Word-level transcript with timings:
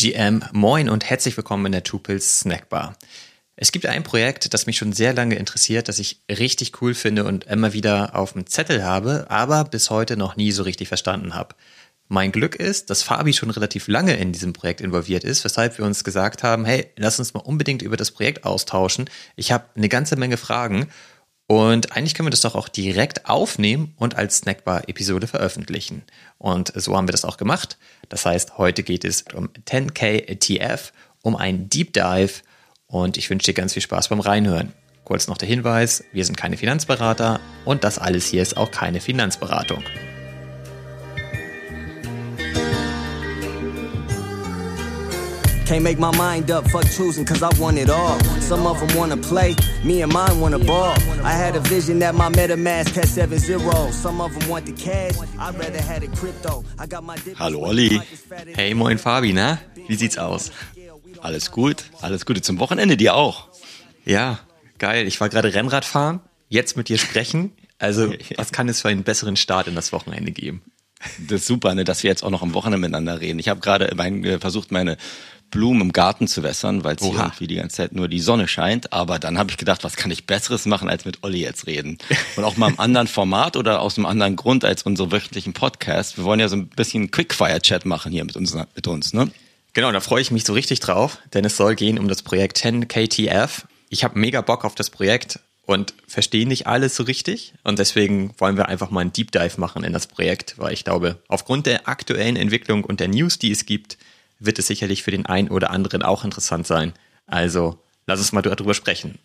GM, 0.00 0.42
moin 0.52 0.88
und 0.88 1.04
herzlich 1.04 1.36
willkommen 1.36 1.66
in 1.66 1.72
der 1.72 1.82
Tupils 1.82 2.38
Snackbar. 2.40 2.96
Es 3.54 3.70
gibt 3.70 3.84
ein 3.84 4.02
Projekt, 4.02 4.54
das 4.54 4.64
mich 4.64 4.78
schon 4.78 4.94
sehr 4.94 5.12
lange 5.12 5.34
interessiert, 5.34 5.88
das 5.88 5.98
ich 5.98 6.22
richtig 6.30 6.80
cool 6.80 6.94
finde 6.94 7.24
und 7.24 7.44
immer 7.44 7.74
wieder 7.74 8.16
auf 8.16 8.32
dem 8.32 8.46
Zettel 8.46 8.82
habe, 8.82 9.26
aber 9.28 9.64
bis 9.64 9.90
heute 9.90 10.16
noch 10.16 10.36
nie 10.36 10.52
so 10.52 10.62
richtig 10.62 10.88
verstanden 10.88 11.34
habe. 11.34 11.54
Mein 12.08 12.32
Glück 12.32 12.56
ist, 12.56 12.88
dass 12.88 13.02
Fabi 13.02 13.34
schon 13.34 13.50
relativ 13.50 13.88
lange 13.88 14.16
in 14.16 14.32
diesem 14.32 14.54
Projekt 14.54 14.80
involviert 14.80 15.22
ist, 15.22 15.44
weshalb 15.44 15.76
wir 15.76 15.84
uns 15.84 16.02
gesagt 16.02 16.42
haben, 16.42 16.64
hey, 16.64 16.90
lass 16.96 17.18
uns 17.18 17.34
mal 17.34 17.40
unbedingt 17.40 17.82
über 17.82 17.98
das 17.98 18.10
Projekt 18.10 18.46
austauschen. 18.46 19.10
Ich 19.36 19.52
habe 19.52 19.66
eine 19.76 19.90
ganze 19.90 20.16
Menge 20.16 20.38
Fragen 20.38 20.88
und 21.50 21.96
eigentlich 21.96 22.14
können 22.14 22.28
wir 22.28 22.30
das 22.30 22.42
doch 22.42 22.54
auch 22.54 22.68
direkt 22.68 23.28
aufnehmen 23.28 23.92
und 23.96 24.14
als 24.14 24.36
Snackbar-Episode 24.36 25.26
veröffentlichen. 25.26 26.04
Und 26.38 26.72
so 26.76 26.96
haben 26.96 27.08
wir 27.08 27.12
das 27.12 27.24
auch 27.24 27.38
gemacht. 27.38 27.76
Das 28.08 28.24
heißt, 28.24 28.56
heute 28.56 28.84
geht 28.84 29.04
es 29.04 29.24
um 29.34 29.48
10K 29.68 30.28
ETF, 30.28 30.92
um 31.22 31.34
einen 31.34 31.68
Deep 31.68 31.92
Dive 31.92 32.42
und 32.86 33.16
ich 33.16 33.28
wünsche 33.30 33.46
dir 33.46 33.54
ganz 33.54 33.72
viel 33.72 33.82
Spaß 33.82 34.10
beim 34.10 34.20
Reinhören. 34.20 34.72
Kurz 35.02 35.26
noch 35.26 35.38
der 35.38 35.48
Hinweis, 35.48 36.04
wir 36.12 36.24
sind 36.24 36.36
keine 36.36 36.56
Finanzberater 36.56 37.40
und 37.64 37.82
das 37.82 37.98
alles 37.98 38.28
hier 38.28 38.42
ist 38.42 38.56
auch 38.56 38.70
keine 38.70 39.00
Finanzberatung. 39.00 39.82
Can't 45.70 45.84
make 45.84 46.00
my 46.00 46.10
mind 46.16 46.50
up, 46.50 46.68
fuck 46.68 46.82
choosing, 46.90 47.24
cause 47.24 47.44
I 47.44 47.50
want 47.60 47.78
it 47.78 47.90
all. 47.90 48.18
Some 48.40 48.66
of 48.66 48.80
them 48.80 48.98
wanna 48.98 49.16
play, 49.16 49.54
me 49.84 50.02
and 50.02 50.12
mine 50.12 50.40
wanna 50.40 50.58
ball. 50.58 50.96
I 51.22 51.30
had 51.30 51.54
a 51.54 51.60
vision 51.60 52.00
that 52.00 52.16
my 52.16 52.28
MetaMask 52.28 52.92
had 52.92 53.06
7 53.06 53.38
0. 53.38 53.92
Some 53.92 54.20
of 54.20 54.36
them 54.36 54.48
want 54.48 54.66
the 54.66 54.72
cash, 54.72 55.14
I'd 55.38 55.56
rather 55.56 55.80
had 55.80 56.02
it 56.02 56.10
crypto. 56.16 56.64
I 56.76 56.88
got 56.88 57.04
my 57.04 57.16
Hallo 57.36 57.60
Olli. 57.66 58.00
Hey, 58.56 58.74
moin 58.74 58.98
Fabi, 58.98 59.32
na? 59.32 59.60
Wie 59.86 59.94
sieht's 59.94 60.18
aus? 60.18 60.50
Alles 61.20 61.52
gut, 61.52 61.84
alles 62.00 62.26
Gute 62.26 62.42
zum 62.42 62.58
Wochenende, 62.58 62.96
dir 62.96 63.14
auch. 63.14 63.46
Ja, 64.04 64.40
geil. 64.78 65.06
Ich 65.06 65.20
war 65.20 65.28
gerade 65.28 65.54
Rennrad 65.54 65.84
fahren, 65.84 66.18
jetzt 66.48 66.76
mit 66.76 66.88
dir 66.88 66.98
sprechen. 66.98 67.52
Also, 67.78 68.12
was 68.36 68.50
kann 68.50 68.68
es 68.68 68.80
für 68.80 68.88
einen 68.88 69.04
besseren 69.04 69.36
Start 69.36 69.68
in 69.68 69.76
das 69.76 69.92
Wochenende 69.92 70.32
geben? 70.32 70.62
Das 71.28 71.42
ist 71.42 71.46
super, 71.46 71.76
ne, 71.76 71.84
dass 71.84 72.02
wir 72.02 72.10
jetzt 72.10 72.24
auch 72.24 72.30
noch 72.30 72.42
am 72.42 72.54
Wochenende 72.54 72.78
miteinander 72.78 73.20
reden. 73.20 73.38
Ich 73.38 73.48
habe 73.48 73.60
gerade 73.60 73.92
mein, 73.96 74.24
äh, 74.24 74.40
versucht, 74.40 74.72
meine 74.72 74.96
Blumen 75.50 75.82
im 75.82 75.92
Garten 75.92 76.26
zu 76.26 76.42
wässern, 76.42 76.84
weil 76.84 76.96
es 76.96 77.02
hier 77.02 77.14
irgendwie 77.14 77.46
die 77.46 77.56
ganze 77.56 77.76
Zeit 77.76 77.92
nur 77.92 78.08
die 78.08 78.20
Sonne 78.20 78.48
scheint. 78.48 78.92
Aber 78.92 79.18
dann 79.18 79.38
habe 79.38 79.50
ich 79.50 79.56
gedacht, 79.56 79.84
was 79.84 79.96
kann 79.96 80.10
ich 80.10 80.26
Besseres 80.26 80.66
machen, 80.66 80.88
als 80.88 81.04
mit 81.04 81.22
Olli 81.22 81.40
jetzt 81.40 81.66
reden? 81.66 81.98
Und 82.36 82.44
auch 82.44 82.56
mal 82.56 82.70
im 82.70 82.80
anderen 82.80 83.06
Format 83.06 83.56
oder 83.56 83.80
aus 83.80 83.98
einem 83.98 84.06
anderen 84.06 84.36
Grund 84.36 84.64
als 84.64 84.82
unsere 84.82 85.12
wöchentlichen 85.12 85.52
Podcast. 85.52 86.16
Wir 86.16 86.24
wollen 86.24 86.40
ja 86.40 86.48
so 86.48 86.56
ein 86.56 86.68
bisschen 86.68 87.10
Quickfire-Chat 87.10 87.84
machen 87.86 88.12
hier 88.12 88.24
mit 88.24 88.36
uns, 88.36 88.54
mit 88.74 88.86
uns, 88.86 89.12
ne? 89.12 89.30
Genau, 89.72 89.92
da 89.92 90.00
freue 90.00 90.20
ich 90.20 90.32
mich 90.32 90.44
so 90.44 90.52
richtig 90.52 90.80
drauf, 90.80 91.18
denn 91.32 91.44
es 91.44 91.56
soll 91.56 91.76
gehen 91.76 91.98
um 91.98 92.08
das 92.08 92.22
Projekt 92.22 92.58
10KTF. 92.58 93.62
Ich 93.88 94.02
habe 94.02 94.18
mega 94.18 94.40
Bock 94.40 94.64
auf 94.64 94.74
das 94.74 94.90
Projekt 94.90 95.38
und 95.70 95.94
verstehe 96.08 96.48
nicht 96.48 96.66
alles 96.66 96.96
so 96.96 97.04
richtig. 97.04 97.54
Und 97.62 97.78
deswegen 97.78 98.34
wollen 98.38 98.56
wir 98.56 98.68
einfach 98.68 98.90
mal 98.90 99.02
einen 99.02 99.12
Deep 99.12 99.30
Dive 99.30 99.60
machen 99.60 99.84
in 99.84 99.92
das 99.92 100.08
Projekt, 100.08 100.58
weil 100.58 100.72
ich 100.72 100.82
glaube, 100.82 101.22
aufgrund 101.28 101.66
der 101.66 101.88
aktuellen 101.88 102.34
Entwicklung 102.34 102.82
und 102.82 102.98
der 102.98 103.06
News, 103.06 103.38
die 103.38 103.52
es 103.52 103.66
gibt, 103.66 103.96
wird 104.40 104.58
es 104.58 104.66
sicherlich 104.66 105.02
für 105.02 105.10
den 105.10 105.26
einen 105.26 105.48
oder 105.48 105.70
anderen 105.70 106.02
auch 106.02 106.24
interessant 106.24 106.66
sein. 106.66 106.92
Also 107.26 107.78
lass 108.06 108.18
uns 108.18 108.32
mal 108.32 108.42
darüber 108.42 108.74
sprechen. 108.74 109.18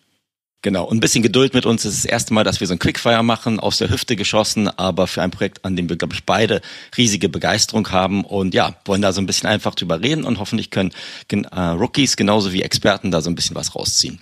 Genau, 0.62 0.84
und 0.84 0.96
ein 0.96 1.00
bisschen 1.00 1.22
Geduld 1.22 1.54
mit 1.54 1.66
uns. 1.66 1.84
Es 1.84 1.94
ist 1.94 2.04
das 2.04 2.10
erste 2.10 2.34
Mal, 2.34 2.42
dass 2.42 2.60
wir 2.60 2.66
so 2.66 2.72
ein 2.72 2.78
Quickfire 2.78 3.22
machen, 3.22 3.60
aus 3.60 3.78
der 3.78 3.90
Hüfte 3.90 4.16
geschossen, 4.16 4.68
aber 4.68 5.06
für 5.06 5.22
ein 5.22 5.30
Projekt, 5.30 5.64
an 5.64 5.76
dem 5.76 5.88
wir, 5.88 5.96
glaube 5.96 6.14
ich, 6.14 6.24
beide 6.24 6.60
riesige 6.96 7.28
Begeisterung 7.28 7.90
haben 7.92 8.24
und 8.24 8.54
ja, 8.54 8.74
wollen 8.84 9.02
da 9.02 9.12
so 9.12 9.20
ein 9.20 9.26
bisschen 9.26 9.48
einfach 9.48 9.74
drüber 9.74 10.00
reden 10.02 10.24
und 10.24 10.38
hoffentlich 10.38 10.70
können 10.70 10.92
äh, 11.28 11.60
Rookies 11.60 12.16
genauso 12.16 12.52
wie 12.52 12.62
Experten 12.62 13.10
da 13.10 13.20
so 13.20 13.30
ein 13.30 13.34
bisschen 13.34 13.54
was 13.54 13.76
rausziehen. 13.76 14.20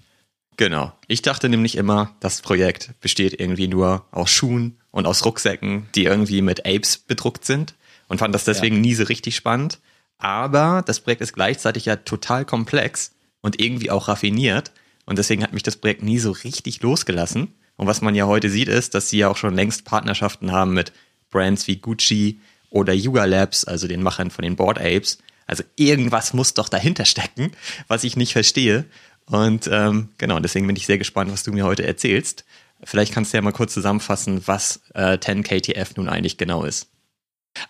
Genau. 0.56 0.92
Ich 1.08 1.22
dachte 1.22 1.48
nämlich 1.48 1.76
immer, 1.76 2.14
das 2.20 2.42
Projekt 2.42 2.90
besteht 3.00 3.40
irgendwie 3.40 3.68
nur 3.68 4.04
aus 4.10 4.30
Schuhen 4.30 4.78
und 4.90 5.06
aus 5.06 5.24
Rucksäcken, 5.24 5.88
die 5.94 6.04
irgendwie 6.04 6.42
mit 6.42 6.66
Apes 6.66 6.98
bedruckt 6.98 7.44
sind 7.44 7.74
und 8.08 8.18
fand 8.18 8.34
das 8.34 8.44
deswegen 8.44 8.76
ja. 8.76 8.82
nie 8.82 8.94
so 8.94 9.04
richtig 9.04 9.34
spannend. 9.34 9.78
Aber 10.18 10.82
das 10.86 11.00
Projekt 11.00 11.22
ist 11.22 11.34
gleichzeitig 11.34 11.86
ja 11.86 11.96
total 11.96 12.44
komplex 12.44 13.12
und 13.40 13.60
irgendwie 13.60 13.90
auch 13.90 14.08
raffiniert. 14.08 14.72
Und 15.06 15.18
deswegen 15.18 15.42
hat 15.42 15.52
mich 15.52 15.62
das 15.62 15.76
Projekt 15.76 16.02
nie 16.02 16.18
so 16.18 16.30
richtig 16.30 16.82
losgelassen. 16.82 17.54
Und 17.76 17.86
was 17.86 18.00
man 18.00 18.14
ja 18.14 18.26
heute 18.26 18.50
sieht, 18.50 18.68
ist, 18.68 18.94
dass 18.94 19.10
sie 19.10 19.18
ja 19.18 19.28
auch 19.28 19.36
schon 19.36 19.54
längst 19.54 19.84
Partnerschaften 19.84 20.52
haben 20.52 20.72
mit 20.72 20.92
Brands 21.30 21.66
wie 21.66 21.76
Gucci 21.76 22.40
oder 22.70 22.92
Yuga 22.92 23.24
Labs, 23.24 23.64
also 23.64 23.86
den 23.86 24.02
Machern 24.02 24.30
von 24.30 24.44
den 24.44 24.56
Board 24.56 24.78
Apes. 24.78 25.18
Also 25.46 25.62
irgendwas 25.76 26.32
muss 26.32 26.54
doch 26.54 26.68
dahinter 26.68 27.04
stecken, 27.04 27.52
was 27.88 28.04
ich 28.04 28.16
nicht 28.16 28.32
verstehe. 28.32 28.84
Und 29.26 29.68
ähm, 29.70 30.08
genau, 30.18 30.38
deswegen 30.40 30.66
bin 30.66 30.76
ich 30.76 30.86
sehr 30.86 30.98
gespannt, 30.98 31.32
was 31.32 31.42
du 31.42 31.52
mir 31.52 31.64
heute 31.64 31.84
erzählst. 31.86 32.44
Vielleicht 32.82 33.12
kannst 33.12 33.32
du 33.32 33.36
ja 33.36 33.42
mal 33.42 33.52
kurz 33.52 33.72
zusammenfassen, 33.72 34.42
was 34.46 34.80
äh, 34.94 35.16
10KTF 35.16 35.90
nun 35.96 36.08
eigentlich 36.08 36.36
genau 36.36 36.64
ist. 36.64 36.88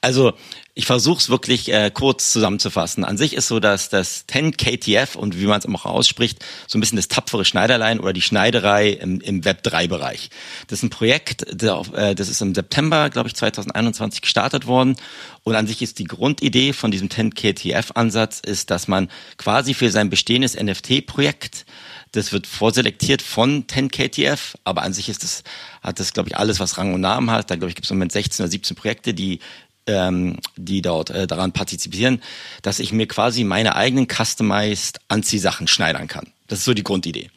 Also 0.00 0.32
ich 0.74 0.86
versuche 0.86 1.18
es 1.18 1.30
wirklich 1.30 1.72
äh, 1.72 1.90
kurz 1.92 2.32
zusammenzufassen. 2.32 3.04
An 3.04 3.16
sich 3.16 3.34
ist 3.34 3.46
so, 3.46 3.60
dass 3.60 3.90
das 3.90 4.26
10 4.26 4.56
KTF 4.56 5.14
und 5.14 5.38
wie 5.38 5.46
man 5.46 5.60
es 5.60 5.66
auch 5.66 5.84
ausspricht, 5.84 6.44
so 6.66 6.78
ein 6.78 6.80
bisschen 6.80 6.96
das 6.96 7.08
tapfere 7.08 7.44
Schneiderlein 7.44 8.00
oder 8.00 8.12
die 8.12 8.22
Schneiderei 8.22 8.90
im, 8.90 9.20
im 9.20 9.44
Web 9.44 9.62
3 9.62 9.86
Bereich. 9.86 10.30
Das 10.66 10.80
ist 10.80 10.82
ein 10.82 10.90
Projekt, 10.90 11.62
äh, 11.62 12.14
das 12.14 12.28
ist 12.28 12.40
im 12.40 12.54
September, 12.54 13.08
glaube 13.10 13.28
ich, 13.28 13.36
2021 13.36 14.22
gestartet 14.22 14.66
worden. 14.66 14.96
Und 15.44 15.54
an 15.54 15.66
sich 15.66 15.80
ist 15.80 15.98
die 15.98 16.04
Grundidee 16.04 16.72
von 16.72 16.90
diesem 16.90 17.08
10 17.10 17.34
KTF 17.34 17.92
Ansatz 17.94 18.40
ist, 18.40 18.70
dass 18.70 18.88
man 18.88 19.10
quasi 19.36 19.74
für 19.74 19.90
sein 19.90 20.10
bestehendes 20.10 20.56
NFT-Projekt 20.56 21.66
das 22.14 22.32
wird 22.32 22.46
vorselektiert 22.46 23.22
von 23.22 23.66
10KTF, 23.66 24.54
aber 24.62 24.82
an 24.82 24.92
sich 24.92 25.08
ist 25.08 25.24
das, 25.24 25.42
hat 25.82 25.98
das, 25.98 26.12
glaube 26.12 26.28
ich, 26.28 26.36
alles, 26.36 26.60
was 26.60 26.78
Rang 26.78 26.94
und 26.94 27.00
Namen 27.00 27.30
hat. 27.30 27.50
Da, 27.50 27.56
glaube 27.56 27.70
ich, 27.70 27.74
gibt 27.74 27.86
es 27.86 27.90
im 27.90 27.96
Moment 27.96 28.12
16 28.12 28.44
oder 28.44 28.50
17 28.50 28.76
Projekte, 28.76 29.14
die 29.14 29.40
ähm, 29.86 30.38
die 30.56 30.82
dort 30.82 31.10
äh, 31.10 31.26
daran 31.26 31.52
partizipieren, 31.52 32.22
dass 32.62 32.78
ich 32.78 32.92
mir 32.92 33.06
quasi 33.06 33.44
meine 33.44 33.76
eigenen 33.76 34.08
customized 34.08 35.00
Anziehsachen 35.08 35.66
schneidern 35.66 36.08
kann. 36.08 36.28
Das 36.48 36.60
ist 36.60 36.64
so 36.64 36.74
die 36.74 36.84
Grundidee. 36.84 37.30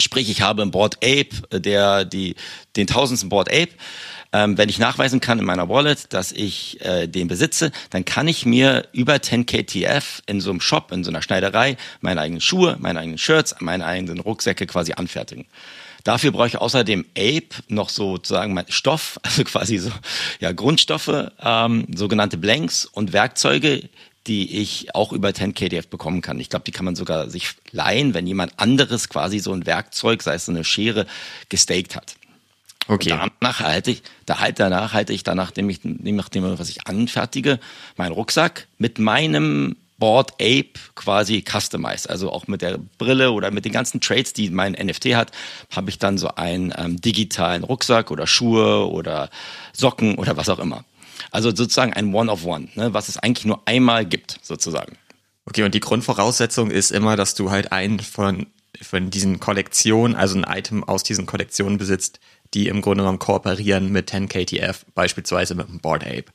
Sprich, 0.00 0.30
ich 0.30 0.42
habe 0.42 0.62
ein 0.62 0.70
Board 0.70 0.96
Ape, 0.96 1.30
äh, 1.50 1.60
der 1.60 2.04
die 2.04 2.36
den 2.76 2.86
tausendsten 2.86 3.28
Board 3.28 3.48
Ape. 3.48 3.70
Ähm, 4.30 4.58
wenn 4.58 4.68
ich 4.68 4.78
nachweisen 4.78 5.20
kann 5.20 5.38
in 5.38 5.46
meiner 5.46 5.70
Wallet, 5.70 6.12
dass 6.12 6.32
ich 6.32 6.84
äh, 6.84 7.06
den 7.06 7.28
besitze, 7.28 7.72
dann 7.88 8.04
kann 8.04 8.28
ich 8.28 8.44
mir 8.44 8.86
über 8.92 9.14
10KTF 9.14 10.20
in 10.26 10.42
so 10.42 10.50
einem 10.50 10.60
Shop, 10.60 10.92
in 10.92 11.02
so 11.02 11.10
einer 11.10 11.22
Schneiderei, 11.22 11.78
meine 12.02 12.20
eigenen 12.20 12.42
Schuhe, 12.42 12.76
meine 12.78 13.00
eigenen 13.00 13.16
Shirts, 13.16 13.56
meine 13.60 13.86
eigenen 13.86 14.20
Rucksäcke 14.20 14.66
quasi 14.66 14.92
anfertigen. 14.92 15.46
Dafür 16.04 16.32
brauche 16.32 16.46
ich 16.46 16.58
außerdem 16.58 17.04
Ape 17.16 17.48
noch 17.68 17.88
sozusagen 17.88 18.54
mein 18.54 18.66
Stoff, 18.68 19.18
also 19.22 19.44
quasi 19.44 19.78
so 19.78 19.90
ja 20.40 20.52
Grundstoffe, 20.52 21.30
ähm, 21.40 21.86
sogenannte 21.94 22.38
Blanks 22.38 22.84
und 22.84 23.12
Werkzeuge, 23.12 23.88
die 24.26 24.58
ich 24.58 24.94
auch 24.94 25.12
über 25.12 25.30
10KDF 25.30 25.88
bekommen 25.88 26.20
kann. 26.20 26.38
Ich 26.38 26.50
glaube, 26.50 26.64
die 26.64 26.70
kann 26.70 26.84
man 26.84 26.96
sogar 26.96 27.30
sich 27.30 27.48
leihen, 27.72 28.14
wenn 28.14 28.26
jemand 28.26 28.58
anderes 28.58 29.08
quasi 29.08 29.38
so 29.38 29.52
ein 29.52 29.64
Werkzeug, 29.64 30.22
sei 30.22 30.34
es 30.34 30.44
so 30.46 30.52
eine 30.52 30.64
Schere, 30.64 31.06
gestaked 31.48 31.96
hat. 31.96 32.16
Okay. 32.88 33.12
Und 33.12 33.32
danach 33.40 33.60
halte 33.60 33.90
ich, 33.90 34.02
da 34.26 34.38
halt 34.40 34.58
danach 34.60 34.92
halte 34.92 35.12
ich 35.12 35.22
danach, 35.22 35.48
nachdem 35.48 35.68
ich, 35.70 35.80
nachdem 35.82 36.58
was 36.58 36.70
ich 36.70 36.86
anfertige, 36.86 37.58
meinen 37.96 38.12
Rucksack 38.12 38.66
mit 38.78 38.98
meinem 38.98 39.76
Board 39.98 40.32
Ape 40.34 40.74
quasi 40.94 41.44
customized. 41.46 42.08
Also 42.08 42.32
auch 42.32 42.46
mit 42.46 42.62
der 42.62 42.78
Brille 42.98 43.32
oder 43.32 43.50
mit 43.50 43.64
den 43.64 43.72
ganzen 43.72 44.00
Trades, 44.00 44.32
die 44.32 44.50
mein 44.50 44.72
NFT 44.72 45.14
hat, 45.14 45.32
habe 45.70 45.90
ich 45.90 45.98
dann 45.98 46.18
so 46.18 46.28
einen 46.28 46.72
ähm, 46.76 47.00
digitalen 47.00 47.64
Rucksack 47.64 48.10
oder 48.10 48.26
Schuhe 48.26 48.88
oder 48.88 49.28
Socken 49.72 50.14
oder 50.16 50.36
was 50.36 50.48
auch 50.48 50.58
immer. 50.58 50.84
Also 51.30 51.50
sozusagen 51.50 51.92
ein 51.92 52.14
One-of-One, 52.14 52.68
ne, 52.74 52.94
was 52.94 53.08
es 53.08 53.16
eigentlich 53.18 53.44
nur 53.44 53.60
einmal 53.66 54.06
gibt, 54.06 54.38
sozusagen. 54.42 54.96
Okay, 55.44 55.64
und 55.64 55.74
die 55.74 55.80
Grundvoraussetzung 55.80 56.70
ist 56.70 56.90
immer, 56.90 57.16
dass 57.16 57.34
du 57.34 57.50
halt 57.50 57.72
einen 57.72 58.00
von, 58.00 58.46
von 58.80 59.10
diesen 59.10 59.40
Kollektionen, 59.40 60.14
also 60.14 60.38
ein 60.38 60.44
Item 60.44 60.84
aus 60.84 61.02
diesen 61.02 61.26
Kollektionen 61.26 61.78
besitzt, 61.78 62.20
die 62.54 62.68
im 62.68 62.82
Grunde 62.82 63.02
genommen 63.02 63.18
kooperieren 63.18 63.90
mit 63.90 64.10
10KTF, 64.10 64.76
beispielsweise 64.94 65.54
mit 65.54 65.68
einem 65.68 65.80
Board 65.80 66.04
Ape. 66.04 66.26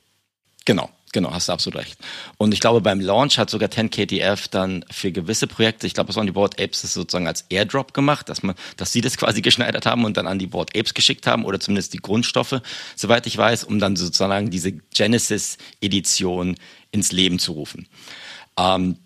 Genau, 0.64 0.90
Genau, 1.14 1.32
hast 1.32 1.48
du 1.48 1.52
absolut 1.52 1.78
recht. 1.78 1.96
Und 2.38 2.52
ich 2.52 2.58
glaube, 2.58 2.80
beim 2.80 2.98
Launch 2.98 3.38
hat 3.38 3.48
sogar 3.48 3.68
10KTF 3.68 4.50
dann 4.50 4.84
für 4.90 5.12
gewisse 5.12 5.46
Projekte, 5.46 5.86
ich 5.86 5.94
glaube, 5.94 6.10
es 6.10 6.16
waren 6.16 6.26
die 6.26 6.32
Board 6.32 6.60
Apes, 6.60 6.82
das 6.82 6.92
sozusagen 6.92 7.28
als 7.28 7.44
Airdrop 7.50 7.94
gemacht, 7.94 8.28
dass 8.28 8.42
man, 8.42 8.56
dass 8.76 8.90
sie 8.90 9.00
das 9.00 9.16
quasi 9.16 9.40
geschneidert 9.40 9.86
haben 9.86 10.04
und 10.04 10.16
dann 10.16 10.26
an 10.26 10.40
die 10.40 10.48
Board 10.48 10.76
Apes 10.76 10.92
geschickt 10.92 11.28
haben 11.28 11.44
oder 11.44 11.60
zumindest 11.60 11.92
die 11.94 11.98
Grundstoffe, 11.98 12.60
soweit 12.96 13.28
ich 13.28 13.38
weiß, 13.38 13.62
um 13.62 13.78
dann 13.78 13.94
sozusagen 13.94 14.50
diese 14.50 14.72
Genesis-Edition 14.72 16.56
ins 16.90 17.12
Leben 17.12 17.38
zu 17.38 17.52
rufen. 17.52 17.86
Ähm, 18.58 18.96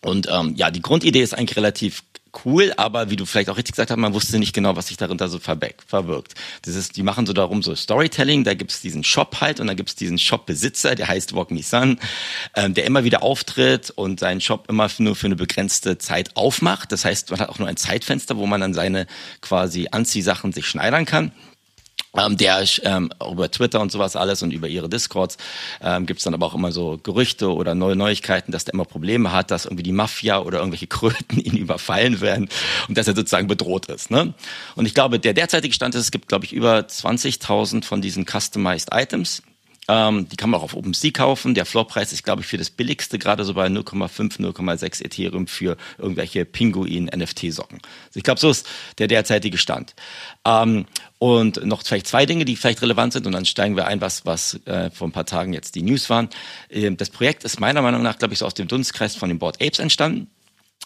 und 0.00 0.28
ähm, 0.32 0.54
ja, 0.56 0.70
die 0.70 0.80
Grundidee 0.80 1.20
ist 1.20 1.34
eigentlich 1.34 1.58
relativ 1.58 2.02
cool, 2.44 2.72
aber 2.76 3.10
wie 3.10 3.16
du 3.16 3.26
vielleicht 3.26 3.50
auch 3.50 3.56
richtig 3.56 3.72
gesagt 3.72 3.90
hast, 3.90 3.96
man 3.96 4.14
wusste 4.14 4.38
nicht 4.38 4.54
genau, 4.54 4.76
was 4.76 4.88
sich 4.88 4.96
darunter 4.96 5.28
so 5.28 5.38
verbirgt. 5.38 6.34
Das 6.62 6.74
ist, 6.74 6.96
die 6.96 7.02
machen 7.02 7.26
so 7.26 7.32
darum 7.32 7.62
so 7.62 7.74
Storytelling, 7.74 8.44
da 8.44 8.54
gibt's 8.54 8.80
diesen 8.80 9.04
Shop 9.04 9.40
halt 9.40 9.60
und 9.60 9.66
dann 9.66 9.76
gibt's 9.76 9.94
diesen 9.94 10.18
Shop-Besitzer, 10.18 10.94
der 10.94 11.08
heißt 11.08 11.34
Walk 11.34 11.50
Me 11.50 11.62
Sun, 11.62 11.98
ähm, 12.56 12.74
der 12.74 12.84
immer 12.84 13.04
wieder 13.04 13.22
auftritt 13.22 13.90
und 13.90 14.20
seinen 14.20 14.40
Shop 14.40 14.68
immer 14.68 14.88
nur 14.98 15.16
für 15.16 15.26
eine 15.26 15.36
begrenzte 15.36 15.98
Zeit 15.98 16.36
aufmacht. 16.36 16.92
Das 16.92 17.04
heißt, 17.04 17.30
man 17.30 17.40
hat 17.40 17.48
auch 17.48 17.58
nur 17.58 17.68
ein 17.68 17.76
Zeitfenster, 17.76 18.36
wo 18.36 18.46
man 18.46 18.60
dann 18.60 18.74
seine 18.74 19.06
quasi 19.40 19.88
Anziehsachen 19.90 20.52
sich 20.52 20.66
schneidern 20.66 21.04
kann. 21.04 21.32
Ähm, 22.14 22.36
der 22.36 22.62
ähm, 22.82 23.10
über 23.30 23.50
Twitter 23.50 23.80
und 23.80 23.90
sowas 23.90 24.16
alles 24.16 24.42
und 24.42 24.52
über 24.52 24.68
ihre 24.68 24.90
Discords 24.90 25.38
ähm, 25.80 26.04
gibt 26.04 26.24
dann 26.26 26.34
aber 26.34 26.44
auch 26.44 26.54
immer 26.54 26.70
so 26.70 27.00
Gerüchte 27.02 27.52
oder 27.52 27.74
neue 27.74 27.96
Neuigkeiten, 27.96 28.52
dass 28.52 28.66
der 28.66 28.74
immer 28.74 28.84
Probleme 28.84 29.32
hat, 29.32 29.50
dass 29.50 29.64
irgendwie 29.64 29.82
die 29.82 29.92
Mafia 29.92 30.40
oder 30.40 30.58
irgendwelche 30.58 30.86
Kröten 30.86 31.38
ihn 31.40 31.56
überfallen 31.56 32.20
werden 32.20 32.50
und 32.88 32.98
dass 32.98 33.08
er 33.08 33.16
sozusagen 33.16 33.46
bedroht 33.46 33.86
ist. 33.86 34.10
Ne? 34.10 34.34
Und 34.76 34.84
ich 34.84 34.92
glaube, 34.92 35.18
der 35.18 35.32
derzeitige 35.32 35.72
Stand 35.72 35.94
ist, 35.94 36.02
es 36.02 36.10
gibt, 36.10 36.28
glaube 36.28 36.44
ich, 36.44 36.52
über 36.52 36.80
20.000 36.80 37.82
von 37.84 38.02
diesen 38.02 38.26
Customized 38.26 38.90
Items 38.92 39.42
ähm, 39.88 40.28
die 40.28 40.36
kann 40.36 40.50
man 40.50 40.60
auch 40.60 40.64
auf 40.64 40.76
OpenSea 40.76 41.10
kaufen. 41.10 41.54
Der 41.54 41.66
Floorpreis 41.66 42.12
ist, 42.12 42.22
glaube 42.22 42.42
ich, 42.42 42.46
für 42.46 42.56
das 42.56 42.70
billigste 42.70 43.18
gerade 43.18 43.44
so 43.44 43.54
bei 43.54 43.66
0,5, 43.66 44.38
0,6 44.38 45.04
Ethereum 45.04 45.46
für 45.46 45.76
irgendwelche 45.98 46.44
Pinguin-NFT-Socken. 46.44 47.80
Also 47.82 48.16
ich 48.16 48.22
glaube, 48.22 48.40
so 48.40 48.50
ist 48.50 48.68
der 48.98 49.08
derzeitige 49.08 49.58
Stand. 49.58 49.94
Ähm, 50.44 50.86
und 51.18 51.64
noch 51.64 51.82
vielleicht 51.82 52.06
zwei 52.06 52.26
Dinge, 52.26 52.44
die 52.44 52.56
vielleicht 52.56 52.82
relevant 52.82 53.12
sind, 53.12 53.26
und 53.26 53.32
dann 53.32 53.44
steigen 53.44 53.76
wir 53.76 53.86
ein, 53.86 54.00
was, 54.00 54.24
was 54.24 54.60
äh, 54.66 54.90
vor 54.90 55.08
ein 55.08 55.12
paar 55.12 55.26
Tagen 55.26 55.52
jetzt 55.52 55.74
die 55.74 55.82
News 55.82 56.08
waren. 56.10 56.28
Ähm, 56.70 56.96
das 56.96 57.10
Projekt 57.10 57.44
ist 57.44 57.58
meiner 57.58 57.82
Meinung 57.82 58.02
nach, 58.02 58.18
glaube 58.18 58.34
ich, 58.34 58.38
so 58.38 58.46
aus 58.46 58.54
dem 58.54 58.68
Dunstkreis 58.68 59.16
von 59.16 59.28
den 59.28 59.38
Board 59.38 59.60
Apes 59.60 59.80
entstanden 59.80 60.28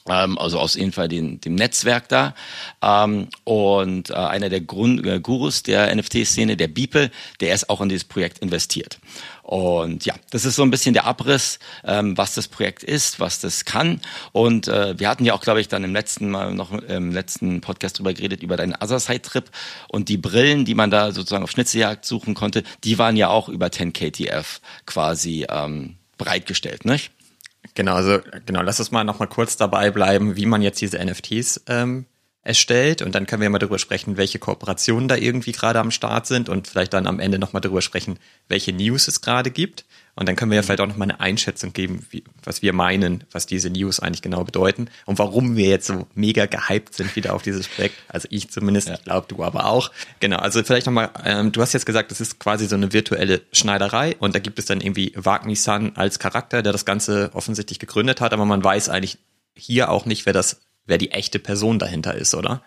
also 0.09 0.59
aus 0.59 0.75
jeden 0.75 0.93
Fall 0.93 1.09
den, 1.09 1.41
dem 1.41 1.55
Netzwerk 1.55 2.09
da. 2.09 2.35
Ähm, 2.83 3.29
und 3.45 4.11
äh, 4.11 4.15
einer 4.15 4.49
der 4.49 4.61
Grund, 4.61 5.05
äh, 5.07 5.21
Gurus 5.21 5.63
der 5.63 5.95
NFT-Szene, 5.95 6.57
der 6.57 6.69
Beeple, 6.69 7.11
der 7.41 7.55
ist 7.55 7.69
auch 7.71 7.81
in 7.81 7.89
dieses 7.89 8.05
Projekt 8.05 8.39
investiert. 8.39 8.99
Und 9.43 10.05
ja, 10.05 10.15
das 10.31 10.45
ist 10.45 10.57
so 10.57 10.63
ein 10.63 10.71
bisschen 10.71 10.93
der 10.93 11.05
Abriss, 11.05 11.61
ähm, 11.85 12.19
was 12.19 12.35
das 12.35 12.49
Projekt 12.49 12.83
ist, 12.83 13.21
was 13.21 13.39
das 13.39 13.65
kann. 13.65 14.01
Und 14.33 14.67
äh, 14.67 14.99
wir 14.99 15.09
hatten 15.09 15.25
ja 15.25 15.35
auch, 15.35 15.41
glaube 15.41 15.61
ich, 15.61 15.69
dann 15.69 15.85
im 15.85 15.93
letzten 15.93 16.31
Mal 16.31 16.53
noch 16.53 16.73
im 16.73 17.13
letzten 17.13 17.61
Podcast 17.61 17.99
drüber 17.99 18.13
geredet, 18.13 18.43
über 18.43 18.57
deinen 18.57 18.75
Otherside-Trip. 18.75 19.49
Und 19.89 20.09
die 20.09 20.17
Brillen, 20.17 20.65
die 20.65 20.75
man 20.75 20.91
da 20.91 21.13
sozusagen 21.13 21.45
auf 21.45 21.51
Schnitzeljagd 21.53 22.05
suchen 22.05 22.35
konnte, 22.35 22.65
die 22.83 22.99
waren 22.99 23.17
ja 23.17 23.29
auch 23.29 23.49
über 23.49 23.67
10KTF 23.67 24.61
quasi 24.85 25.47
ähm, 25.49 25.97
bereitgestellt, 26.19 26.85
nicht? 26.85 27.13
Genau, 27.75 27.95
also 27.95 28.21
genau, 28.45 28.63
lass 28.63 28.79
uns 28.81 28.91
mal 28.91 29.05
noch 29.05 29.19
mal 29.19 29.27
kurz 29.27 29.57
dabei 29.57 29.91
bleiben, 29.91 30.37
wie 30.37 30.47
man 30.47 30.63
jetzt 30.63 30.81
diese 30.81 30.99
NFTs 31.05 31.63
ähm, 31.69 32.07
erstellt 32.47 33.03
und 33.03 33.15
dann 33.15 33.27
können 33.27 33.43
wir 33.43 33.51
mal 33.51 33.59
darüber 33.59 33.79
sprechen, 33.79 34.17
welche 34.17 34.39
Kooperationen 34.39 35.09
da 35.09 35.17
irgendwie 35.17 35.53
gerade 35.53 35.81
am 35.81 35.91
Start 35.91 36.27
sind 36.27 36.49
und 36.49 36.69
vielleicht 36.69 36.93
dann 36.93 37.07
am 37.07 37.21
Ende 37.21 37.39
noch 37.39 37.53
mal 37.53 37.61
darüber 37.61 37.83
sprechen, 37.83 38.19
welche 38.49 38.73
News 38.73 39.09
es 39.09 39.21
gerade 39.21 39.51
gibt. 39.51 39.85
Und 40.19 40.27
dann 40.27 40.35
können 40.35 40.51
wir 40.51 40.57
ja 40.57 40.63
vielleicht 40.63 40.81
auch 40.81 40.87
noch 40.87 40.97
mal 40.97 41.05
eine 41.05 41.21
Einschätzung 41.21 41.75
geben, 41.75 42.07
wie, 42.11 42.25
was 42.43 42.63
wir 42.63 42.73
meinen, 42.73 43.25
was 43.33 43.45
diese 43.45 43.69
News 43.69 44.01
eigentlich 44.01 44.23
genau 44.23 44.45
bedeuten 44.45 44.89
und 45.05 45.19
warum 45.19 45.57
wir 45.57 45.69
jetzt 45.69 45.87
so 45.87 46.07
mega 46.15 46.47
gehypt 46.47 46.95
sind 46.95 47.15
wieder 47.17 47.35
auf 47.35 47.43
dieses 47.43 47.69
Projekt. 47.69 47.97
Also 48.09 48.27
ich 48.31 48.51
zumindest, 48.51 48.89
ja. 48.89 48.97
glaube 48.97 49.27
du 49.29 49.45
aber 49.45 49.67
auch. 49.67 49.91
Genau, 50.21 50.39
also 50.39 50.63
vielleicht 50.63 50.87
noch 50.87 50.95
mal, 50.95 51.11
ähm, 51.23 51.53
du 51.53 51.61
hast 51.61 51.75
jetzt 51.75 51.85
gesagt, 51.85 52.11
das 52.11 52.23
ist 52.23 52.39
quasi 52.39 52.67
so 52.67 52.77
eine 52.77 52.95
virtuelle 52.95 53.43
Schneiderei 53.53 54.17
und 54.19 54.35
da 54.35 54.39
gibt 54.39 54.59
es 54.59 54.65
dann 54.65 54.81
irgendwie 54.81 55.13
Wagner-san 55.17 55.97
als 55.97 56.19
Charakter, 56.19 56.63
der 56.63 56.73
das 56.73 56.87
Ganze 56.87 57.31
offensichtlich 57.35 57.79
gegründet 57.79 58.23
hat, 58.23 58.33
aber 58.33 58.47
man 58.47 58.65
weiß 58.65 58.89
eigentlich 58.89 59.19
hier 59.55 59.91
auch 59.91 60.07
nicht, 60.07 60.25
wer 60.27 60.33
das, 60.33 60.61
wer 60.87 60.99
die 60.99 61.11
echte 61.11 61.39
Person 61.39 61.79
dahinter 61.79 62.15
ist, 62.15 62.35
oder? 62.35 62.63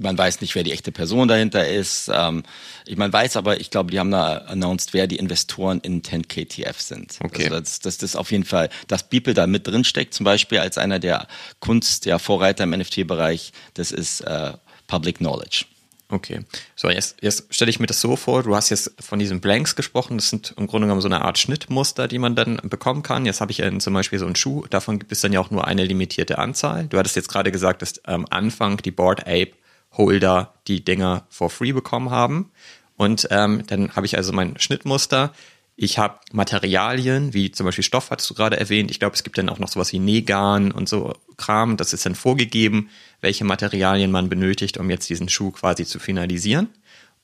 Man 0.00 0.16
weiß 0.16 0.40
nicht, 0.42 0.54
wer 0.54 0.62
die 0.62 0.70
echte 0.70 0.92
Person 0.92 1.26
dahinter 1.26 1.66
ist. 1.66 2.08
Ähm, 2.12 2.44
ich 2.86 2.96
man 2.96 3.12
weiß 3.12 3.36
aber, 3.36 3.60
ich 3.60 3.70
glaube, 3.70 3.90
die 3.90 3.98
haben 3.98 4.12
da 4.12 4.38
announced, 4.46 4.94
wer 4.94 5.08
die 5.08 5.16
Investoren 5.16 5.80
in 5.80 6.02
10KTF 6.02 6.80
sind. 6.80 7.18
Okay. 7.20 7.44
Also 7.44 7.58
das, 7.58 7.80
das, 7.80 7.98
das 7.98 8.10
ist 8.10 8.16
auf 8.16 8.30
jeden 8.30 8.44
Fall, 8.44 8.68
dass 8.86 9.08
Beeple 9.08 9.34
da 9.34 9.48
mit 9.48 9.66
drin 9.66 9.82
steckt, 9.82 10.14
zum 10.14 10.22
Beispiel 10.22 10.58
als 10.58 10.78
einer 10.78 11.00
der 11.00 11.26
Kunst, 11.58 12.06
der 12.06 12.20
Vorreiter 12.20 12.62
im 12.62 12.70
NFT-Bereich, 12.70 13.52
das 13.74 13.90
ist 13.90 14.20
äh, 14.20 14.52
Public 14.86 15.18
Knowledge. 15.18 15.64
Okay. 16.10 16.40
So, 16.74 16.88
jetzt, 16.88 17.16
jetzt 17.20 17.54
stelle 17.54 17.70
ich 17.70 17.80
mir 17.80 17.86
das 17.86 18.00
so 18.00 18.16
vor, 18.16 18.42
du 18.42 18.56
hast 18.56 18.70
jetzt 18.70 18.94
von 18.98 19.18
diesen 19.18 19.40
Blanks 19.40 19.76
gesprochen, 19.76 20.16
das 20.16 20.30
sind 20.30 20.54
im 20.56 20.66
Grunde 20.66 20.86
genommen 20.86 21.02
so 21.02 21.08
eine 21.08 21.20
Art 21.20 21.38
Schnittmuster, 21.38 22.08
die 22.08 22.18
man 22.18 22.34
dann 22.34 22.56
bekommen 22.64 23.02
kann. 23.02 23.26
Jetzt 23.26 23.42
habe 23.42 23.52
ich 23.52 23.58
ja 23.58 23.78
zum 23.78 23.92
Beispiel 23.92 24.18
so 24.18 24.24
einen 24.24 24.36
Schuh, 24.36 24.64
davon 24.70 24.98
gibt 24.98 25.12
es 25.12 25.20
dann 25.20 25.34
ja 25.34 25.40
auch 25.40 25.50
nur 25.50 25.66
eine 25.66 25.84
limitierte 25.84 26.38
Anzahl. 26.38 26.86
Du 26.86 26.98
hattest 26.98 27.16
jetzt 27.16 27.28
gerade 27.28 27.52
gesagt, 27.52 27.82
dass 27.82 28.02
am 28.06 28.26
Anfang 28.30 28.78
die 28.78 28.90
Board 28.90 29.26
Ape 29.26 29.52
Holder 29.92 30.54
die 30.66 30.82
Dinger 30.84 31.26
for 31.28 31.50
free 31.50 31.72
bekommen 31.72 32.10
haben. 32.10 32.50
Und 32.96 33.28
ähm, 33.30 33.64
dann 33.66 33.94
habe 33.94 34.06
ich 34.06 34.16
also 34.16 34.32
mein 34.32 34.58
Schnittmuster. 34.58 35.32
Ich 35.80 35.96
habe 35.96 36.18
Materialien, 36.32 37.34
wie 37.34 37.52
zum 37.52 37.64
Beispiel 37.64 37.84
Stoff, 37.84 38.10
hattest 38.10 38.28
du 38.28 38.34
gerade 38.34 38.58
erwähnt. 38.58 38.90
Ich 38.90 38.98
glaube, 38.98 39.14
es 39.14 39.22
gibt 39.22 39.38
dann 39.38 39.48
auch 39.48 39.60
noch 39.60 39.68
sowas 39.68 39.92
wie 39.92 40.00
Negan 40.00 40.72
und 40.72 40.88
so 40.88 41.14
Kram. 41.36 41.76
Das 41.76 41.92
ist 41.92 42.04
dann 42.04 42.16
vorgegeben, 42.16 42.90
welche 43.20 43.44
Materialien 43.44 44.10
man 44.10 44.28
benötigt, 44.28 44.76
um 44.78 44.90
jetzt 44.90 45.08
diesen 45.08 45.28
Schuh 45.28 45.52
quasi 45.52 45.86
zu 45.86 46.00
finalisieren. 46.00 46.68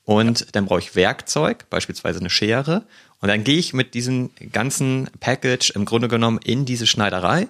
Und 0.05 0.55
dann 0.55 0.67
brauche 0.67 0.79
ich 0.79 0.95
Werkzeug, 0.95 1.69
beispielsweise 1.69 2.21
eine 2.21 2.29
Schere. 2.29 2.85
Und 3.19 3.27
dann 3.27 3.43
gehe 3.43 3.57
ich 3.57 3.73
mit 3.73 3.93
diesem 3.93 4.29
ganzen 4.53 5.09
Package 5.19 5.71
im 5.71 5.83
Grunde 5.83 6.07
genommen 6.07 6.39
in 6.41 6.63
diese 6.63 6.87
Schneiderei 6.87 7.49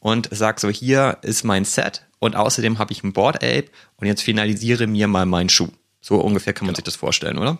und 0.00 0.28
sage 0.32 0.60
so, 0.60 0.68
hier 0.68 1.16
ist 1.22 1.44
mein 1.44 1.64
Set 1.64 2.04
und 2.18 2.36
außerdem 2.36 2.78
habe 2.78 2.92
ich 2.92 3.02
ein 3.02 3.14
Board 3.14 3.36
Ape 3.36 3.70
und 3.96 4.06
jetzt 4.06 4.20
finalisiere 4.20 4.86
mir 4.86 5.08
mal 5.08 5.24
meinen 5.24 5.48
Schuh. 5.48 5.70
So 6.02 6.20
ungefähr 6.20 6.52
kann 6.52 6.66
man 6.66 6.74
genau. 6.74 6.84
sich 6.84 6.92
das 6.92 6.96
vorstellen, 6.96 7.38
oder? 7.38 7.56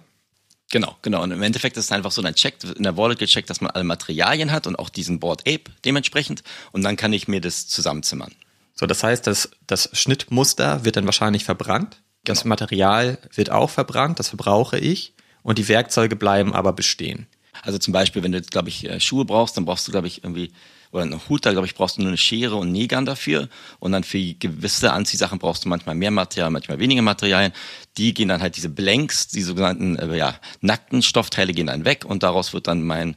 Genau, 0.72 0.96
genau. 1.02 1.22
Und 1.22 1.30
im 1.32 1.42
Endeffekt 1.42 1.76
ist 1.76 1.84
es 1.84 1.92
einfach 1.92 2.10
so, 2.10 2.22
dann 2.22 2.34
checkt 2.34 2.64
in 2.64 2.82
der 2.82 2.96
Wallet 2.96 3.18
gecheckt, 3.18 3.50
dass 3.50 3.60
man 3.60 3.70
alle 3.72 3.84
Materialien 3.84 4.50
hat 4.50 4.66
und 4.66 4.74
auch 4.76 4.88
diesen 4.88 5.20
Board 5.20 5.42
Ape 5.42 5.70
dementsprechend. 5.84 6.42
Und 6.72 6.82
dann 6.82 6.96
kann 6.96 7.12
ich 7.12 7.28
mir 7.28 7.42
das 7.42 7.68
zusammenzimmern. 7.68 8.32
So, 8.74 8.86
das 8.86 9.04
heißt, 9.04 9.26
das, 9.26 9.50
das 9.66 9.90
Schnittmuster 9.92 10.82
wird 10.86 10.96
dann 10.96 11.04
wahrscheinlich 11.04 11.44
verbrannt. 11.44 12.00
Das 12.24 12.44
genau. 12.44 12.54
Material 12.54 13.18
wird 13.34 13.50
auch 13.50 13.68
verbrannt, 13.68 14.18
das 14.18 14.30
verbrauche 14.30 14.78
ich. 14.78 15.12
Und 15.42 15.58
die 15.58 15.68
Werkzeuge 15.68 16.16
bleiben 16.16 16.54
aber 16.54 16.72
bestehen. 16.72 17.26
Also 17.60 17.78
zum 17.78 17.92
Beispiel, 17.92 18.22
wenn 18.22 18.32
du 18.32 18.38
jetzt, 18.38 18.50
glaube 18.50 18.70
ich, 18.70 18.88
äh, 18.88 18.98
Schuhe 18.98 19.26
brauchst, 19.26 19.58
dann 19.58 19.66
brauchst 19.66 19.86
du, 19.86 19.92
glaube 19.92 20.06
ich, 20.06 20.24
irgendwie 20.24 20.52
oder 20.92 21.02
einen 21.02 21.28
Hut, 21.28 21.46
da 21.46 21.52
glaube 21.52 21.66
ich, 21.66 21.74
brauchst 21.74 21.96
du 21.96 22.02
nur 22.02 22.10
eine 22.10 22.18
Schere 22.18 22.56
und 22.56 22.70
Nägern 22.70 23.06
dafür. 23.06 23.48
Und 23.80 23.92
dann 23.92 24.04
für 24.04 24.18
gewisse 24.34 24.92
Anziehsachen 24.92 25.38
brauchst 25.38 25.64
du 25.64 25.68
manchmal 25.68 25.94
mehr 25.94 26.10
Material, 26.10 26.50
manchmal 26.50 26.78
weniger 26.78 27.02
Materialien. 27.02 27.52
Die 27.96 28.12
gehen 28.14 28.28
dann 28.28 28.42
halt 28.42 28.56
diese 28.56 28.68
Blanks, 28.68 29.28
die 29.28 29.42
sogenannten 29.42 29.96
äh, 29.96 30.16
ja, 30.16 30.36
nackten 30.60 31.02
Stoffteile 31.02 31.54
gehen 31.54 31.66
dann 31.66 31.86
weg 31.86 32.04
und 32.04 32.22
daraus 32.22 32.52
wird 32.52 32.68
dann 32.68 32.82
mein 32.82 33.16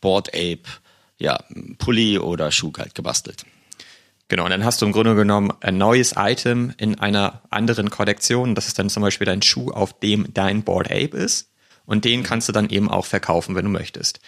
Board 0.00 0.30
Ape, 0.34 0.62
ja, 1.18 1.38
Pulli 1.78 2.18
oder 2.18 2.50
Schuh 2.50 2.72
halt 2.76 2.96
gebastelt. 2.96 3.46
Genau, 4.26 4.44
und 4.44 4.50
dann 4.50 4.64
hast 4.64 4.82
du 4.82 4.86
im 4.86 4.92
Grunde 4.92 5.14
genommen 5.14 5.52
ein 5.60 5.78
neues 5.78 6.14
Item 6.16 6.74
in 6.78 6.98
einer 6.98 7.42
anderen 7.50 7.90
Kollektion. 7.90 8.54
Das 8.54 8.66
ist 8.66 8.78
dann 8.78 8.90
zum 8.90 9.02
Beispiel 9.02 9.26
dein 9.26 9.42
Schuh, 9.42 9.70
auf 9.70 9.98
dem 10.00 10.32
dein 10.34 10.64
Board 10.64 10.90
Ape 10.90 11.16
ist. 11.16 11.50
Und 11.86 12.04
den 12.04 12.22
kannst 12.22 12.48
du 12.48 12.52
dann 12.52 12.70
eben 12.70 12.90
auch 12.90 13.04
verkaufen, 13.04 13.54
wenn 13.54 13.66
du 13.66 13.70
möchtest. 13.70 14.20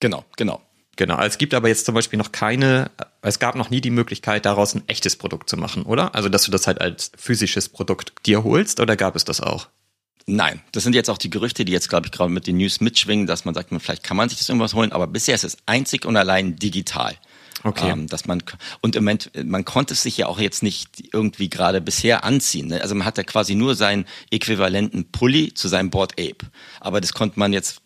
Genau, 0.00 0.24
genau. 0.36 0.60
Genau, 0.96 1.20
es 1.22 1.38
gibt 1.38 1.54
aber 1.54 1.68
jetzt 1.68 1.86
zum 1.86 1.94
Beispiel 1.94 2.18
noch 2.18 2.32
keine, 2.32 2.90
es 3.22 3.38
gab 3.38 3.56
noch 3.56 3.70
nie 3.70 3.80
die 3.80 3.90
Möglichkeit, 3.90 4.44
daraus 4.44 4.74
ein 4.74 4.86
echtes 4.86 5.16
Produkt 5.16 5.50
zu 5.50 5.56
machen, 5.56 5.84
oder? 5.84 6.14
Also, 6.14 6.28
dass 6.28 6.44
du 6.44 6.50
das 6.50 6.66
halt 6.66 6.80
als 6.80 7.10
physisches 7.16 7.68
Produkt 7.68 8.12
dir 8.26 8.44
holst, 8.44 8.80
oder 8.80 8.96
gab 8.96 9.16
es 9.16 9.24
das 9.24 9.40
auch? 9.40 9.68
Nein, 10.26 10.62
das 10.72 10.84
sind 10.84 10.94
jetzt 10.94 11.10
auch 11.10 11.18
die 11.18 11.30
Gerüchte, 11.30 11.64
die 11.64 11.72
jetzt, 11.72 11.88
glaube 11.88 12.06
ich, 12.06 12.12
gerade 12.12 12.30
mit 12.30 12.46
den 12.46 12.56
News 12.56 12.80
mitschwingen, 12.80 13.26
dass 13.26 13.44
man 13.44 13.54
sagt, 13.54 13.70
vielleicht 13.78 14.04
kann 14.04 14.16
man 14.16 14.28
sich 14.28 14.38
das 14.38 14.48
irgendwas 14.48 14.74
holen, 14.74 14.92
aber 14.92 15.06
bisher 15.06 15.34
ist 15.34 15.44
es 15.44 15.58
einzig 15.66 16.06
und 16.06 16.16
allein 16.16 16.56
digital. 16.56 17.14
Okay. 17.62 17.90
Ähm, 17.90 18.08
dass 18.08 18.26
man 18.26 18.42
und 18.82 18.94
im 18.94 19.04
Moment, 19.04 19.30
man 19.42 19.64
konnte 19.64 19.94
es 19.94 20.02
sich 20.02 20.18
ja 20.18 20.26
auch 20.26 20.38
jetzt 20.38 20.62
nicht 20.62 21.14
irgendwie 21.14 21.48
gerade 21.48 21.80
bisher 21.80 22.22
anziehen. 22.22 22.68
Ne? 22.68 22.82
Also 22.82 22.94
man 22.94 23.06
hat 23.06 23.16
ja 23.16 23.24
quasi 23.24 23.54
nur 23.54 23.74
seinen 23.74 24.04
äquivalenten 24.30 25.10
Pulli 25.10 25.54
zu 25.54 25.68
seinem 25.68 25.88
Board 25.88 26.12
Ape. 26.20 26.46
Aber 26.80 27.00
das 27.00 27.14
konnte 27.14 27.38
man 27.38 27.54
jetzt 27.54 27.80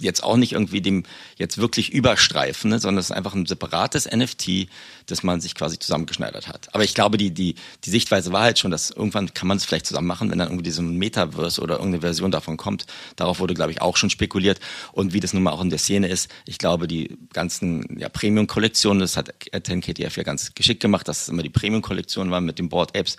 jetzt 0.00 0.22
auch 0.22 0.36
nicht 0.36 0.52
irgendwie 0.52 0.80
dem 0.80 1.04
jetzt 1.36 1.58
wirklich 1.58 1.92
überstreifen, 1.92 2.70
ne, 2.70 2.78
sondern 2.78 3.00
es 3.00 3.06
ist 3.06 3.16
einfach 3.16 3.34
ein 3.34 3.46
separates 3.46 4.10
NFT, 4.10 4.68
das 5.06 5.22
man 5.22 5.40
sich 5.40 5.54
quasi 5.54 5.78
zusammengeschneidert 5.78 6.48
hat. 6.48 6.74
Aber 6.74 6.84
ich 6.84 6.94
glaube, 6.94 7.18
die, 7.18 7.30
die, 7.30 7.54
die 7.84 7.90
Sichtweise 7.90 8.32
war 8.32 8.42
halt 8.42 8.58
schon, 8.58 8.70
dass 8.70 8.90
irgendwann 8.90 9.34
kann 9.34 9.48
man 9.48 9.56
es 9.56 9.64
vielleicht 9.64 9.86
zusammen 9.86 10.06
machen, 10.06 10.30
wenn 10.30 10.38
dann 10.38 10.48
irgendwie 10.48 10.64
diese 10.64 10.82
Metaverse 10.82 11.60
oder 11.60 11.74
irgendeine 11.74 12.00
Version 12.00 12.30
davon 12.30 12.56
kommt. 12.56 12.86
Darauf 13.16 13.40
wurde, 13.40 13.54
glaube 13.54 13.72
ich, 13.72 13.82
auch 13.82 13.96
schon 13.96 14.10
spekuliert. 14.10 14.60
Und 14.92 15.12
wie 15.12 15.20
das 15.20 15.32
nun 15.32 15.42
mal 15.42 15.52
auch 15.52 15.62
in 15.62 15.70
der 15.70 15.78
Szene 15.78 16.08
ist, 16.08 16.30
ich 16.46 16.58
glaube, 16.58 16.86
die 16.88 17.18
ganzen 17.32 17.98
ja, 17.98 18.08
Premium-Kollektionen, 18.08 19.00
das 19.00 19.16
hat 19.16 19.34
10KTF 19.52 20.16
ja 20.16 20.22
ganz 20.22 20.54
geschickt 20.54 20.80
gemacht, 20.80 21.08
dass 21.08 21.22
es 21.22 21.28
immer 21.28 21.42
die 21.42 21.50
Premium-Kollektionen 21.50 22.32
waren 22.32 22.44
mit 22.44 22.58
den 22.58 22.68
Board-Apps. 22.68 23.16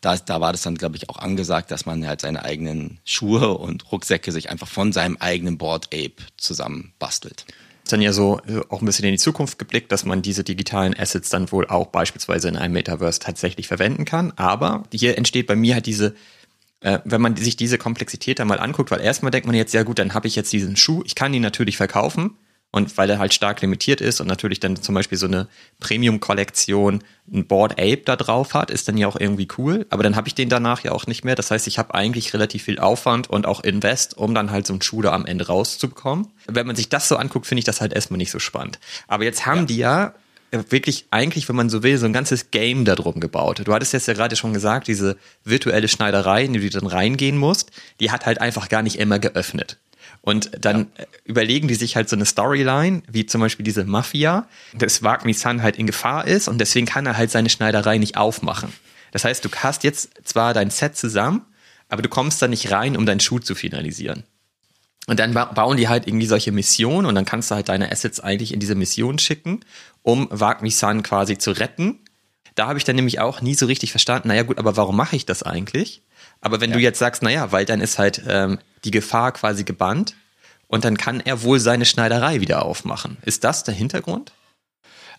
Da, 0.00 0.16
da 0.16 0.40
war 0.40 0.52
das 0.52 0.62
dann, 0.62 0.76
glaube 0.76 0.96
ich, 0.96 1.10
auch 1.10 1.18
angesagt, 1.18 1.70
dass 1.70 1.86
man 1.86 2.06
halt 2.06 2.20
seine 2.20 2.44
eigenen 2.44 3.00
Schuhe 3.04 3.56
und 3.58 3.90
Rucksäcke 3.92 4.32
sich 4.32 4.50
einfach 4.50 4.68
von 4.68 4.92
seinem 4.92 5.16
eigenen 5.18 5.58
Board 5.58 5.81
Ape 5.86 6.22
zusammen 6.36 6.92
bastelt. 6.98 7.44
Ist 7.84 7.92
dann 7.92 8.00
ja 8.00 8.12
so 8.12 8.40
auch 8.68 8.80
ein 8.80 8.86
bisschen 8.86 9.06
in 9.06 9.12
die 9.12 9.18
Zukunft 9.18 9.58
geblickt, 9.58 9.90
dass 9.90 10.04
man 10.04 10.22
diese 10.22 10.44
digitalen 10.44 10.96
Assets 10.96 11.30
dann 11.30 11.50
wohl 11.50 11.66
auch 11.66 11.88
beispielsweise 11.88 12.48
in 12.48 12.56
einem 12.56 12.74
Metaverse 12.74 13.18
tatsächlich 13.18 13.66
verwenden 13.66 14.04
kann. 14.04 14.32
Aber 14.36 14.84
hier 14.92 15.18
entsteht 15.18 15.48
bei 15.48 15.56
mir 15.56 15.74
halt 15.74 15.86
diese 15.86 16.14
äh, 16.82 16.98
wenn 17.04 17.20
man 17.20 17.36
sich 17.36 17.56
diese 17.56 17.78
Komplexität 17.78 18.38
dann 18.38 18.48
mal 18.48 18.58
anguckt, 18.60 18.90
weil 18.90 19.00
erstmal 19.00 19.30
denkt 19.30 19.46
man 19.46 19.54
jetzt, 19.54 19.72
ja 19.72 19.84
gut, 19.84 19.98
dann 19.98 20.14
habe 20.14 20.26
ich 20.26 20.36
jetzt 20.36 20.52
diesen 20.52 20.76
Schuh, 20.76 21.02
ich 21.06 21.14
kann 21.14 21.32
ihn 21.32 21.42
natürlich 21.42 21.76
verkaufen, 21.76 22.36
und 22.72 22.96
weil 22.96 23.10
er 23.10 23.18
halt 23.18 23.34
stark 23.34 23.60
limitiert 23.60 24.00
ist 24.00 24.20
und 24.20 24.26
natürlich 24.26 24.58
dann 24.58 24.76
zum 24.76 24.94
Beispiel 24.94 25.18
so 25.18 25.26
eine 25.26 25.46
Premium-Kollektion 25.78 27.04
ein 27.32 27.46
Board 27.46 27.72
Ape 27.72 28.02
da 28.04 28.16
drauf 28.16 28.54
hat, 28.54 28.70
ist 28.70 28.88
dann 28.88 28.96
ja 28.96 29.06
auch 29.06 29.20
irgendwie 29.20 29.46
cool. 29.58 29.86
Aber 29.90 30.02
dann 30.02 30.16
habe 30.16 30.26
ich 30.26 30.34
den 30.34 30.48
danach 30.48 30.82
ja 30.82 30.92
auch 30.92 31.06
nicht 31.06 31.22
mehr. 31.22 31.34
Das 31.34 31.50
heißt, 31.50 31.66
ich 31.66 31.78
habe 31.78 31.94
eigentlich 31.94 32.32
relativ 32.32 32.64
viel 32.64 32.78
Aufwand 32.78 33.28
und 33.28 33.46
auch 33.46 33.62
Invest, 33.62 34.16
um 34.16 34.34
dann 34.34 34.50
halt 34.50 34.66
so 34.66 34.72
einen 34.72 34.82
Schuh 34.82 35.02
da 35.02 35.12
am 35.12 35.26
Ende 35.26 35.46
rauszubekommen. 35.46 36.28
Wenn 36.46 36.66
man 36.66 36.74
sich 36.74 36.88
das 36.88 37.08
so 37.08 37.16
anguckt, 37.16 37.46
finde 37.46 37.60
ich 37.60 37.66
das 37.66 37.82
halt 37.82 37.92
erstmal 37.92 38.18
nicht 38.18 38.30
so 38.30 38.38
spannend. 38.38 38.80
Aber 39.06 39.24
jetzt 39.24 39.44
haben 39.44 39.60
ja. 39.60 39.64
die 39.66 39.76
ja 39.76 40.14
wirklich 40.70 41.06
eigentlich, 41.10 41.48
wenn 41.48 41.56
man 41.56 41.70
so 41.70 41.82
will, 41.82 41.98
so 41.98 42.06
ein 42.06 42.12
ganzes 42.12 42.50
Game 42.50 42.84
darum 42.84 43.20
gebaut. 43.20 43.62
Du 43.64 43.72
hattest 43.72 43.92
jetzt 43.92 44.08
ja 44.08 44.14
gerade 44.14 44.36
schon 44.36 44.52
gesagt, 44.52 44.88
diese 44.88 45.16
virtuelle 45.44 45.88
Schneiderei, 45.88 46.44
in 46.44 46.54
die 46.54 46.60
du 46.60 46.80
dann 46.80 46.88
reingehen 46.88 47.36
musst, 47.36 47.70
die 48.00 48.10
hat 48.10 48.26
halt 48.26 48.40
einfach 48.40 48.68
gar 48.68 48.82
nicht 48.82 48.98
immer 48.98 49.18
geöffnet. 49.18 49.78
Und 50.22 50.52
dann 50.64 50.86
ja. 50.96 51.04
überlegen 51.24 51.68
die 51.68 51.74
sich 51.74 51.96
halt 51.96 52.08
so 52.08 52.16
eine 52.16 52.24
Storyline, 52.24 53.02
wie 53.10 53.26
zum 53.26 53.40
Beispiel 53.40 53.64
diese 53.64 53.84
Mafia, 53.84 54.46
dass 54.72 55.02
Wagmi-san 55.02 55.62
halt 55.62 55.76
in 55.76 55.86
Gefahr 55.86 56.26
ist 56.26 56.48
und 56.48 56.58
deswegen 56.58 56.86
kann 56.86 57.06
er 57.06 57.16
halt 57.16 57.30
seine 57.30 57.50
Schneiderei 57.50 57.98
nicht 57.98 58.16
aufmachen. 58.16 58.72
Das 59.10 59.24
heißt, 59.24 59.44
du 59.44 59.50
hast 59.50 59.84
jetzt 59.84 60.10
zwar 60.24 60.54
dein 60.54 60.70
Set 60.70 60.96
zusammen, 60.96 61.42
aber 61.88 62.02
du 62.02 62.08
kommst 62.08 62.40
da 62.40 62.48
nicht 62.48 62.70
rein, 62.70 62.96
um 62.96 63.04
deinen 63.04 63.20
Schuh 63.20 63.40
zu 63.40 63.54
finalisieren. 63.54 64.22
Und 65.08 65.18
dann 65.18 65.34
bauen 65.34 65.76
die 65.76 65.88
halt 65.88 66.06
irgendwie 66.06 66.26
solche 66.26 66.52
Missionen 66.52 67.06
und 67.06 67.16
dann 67.16 67.24
kannst 67.24 67.50
du 67.50 67.56
halt 67.56 67.68
deine 67.68 67.90
Assets 67.90 68.20
eigentlich 68.20 68.52
in 68.54 68.60
diese 68.60 68.76
Mission 68.76 69.18
schicken, 69.18 69.60
um 70.02 70.28
Wagmi-san 70.30 71.02
quasi 71.02 71.36
zu 71.36 71.50
retten. 71.50 71.98
Da 72.54 72.68
habe 72.68 72.78
ich 72.78 72.84
dann 72.84 72.96
nämlich 72.96 73.18
auch 73.18 73.40
nie 73.40 73.54
so 73.54 73.66
richtig 73.66 73.90
verstanden, 73.90 74.28
naja 74.28 74.44
gut, 74.44 74.58
aber 74.58 74.76
warum 74.76 74.96
mache 74.96 75.16
ich 75.16 75.26
das 75.26 75.42
eigentlich? 75.42 76.02
Aber 76.42 76.60
wenn 76.60 76.70
ja. 76.70 76.76
du 76.76 76.82
jetzt 76.82 76.98
sagst, 76.98 77.22
naja, 77.22 77.52
weil 77.52 77.64
dann 77.64 77.80
ist 77.80 77.98
halt 77.98 78.22
ähm, 78.28 78.58
die 78.84 78.90
Gefahr 78.90 79.32
quasi 79.32 79.64
gebannt 79.64 80.14
und 80.66 80.84
dann 80.84 80.98
kann 80.98 81.20
er 81.20 81.42
wohl 81.42 81.60
seine 81.60 81.86
Schneiderei 81.86 82.40
wieder 82.40 82.64
aufmachen. 82.64 83.16
Ist 83.22 83.44
das 83.44 83.64
der 83.64 83.74
Hintergrund? 83.74 84.32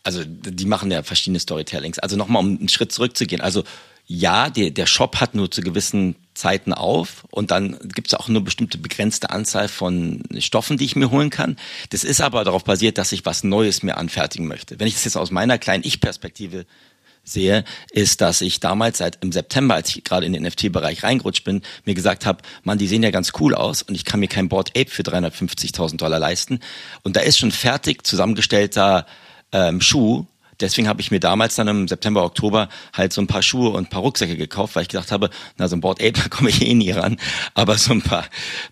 Also 0.03 0.24
die 0.25 0.65
machen 0.65 0.92
ja 0.92 1.01
verschiedene 1.01 1.39
Storytellings. 1.39 1.98
Also 1.98 2.18
nochmal, 2.18 2.42
um 2.42 2.58
einen 2.58 2.70
Schritt 2.70 2.92
zurückzugehen. 2.92 3.42
Also 3.42 3.63
ja, 4.06 4.50
der, 4.50 4.72
der 4.72 4.86
Shop 4.86 5.22
hat 5.22 5.34
nur 5.34 5.50
zu 5.50 5.62
gewissen 5.62 6.15
Zeiten 6.34 6.74
auf 6.74 7.25
und 7.32 7.51
dann 7.51 7.80
gibt 7.94 8.08
es 8.08 8.13
auch 8.15 8.27
nur 8.27 8.44
bestimmte 8.44 8.77
begrenzte 8.77 9.30
Anzahl 9.30 9.70
von 9.70 10.24
Stoffen, 10.39 10.77
die 10.77 10.84
ich 10.84 10.98
mir 10.98 11.10
holen 11.10 11.30
kann. 11.30 11.56
Das 11.92 12.03
ist 12.03 12.20
aber 12.20 12.44
darauf 12.44 12.65
basiert, 12.65 12.98
dass 12.98 13.13
ich 13.13 13.25
was 13.25 13.46
Neues 13.46 13.82
mir 13.82 13.98
anfertigen 13.98 14.48
möchte. 14.48 14.77
Wenn 14.80 14.88
ich 14.88 14.96
das 14.96 15.06
jetzt 15.06 15.15
aus 15.15 15.32
meiner 15.32 15.58
kleinen 15.58 15.86
Ich-Perspektive 15.86 16.65
sehe, 17.24 17.63
ist, 17.92 18.22
dass 18.22 18.42
ich 18.42 18.60
damals 18.60 18.98
seit 18.98 19.24
im 19.24 19.32
September, 19.32 19.75
als 19.75 19.96
ich 19.96 20.03
gerade 20.03 20.25
in 20.25 20.34
den 20.34 20.44
NFT-Bereich 20.44 21.03
reingerutscht 21.03 21.44
bin, 21.44 21.62
mir 21.86 21.96
gesagt 21.96 22.25
habe, 22.25 22.44
man, 22.63 22.77
die 22.77 22.88
sehen 22.88 23.03
ja 23.03 23.12
ganz 23.12 23.32
cool 23.39 23.56
aus 23.56 23.82
und 23.82 23.96
ich 23.96 24.06
kann 24.06 24.20
mir 24.20 24.27
kein 24.27 24.50
Board 24.50 24.72
Ape 24.72 24.89
für 24.89 25.03
350.000 25.03 25.98
Dollar 25.98 26.20
leisten. 26.20 26.60
Und 27.03 27.15
da 27.15 27.22
ist 27.22 27.39
schon 27.39 27.51
fertig 27.51 28.06
zusammengestellter 28.06 29.06
ähm, 29.53 29.80
Schuh. 29.80 30.25
Deswegen 30.60 30.88
habe 30.88 31.01
ich 31.01 31.12
mir 31.12 31.20
damals 31.20 31.56
dann 31.56 31.68
im 31.68 31.88
September, 31.88 32.24
Oktober 32.24 32.70
halt 32.94 33.12
so 33.12 33.22
ein 33.22 33.27
paar 33.27 33.42
Schuhe 33.42 33.70
und 33.70 33.86
ein 33.86 33.89
paar 33.89 34.01
Rucksäcke 34.01 34.38
gekauft, 34.38 34.75
weil 34.75 34.84
ich 34.84 34.89
gedacht 34.89 35.12
habe, 35.12 35.30
na, 35.58 35.68
so 35.68 35.75
ein 35.75 35.82
Board 35.82 36.01
Ape, 36.01 36.12
da 36.24 36.27
komme 36.30 36.50
ich 36.50 36.62
eh 36.62 36.74
nie 36.74 36.92
ran. 36.92 37.18
Aber 37.53 37.77
so 37.77 37.94
ein 37.94 38.01
paar, 38.01 38.25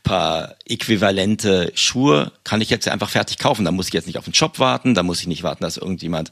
paar 0.03 0.55
äquivalente 0.65 1.71
Schuhe 1.75 2.33
kann 2.43 2.61
ich 2.61 2.69
jetzt 2.69 2.87
einfach 2.87 3.09
fertig 3.09 3.37
kaufen. 3.37 3.65
Da 3.65 3.71
muss 3.71 3.87
ich 3.87 3.93
jetzt 3.93 4.07
nicht 4.07 4.17
auf 4.17 4.25
den 4.25 4.33
Shop 4.33 4.59
warten, 4.59 4.93
da 4.93 5.03
muss 5.03 5.21
ich 5.21 5.27
nicht 5.27 5.43
warten, 5.43 5.63
dass 5.63 5.77
irgendjemand 5.77 6.31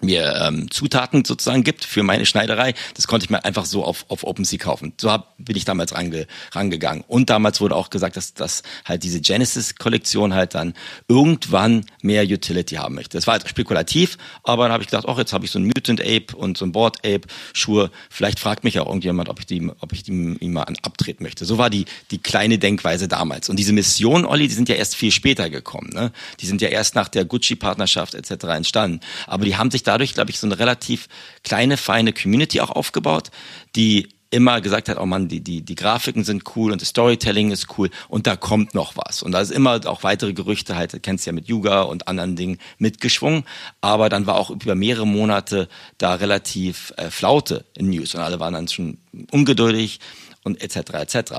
mir 0.00 0.34
ähm, 0.42 0.70
Zutaten 0.70 1.24
sozusagen 1.24 1.64
gibt 1.64 1.84
für 1.84 2.02
meine 2.02 2.26
Schneiderei. 2.26 2.74
Das 2.94 3.06
konnte 3.06 3.24
ich 3.24 3.30
mir 3.30 3.44
einfach 3.44 3.64
so 3.64 3.84
auf, 3.84 4.04
auf 4.08 4.24
OpenSea 4.24 4.58
kaufen. 4.58 4.92
So 5.00 5.10
hab, 5.10 5.36
bin 5.38 5.56
ich 5.56 5.64
damals 5.64 5.94
range, 5.94 6.26
rangegangen. 6.52 7.04
Und 7.06 7.30
damals 7.30 7.60
wurde 7.60 7.76
auch 7.76 7.90
gesagt, 7.90 8.16
dass, 8.16 8.34
dass 8.34 8.62
halt 8.84 9.02
diese 9.02 9.20
Genesis-Kollektion 9.20 10.34
halt 10.34 10.54
dann 10.54 10.74
irgendwann 11.08 11.86
mehr 12.02 12.24
Utility 12.24 12.76
haben 12.76 12.94
möchte. 12.94 13.16
Das 13.16 13.26
war 13.26 13.32
halt 13.32 13.48
spekulativ, 13.48 14.18
aber 14.42 14.64
dann 14.64 14.72
habe 14.72 14.82
ich 14.82 14.90
gedacht, 14.90 15.06
oh, 15.06 15.16
jetzt 15.16 15.32
habe 15.32 15.44
ich 15.44 15.50
so 15.50 15.58
ein 15.58 15.64
Mutant 15.64 16.00
Ape 16.00 16.36
und 16.36 16.58
so 16.58 16.64
ein 16.64 16.72
Board 16.72 16.98
Ape 16.98 17.22
Schuhe. 17.52 17.90
Vielleicht 18.10 18.40
fragt 18.40 18.64
mich 18.64 18.74
ja 18.74 18.84
irgendjemand, 18.84 19.28
ob 19.28 19.38
ich 19.38 19.46
die, 19.46 19.70
ob 19.80 19.92
ich 19.92 20.02
die 20.02 20.12
ihm 20.12 20.52
mal 20.52 20.66
abtreten 20.82 21.22
möchte. 21.22 21.44
So 21.44 21.58
war 21.58 21.70
die, 21.70 21.86
die 22.10 22.18
kleine 22.18 22.58
Denkweise 22.58 23.08
damals. 23.08 23.48
Und 23.48 23.58
diese 23.58 23.72
Mission, 23.72 24.24
Olli, 24.24 24.48
die 24.48 24.54
sind 24.54 24.68
ja 24.68 24.74
erst 24.74 24.96
viel 24.96 25.12
später 25.12 25.50
gekommen. 25.50 25.90
Ne? 25.92 26.12
Die 26.40 26.46
sind 26.46 26.60
ja 26.60 26.68
erst 26.68 26.94
nach 26.94 27.08
der 27.08 27.24
Gucci-Partnerschaft 27.24 28.14
etc. 28.14 28.44
entstanden. 28.44 29.00
Aber 29.26 29.44
die 29.44 29.56
haben 29.56 29.70
sich 29.70 29.83
dadurch, 29.86 30.14
glaube 30.14 30.30
ich, 30.30 30.38
so 30.38 30.46
eine 30.46 30.58
relativ 30.58 31.08
kleine, 31.42 31.76
feine 31.76 32.12
Community 32.12 32.60
auch 32.60 32.70
aufgebaut, 32.70 33.30
die 33.76 34.08
immer 34.34 34.60
gesagt 34.60 34.88
hat, 34.88 34.98
oh 34.98 35.06
man, 35.06 35.28
die, 35.28 35.40
die, 35.40 35.62
die 35.62 35.76
Grafiken 35.76 36.24
sind 36.24 36.42
cool 36.56 36.72
und 36.72 36.80
das 36.80 36.88
Storytelling 36.88 37.52
ist 37.52 37.78
cool 37.78 37.88
und 38.08 38.26
da 38.26 38.34
kommt 38.34 38.74
noch 38.74 38.96
was. 38.96 39.22
Und 39.22 39.30
da 39.30 39.40
ist 39.40 39.52
immer 39.52 39.80
auch 39.86 40.02
weitere 40.02 40.32
Gerüchte, 40.32 40.74
halt, 40.74 40.92
du 40.92 40.98
kennst 40.98 41.24
ja 41.26 41.32
mit 41.32 41.46
Yuga 41.48 41.82
und 41.82 42.08
anderen 42.08 42.34
Dingen 42.34 42.58
mitgeschwungen. 42.78 43.44
Aber 43.80 44.08
dann 44.08 44.26
war 44.26 44.34
auch 44.34 44.50
über 44.50 44.74
mehrere 44.74 45.06
Monate 45.06 45.68
da 45.98 46.14
relativ 46.14 46.92
äh, 46.96 47.10
Flaute 47.10 47.64
in 47.76 47.90
News 47.90 48.16
und 48.16 48.22
alle 48.22 48.40
waren 48.40 48.54
dann 48.54 48.66
schon 48.66 48.98
ungeduldig 49.30 50.00
und 50.44 50.62
etc. 50.62 50.76
etc. 50.94 51.32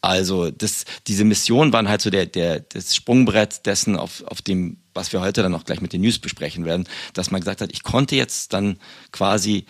Also 0.00 0.50
das, 0.50 0.84
diese 1.06 1.24
Mission 1.24 1.72
waren 1.72 1.88
halt 1.88 2.00
so 2.00 2.08
der, 2.08 2.26
der, 2.26 2.60
das 2.60 2.96
Sprungbrett 2.96 3.66
dessen, 3.66 3.96
auf, 3.96 4.24
auf 4.26 4.40
dem 4.40 4.78
was 4.94 5.12
wir 5.12 5.20
heute 5.20 5.42
dann 5.42 5.52
noch 5.52 5.64
gleich 5.64 5.80
mit 5.80 5.92
den 5.92 6.02
News 6.02 6.18
besprechen 6.18 6.64
werden, 6.64 6.88
dass 7.14 7.30
man 7.30 7.40
gesagt 7.40 7.60
hat, 7.60 7.72
ich 7.72 7.82
konnte 7.82 8.16
jetzt 8.16 8.52
dann 8.52 8.76
quasi, 9.10 9.64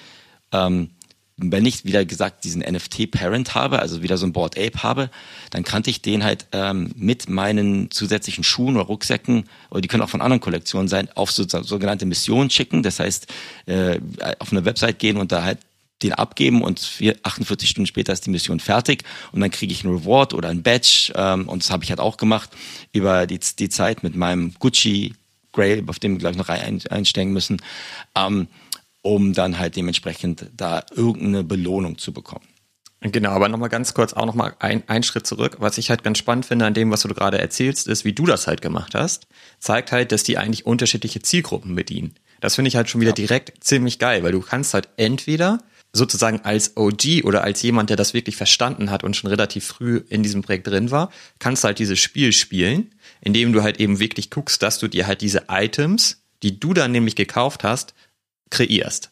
ähm, 0.53 0.91
wenn 1.37 1.65
ich 1.65 1.85
wieder 1.85 2.05
gesagt 2.05 2.45
diesen 2.45 2.63
NFT-Parent 2.63 3.55
habe, 3.55 3.79
also 3.79 4.03
wieder 4.03 4.19
so 4.19 4.27
ein 4.27 4.33
Board 4.33 4.59
Ape 4.59 4.83
habe, 4.83 5.11
dann 5.51 5.65
kannte 5.65 5.91
ich 5.91 6.03
den 6.03 6.25
halt 6.25 6.47
ähm, 6.53 6.93
mit 6.97 7.29
meinen 7.29 7.91
zusätzlichen 7.91 8.45
Schuhen 8.45 8.77
oder 8.77 8.87
Rucksäcken, 8.87 9.49
oder 9.71 9.81
die 9.81 9.89
können 9.89 10.03
auch 10.03 10.11
von 10.11 10.21
anderen 10.21 10.41
Kollektionen 10.41 10.89
sein, 10.89 11.09
auf 11.15 11.33
so, 11.33 11.45
sogenannte 11.47 12.07
Missionen 12.07 12.51
schicken. 12.51 12.83
Das 12.83 13.01
heißt, 13.01 13.27
äh, 13.67 13.99
auf 14.39 14.53
eine 14.53 14.65
Website 14.65 14.99
gehen 14.99 15.17
und 15.17 15.33
da 15.33 15.43
halt 15.43 15.59
den 16.03 16.13
abgeben 16.13 16.63
und 16.63 17.01
48 17.23 17.69
Stunden 17.69 17.87
später 17.87 18.13
ist 18.13 18.27
die 18.27 18.31
Mission 18.31 18.61
fertig 18.61 19.05
und 19.33 19.41
dann 19.41 19.51
kriege 19.51 19.73
ich 19.73 19.85
ein 19.85 19.91
Reward 19.91 20.35
oder 20.35 20.49
ein 20.49 20.63
Badge 20.63 21.13
ähm, 21.15 21.49
und 21.49 21.63
das 21.63 21.71
habe 21.71 21.85
ich 21.85 21.91
halt 21.91 22.01
auch 22.01 22.17
gemacht 22.17 22.51
über 22.93 23.27
die, 23.27 23.41
die 23.59 23.69
Zeit 23.69 24.03
mit 24.03 24.17
meinem 24.17 24.55
Gucci 24.59 25.15
Grail, 25.53 25.85
auf 25.87 25.99
dem 25.99 26.13
wir 26.13 26.19
gleich 26.19 26.37
noch 26.37 26.49
ein, 26.49 26.81
einsteigen 26.89 27.33
müssen, 27.33 27.61
ähm, 28.17 28.49
um 29.03 29.35
dann 29.35 29.59
halt 29.59 29.77
dementsprechend 29.77 30.47
da 30.57 30.85
irgendeine 30.95 31.45
Belohnung 31.45 31.99
zu 31.99 32.13
bekommen. 32.13 32.47
Genau, 33.03 33.31
aber 33.31 33.49
nochmal 33.49 33.69
ganz 33.69 33.95
kurz 33.95 34.13
auch 34.13 34.27
nochmal 34.27 34.55
ein, 34.61 34.85
ein 34.87 35.03
Schritt 35.03 35.27
zurück. 35.27 35.57
Was 35.59 35.77
ich 35.77 35.91
halt 35.91 36.05
ganz 36.05 36.19
spannend 36.19 36.47
finde 36.47 36.67
an 36.67 36.75
dem, 36.75 36.91
was 36.93 37.03
du 37.03 37.09
gerade 37.09 37.39
erzählst, 37.39 37.89
ist, 37.89 38.05
wie 38.05 38.13
du 38.13 38.27
das 38.27 38.47
halt 38.47 38.63
gemacht 38.63 38.95
hast, 38.95 39.27
zeigt 39.59 39.91
halt, 39.91 40.13
dass 40.13 40.23
die 40.23 40.39
eigentlich 40.39 40.67
unterschiedliche 40.67 41.21
Zielgruppen 41.21 41.75
bedienen. 41.75 42.15
Das 42.41 42.55
finde 42.55 42.69
ich 42.69 42.77
halt 42.77 42.89
schon 42.89 43.01
wieder 43.01 43.11
ja. 43.11 43.17
direkt 43.17 43.65
ziemlich 43.65 43.99
geil, 43.99 44.23
weil 44.23 44.33
du 44.33 44.41
kannst 44.41 44.73
halt 44.75 44.89
entweder 44.97 45.59
sozusagen 45.93 46.41
als 46.41 46.77
OG 46.77 47.25
oder 47.25 47.45
als 47.45 47.63
jemand, 47.63 47.91
der 47.91 47.97
das 47.97 48.15
wirklich 48.15 48.37
verstanden 48.37 48.91
hat 48.91 49.05
und 49.05 49.15
schon 49.15 49.29
relativ 49.29 49.67
früh 49.67 50.03
in 50.09 50.23
diesem 50.23 50.43
Projekt 50.43 50.67
drin 50.67 50.91
war, 50.91 51.11
kannst 51.39 51.63
du 51.65 51.67
halt 51.67 51.79
dieses 51.79 52.01
Spiel 52.01 52.33
spielen, 52.33 52.95
indem 53.21 53.53
du 53.53 53.63
halt 53.63 53.79
eben 53.79 53.99
wirklich 54.01 54.31
guckst, 54.31 54.63
dass 54.63 54.79
du 54.79 54.89
dir 54.89 55.07
halt 55.07 55.21
diese 55.21 55.45
Items, 55.49 56.23
die 56.43 56.59
du 56.59 56.73
dann 56.73 56.93
nämlich 56.93 57.15
gekauft 57.15 57.63
hast, 57.63 57.95
kreierst. 58.51 59.11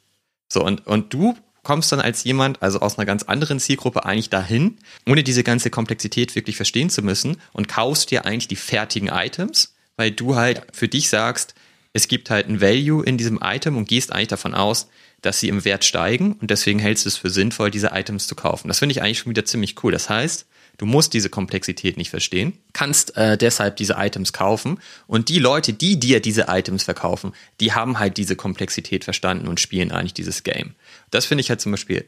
So, 0.48 0.64
und, 0.64 0.86
und 0.86 1.12
du 1.12 1.36
kommst 1.62 1.92
dann 1.92 2.00
als 2.00 2.24
jemand, 2.24 2.62
also 2.62 2.80
aus 2.80 2.98
einer 2.98 3.06
ganz 3.06 3.24
anderen 3.24 3.60
Zielgruppe 3.60 4.04
eigentlich 4.06 4.30
dahin, 4.30 4.78
ohne 5.06 5.22
diese 5.22 5.44
ganze 5.44 5.70
Komplexität 5.70 6.34
wirklich 6.34 6.56
verstehen 6.56 6.90
zu 6.90 7.02
müssen 7.02 7.36
und 7.52 7.68
kaufst 7.68 8.10
dir 8.10 8.24
eigentlich 8.24 8.48
die 8.48 8.56
fertigen 8.56 9.08
Items, 9.08 9.74
weil 9.96 10.10
du 10.10 10.36
halt 10.36 10.62
für 10.72 10.88
dich 10.88 11.10
sagst, 11.10 11.54
es 11.92 12.08
gibt 12.08 12.30
halt 12.30 12.48
ein 12.48 12.60
Value 12.60 13.04
in 13.04 13.18
diesem 13.18 13.40
Item 13.42 13.76
und 13.76 13.88
gehst 13.88 14.12
eigentlich 14.12 14.28
davon 14.28 14.54
aus, 14.54 14.88
dass 15.22 15.40
sie 15.40 15.48
im 15.48 15.64
Wert 15.64 15.84
steigen 15.84 16.32
und 16.34 16.50
deswegen 16.50 16.78
hältst 16.78 17.04
du 17.04 17.08
es 17.08 17.16
für 17.16 17.30
sinnvoll, 17.30 17.70
diese 17.70 17.90
Items 17.92 18.26
zu 18.26 18.34
kaufen. 18.34 18.68
Das 18.68 18.78
finde 18.78 18.92
ich 18.92 19.02
eigentlich 19.02 19.18
schon 19.18 19.30
wieder 19.30 19.44
ziemlich 19.44 19.82
cool. 19.82 19.92
Das 19.92 20.08
heißt, 20.08 20.46
du 20.78 20.86
musst 20.86 21.12
diese 21.12 21.28
Komplexität 21.28 21.96
nicht 21.96 22.10
verstehen, 22.10 22.54
kannst 22.72 23.16
äh, 23.16 23.36
deshalb 23.36 23.76
diese 23.76 23.94
Items 23.98 24.32
kaufen 24.32 24.78
und 25.06 25.28
die 25.28 25.38
Leute, 25.38 25.72
die 25.72 26.00
dir 26.00 26.20
diese 26.20 26.46
Items 26.48 26.84
verkaufen, 26.84 27.32
die 27.60 27.72
haben 27.72 27.98
halt 27.98 28.16
diese 28.16 28.36
Komplexität 28.36 29.04
verstanden 29.04 29.46
und 29.46 29.60
spielen 29.60 29.92
eigentlich 29.92 30.14
dieses 30.14 30.42
Game. 30.42 30.74
Das 31.10 31.26
finde 31.26 31.42
ich 31.42 31.50
halt 31.50 31.60
zum 31.60 31.72
Beispiel 31.72 32.06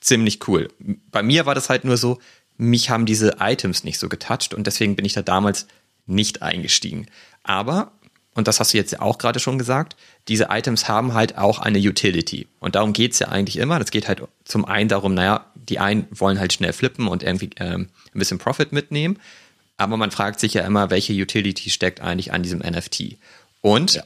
ziemlich 0.00 0.46
cool. 0.48 0.68
Bei 1.10 1.22
mir 1.22 1.46
war 1.46 1.54
das 1.54 1.68
halt 1.68 1.84
nur 1.84 1.96
so, 1.96 2.18
mich 2.56 2.88
haben 2.88 3.04
diese 3.04 3.36
Items 3.38 3.84
nicht 3.84 3.98
so 3.98 4.08
getoucht 4.08 4.54
und 4.54 4.66
deswegen 4.66 4.96
bin 4.96 5.04
ich 5.04 5.12
da 5.12 5.22
damals 5.22 5.66
nicht 6.06 6.40
eingestiegen. 6.42 7.06
Aber 7.42 7.92
und 8.36 8.48
das 8.48 8.60
hast 8.60 8.74
du 8.74 8.76
jetzt 8.76 8.92
ja 8.92 9.00
auch 9.00 9.16
gerade 9.16 9.40
schon 9.40 9.58
gesagt, 9.58 9.96
diese 10.28 10.48
Items 10.50 10.88
haben 10.88 11.14
halt 11.14 11.38
auch 11.38 11.60
eine 11.60 11.78
Utility. 11.78 12.48
Und 12.58 12.74
darum 12.74 12.92
geht's 12.92 13.20
ja 13.20 13.28
eigentlich 13.28 13.58
immer. 13.58 13.78
Das 13.78 13.90
geht 13.90 14.08
halt 14.08 14.22
zum 14.44 14.64
einen 14.64 14.88
darum, 14.88 15.14
naja, 15.14 15.46
die 15.54 15.78
einen 15.78 16.06
wollen 16.10 16.40
halt 16.40 16.52
schnell 16.52 16.72
flippen 16.72 17.06
und 17.06 17.22
irgendwie 17.22 17.50
ähm, 17.58 17.88
ein 18.12 18.18
bisschen 18.18 18.38
Profit 18.38 18.72
mitnehmen. 18.72 19.18
Aber 19.76 19.96
man 19.96 20.10
fragt 20.10 20.40
sich 20.40 20.54
ja 20.54 20.62
immer, 20.62 20.90
welche 20.90 21.12
Utility 21.12 21.70
steckt 21.70 22.00
eigentlich 22.00 22.32
an 22.32 22.42
diesem 22.42 22.60
NFT. 22.60 23.18
Und 23.60 23.94
ja. 23.94 24.02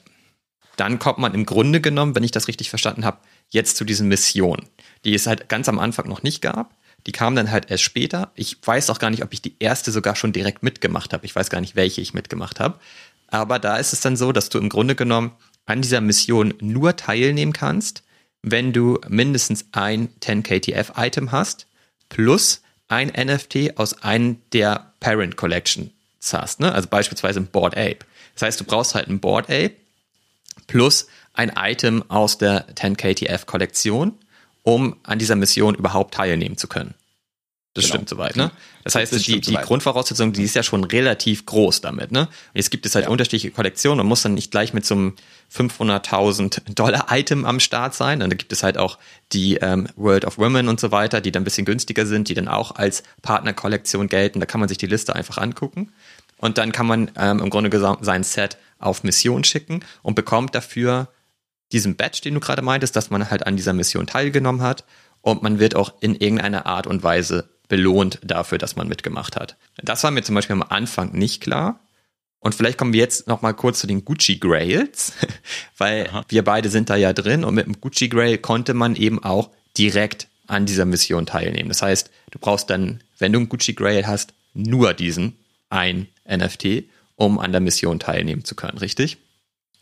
dann 0.77 0.99
kommt 0.99 1.19
man 1.19 1.33
im 1.33 1.47
Grunde 1.47 1.81
genommen, 1.81 2.15
wenn 2.15 2.25
ich 2.25 2.33
das 2.33 2.49
richtig 2.49 2.71
verstanden 2.71 3.05
habe, 3.05 3.19
jetzt 3.51 3.77
zu 3.77 3.85
diesen 3.85 4.09
Missionen, 4.09 4.69
die 5.05 5.15
es 5.15 5.27
halt 5.27 5.49
ganz 5.49 5.69
am 5.69 5.79
Anfang 5.79 6.09
noch 6.09 6.23
nicht 6.23 6.43
gab. 6.43 6.75
Die 7.07 7.13
kamen 7.13 7.35
dann 7.35 7.51
halt 7.51 7.71
erst 7.71 7.85
später. 7.85 8.31
Ich 8.35 8.59
weiß 8.63 8.91
auch 8.91 8.99
gar 8.99 9.09
nicht, 9.09 9.23
ob 9.23 9.33
ich 9.33 9.41
die 9.41 9.55
erste 9.59 9.91
sogar 9.91 10.17
schon 10.17 10.33
direkt 10.33 10.63
mitgemacht 10.63 11.15
habe. 11.15 11.25
Ich 11.25 11.35
weiß 11.35 11.49
gar 11.49 11.63
nicht, 11.63 11.77
welche 11.77 12.03
ich 12.03 12.13
mitgemacht 12.13 12.61
habe. 12.61 12.79
Aber 13.29 13.59
da 13.59 13.77
ist 13.77 13.93
es 13.93 14.01
dann 14.01 14.17
so, 14.17 14.33
dass 14.33 14.49
du 14.49 14.59
im 14.59 14.69
Grunde 14.69 14.95
genommen 14.95 15.33
an 15.71 15.83
dieser 15.83 16.01
Mission 16.01 16.53
nur 16.61 16.97
teilnehmen 16.97 17.53
kannst, 17.53 18.03
wenn 18.43 18.73
du 18.73 18.99
mindestens 19.09 19.67
ein 19.71 20.09
10KTF-Item 20.21 21.31
hast, 21.31 21.67
plus 22.09 22.63
ein 22.89 23.09
NFT 23.09 23.77
aus 23.79 24.03
einem 24.03 24.39
der 24.53 24.93
Parent 24.99 25.37
Collections 25.37 25.91
hast. 26.33 26.59
Ne? 26.59 26.73
Also 26.73 26.89
beispielsweise 26.89 27.39
ein 27.39 27.47
Board 27.47 27.77
Ape. 27.77 27.99
Das 28.35 28.43
heißt, 28.43 28.61
du 28.61 28.65
brauchst 28.65 28.97
halt 28.97 29.09
ein 29.09 29.21
Board 29.21 29.45
Ape 29.45 29.73
plus 30.67 31.07
ein 31.35 31.53
Item 31.57 32.05
aus 32.09 32.37
der 32.37 32.67
10KTF-Kollektion, 32.75 34.19
um 34.65 34.97
an 35.05 35.21
dieser 35.21 35.37
Mission 35.37 35.77
überhaupt 35.77 36.15
teilnehmen 36.15 36.57
zu 36.57 36.67
können. 36.67 36.95
Das 37.75 37.85
genau. 37.85 37.95
stimmt 37.95 38.09
soweit, 38.09 38.35
ne? 38.35 38.51
Das 38.83 38.97
heißt, 38.97 39.13
das 39.13 39.23
die, 39.23 39.41
die 39.41 39.55
Grundvoraussetzung, 39.55 40.33
die 40.33 40.43
ist 40.43 40.57
ja 40.57 40.65
schon 40.65 40.83
relativ 40.83 41.47
groß 41.47 41.81
damit, 41.81 42.11
ne? 42.11 42.23
Und 42.23 42.29
jetzt 42.55 42.71
gibt 42.73 42.85
es 42.85 42.97
halt 42.97 43.05
ja. 43.05 43.11
unterschiedliche 43.11 43.53
Kollektionen. 43.53 43.99
Man 43.99 44.07
muss 44.07 44.23
dann 44.23 44.35
nicht 44.35 44.51
gleich 44.51 44.73
mit 44.75 44.85
so 44.85 44.97
einem 44.97 45.15
500.000 45.55 46.75
Dollar 46.75 47.07
Item 47.11 47.45
am 47.45 47.61
Start 47.61 47.95
sein. 47.95 48.23
Und 48.23 48.31
da 48.31 48.37
gibt 48.37 48.53
es 48.53 48.65
halt 48.65 48.77
auch 48.77 48.99
die 49.33 49.57
ähm, 49.57 49.87
World 49.95 50.25
of 50.25 50.37
Women 50.37 50.67
und 50.67 50.81
so 50.81 50.91
weiter, 50.91 51.21
die 51.21 51.31
dann 51.31 51.43
ein 51.43 51.45
bisschen 51.45 51.65
günstiger 51.65 52.07
sind, 52.07 52.29
die 52.29 52.35
dann 52.35 52.49
auch 52.49 52.75
als 52.75 53.05
Partnerkollektion 53.23 54.09
gelten. 54.09 54.41
Da 54.41 54.47
kann 54.47 54.59
man 54.59 54.69
sich 54.69 54.79
die 54.79 54.87
Liste 54.87 55.15
einfach 55.15 55.39
angucken. 55.39 55.93
Und 56.39 56.59
dann 56.59 56.73
kann 56.73 56.87
man 56.87 57.13
ähm, 57.17 57.39
im 57.39 57.51
Grunde 57.51 57.97
sein 58.01 58.25
Set 58.25 58.57
auf 58.81 59.05
Mission 59.05 59.45
schicken 59.45 59.85
und 60.03 60.17
bekommt 60.17 60.57
dafür 60.57 61.09
diesen 61.71 61.95
Badge, 61.95 62.23
den 62.25 62.35
du 62.35 62.41
gerade 62.41 62.63
meintest, 62.63 62.97
dass 62.97 63.11
man 63.11 63.31
halt 63.31 63.47
an 63.47 63.57
dieser 63.57 63.75
Mission 63.75 64.09
teilgenommen 64.09 64.63
hat. 64.63 64.85
Und 65.21 65.43
man 65.43 65.61
wird 65.61 65.77
auch 65.77 65.93
in 66.01 66.17
irgendeiner 66.17 66.67
Art 66.67 66.89
und 66.89 67.05
Weise 67.05 67.49
belohnt 67.71 68.19
dafür, 68.23 68.59
dass 68.59 68.77
man 68.77 68.89
mitgemacht 68.89 69.37
hat. 69.37 69.57
Das 69.77 70.05
war 70.05 70.11
mir 70.11 70.23
zum 70.23 70.35
Beispiel 70.35 70.55
am 70.55 70.63
Anfang 70.63 71.13
nicht 71.13 71.41
klar. 71.41 71.81
Und 72.41 72.55
vielleicht 72.55 72.77
kommen 72.77 72.93
wir 72.93 73.01
jetzt 73.01 73.29
noch 73.29 73.43
mal 73.43 73.53
kurz 73.53 73.79
zu 73.79 73.87
den 73.87 74.05
Gucci 74.05 74.39
Grails, 74.39 75.13
weil 75.79 76.09
Aha. 76.09 76.25
wir 76.29 76.43
beide 76.43 76.69
sind 76.69 76.91
da 76.91 76.97
ja 76.97 77.13
drin 77.13 77.45
und 77.45 77.55
mit 77.55 77.67
dem 77.67 77.81
Gucci 77.81 78.09
Grail 78.09 78.39
konnte 78.39 78.75
man 78.75 78.97
eben 78.97 79.23
auch 79.23 79.51
direkt 79.79 80.27
an 80.47 80.67
dieser 80.67 80.85
Mission 80.85 81.27
teilnehmen. 81.27 81.69
Das 81.69 81.81
heißt, 81.81 82.11
du 82.33 82.39
brauchst 82.41 82.69
dann, 82.71 83.03
wenn 83.19 83.33
du 83.33 83.39
einen 83.39 83.49
Gucci 83.49 83.73
Grail 83.75 84.07
hast, 84.07 84.35
nur 84.53 84.93
diesen 84.93 85.37
ein 85.69 86.09
NFT, 86.29 86.85
um 87.15 87.39
an 87.39 87.53
der 87.53 87.61
Mission 87.61 88.01
teilnehmen 88.01 88.45
zu 88.45 88.57
können, 88.57 88.79
richtig? 88.79 89.19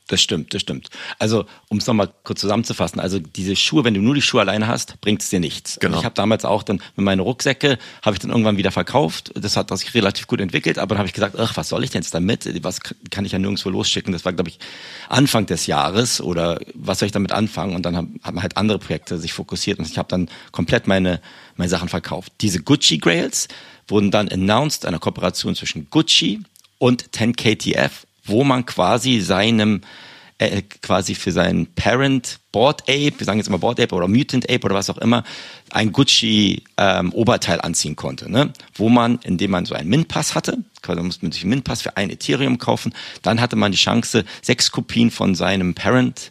Das 0.08 0.22
stimmt, 0.22 0.54
das 0.54 0.62
stimmt. 0.62 0.88
Also, 1.18 1.44
um 1.68 1.78
es 1.78 1.86
nochmal 1.86 2.10
kurz 2.24 2.40
zusammenzufassen, 2.40 2.98
also 2.98 3.18
diese 3.18 3.54
Schuhe, 3.56 3.84
wenn 3.84 3.94
du 3.94 4.00
nur 4.00 4.14
die 4.14 4.22
Schuhe 4.22 4.40
alleine 4.40 4.66
hast, 4.66 5.00
bringt 5.00 5.22
es 5.22 5.28
dir 5.28 5.38
nichts. 5.38 5.78
Genau. 5.78 5.92
Also 5.92 6.00
ich 6.00 6.04
habe 6.06 6.14
damals 6.14 6.44
auch 6.46 6.62
dann 6.62 6.82
mit 6.96 7.04
meinen 7.04 7.20
Rucksäcke, 7.20 7.78
habe 8.02 8.14
ich 8.14 8.20
dann 8.20 8.30
irgendwann 8.30 8.56
wieder 8.56 8.70
verkauft. 8.70 9.32
Das 9.34 9.56
hat 9.56 9.76
sich 9.78 9.94
relativ 9.94 10.26
gut 10.26 10.40
entwickelt, 10.40 10.78
aber 10.78 10.94
dann 10.94 10.98
habe 10.98 11.08
ich 11.08 11.12
gesagt, 11.12 11.38
ach, 11.38 11.56
was 11.56 11.68
soll 11.68 11.84
ich 11.84 11.90
denn 11.90 12.00
jetzt 12.02 12.14
damit? 12.14 12.48
Was 12.64 12.80
kann 13.10 13.26
ich 13.26 13.32
ja 13.32 13.38
nirgendwo 13.38 13.68
losschicken? 13.68 14.12
Das 14.12 14.24
war, 14.24 14.32
glaube 14.32 14.48
ich, 14.48 14.58
Anfang 15.10 15.44
des 15.44 15.66
Jahres 15.66 16.22
oder 16.22 16.58
was 16.74 17.00
soll 17.00 17.06
ich 17.06 17.12
damit 17.12 17.32
anfangen? 17.32 17.76
Und 17.76 17.84
dann 17.84 17.96
haben 17.96 18.18
hat 18.22 18.34
man 18.34 18.42
halt 18.42 18.56
andere 18.56 18.78
Projekte 18.78 19.18
sich 19.18 19.34
fokussiert 19.34 19.78
und 19.78 19.86
ich 19.86 19.98
habe 19.98 20.08
dann 20.08 20.30
komplett 20.52 20.86
meine, 20.86 21.20
meine 21.56 21.68
Sachen 21.68 21.88
verkauft. 21.88 22.32
Diese 22.40 22.62
Gucci 22.62 22.98
Grails 22.98 23.48
wurden 23.88 24.10
dann 24.10 24.28
announced, 24.28 24.86
einer 24.86 24.98
Kooperation 24.98 25.54
zwischen 25.54 25.90
Gucci 25.90 26.40
und 26.78 27.10
10KTF 27.10 27.90
wo 28.28 28.44
man 28.44 28.66
quasi 28.66 29.20
seinem 29.20 29.82
äh, 30.38 30.62
quasi 30.62 31.16
für 31.16 31.32
seinen 31.32 31.66
Parent 31.74 32.38
Board 32.52 32.82
Ape, 32.82 33.14
wir 33.18 33.24
sagen 33.24 33.38
jetzt 33.38 33.48
immer 33.48 33.58
Board 33.58 33.80
Ape 33.80 33.94
oder 33.94 34.06
Mutant 34.06 34.48
Ape 34.48 34.64
oder 34.64 34.76
was 34.76 34.88
auch 34.88 34.98
immer, 34.98 35.24
ein 35.70 35.90
Gucci 35.90 36.62
ähm, 36.76 37.12
Oberteil 37.12 37.60
anziehen 37.60 37.96
konnte, 37.96 38.30
ne? 38.30 38.52
Wo 38.74 38.88
man, 38.88 39.18
indem 39.24 39.50
man 39.50 39.66
so 39.66 39.74
einen 39.74 39.88
Min-Pass 39.88 40.36
hatte, 40.36 40.58
quasi 40.80 41.02
musste 41.02 41.24
man 41.24 41.32
sich 41.32 41.42
einen 41.42 41.50
Min-Pass 41.50 41.82
für 41.82 41.96
ein 41.96 42.10
Ethereum 42.10 42.58
kaufen, 42.58 42.94
dann 43.22 43.40
hatte 43.40 43.56
man 43.56 43.72
die 43.72 43.78
Chance, 43.78 44.24
sechs 44.40 44.70
Kopien 44.70 45.10
von 45.10 45.34
seinem 45.34 45.74
Parent 45.74 46.30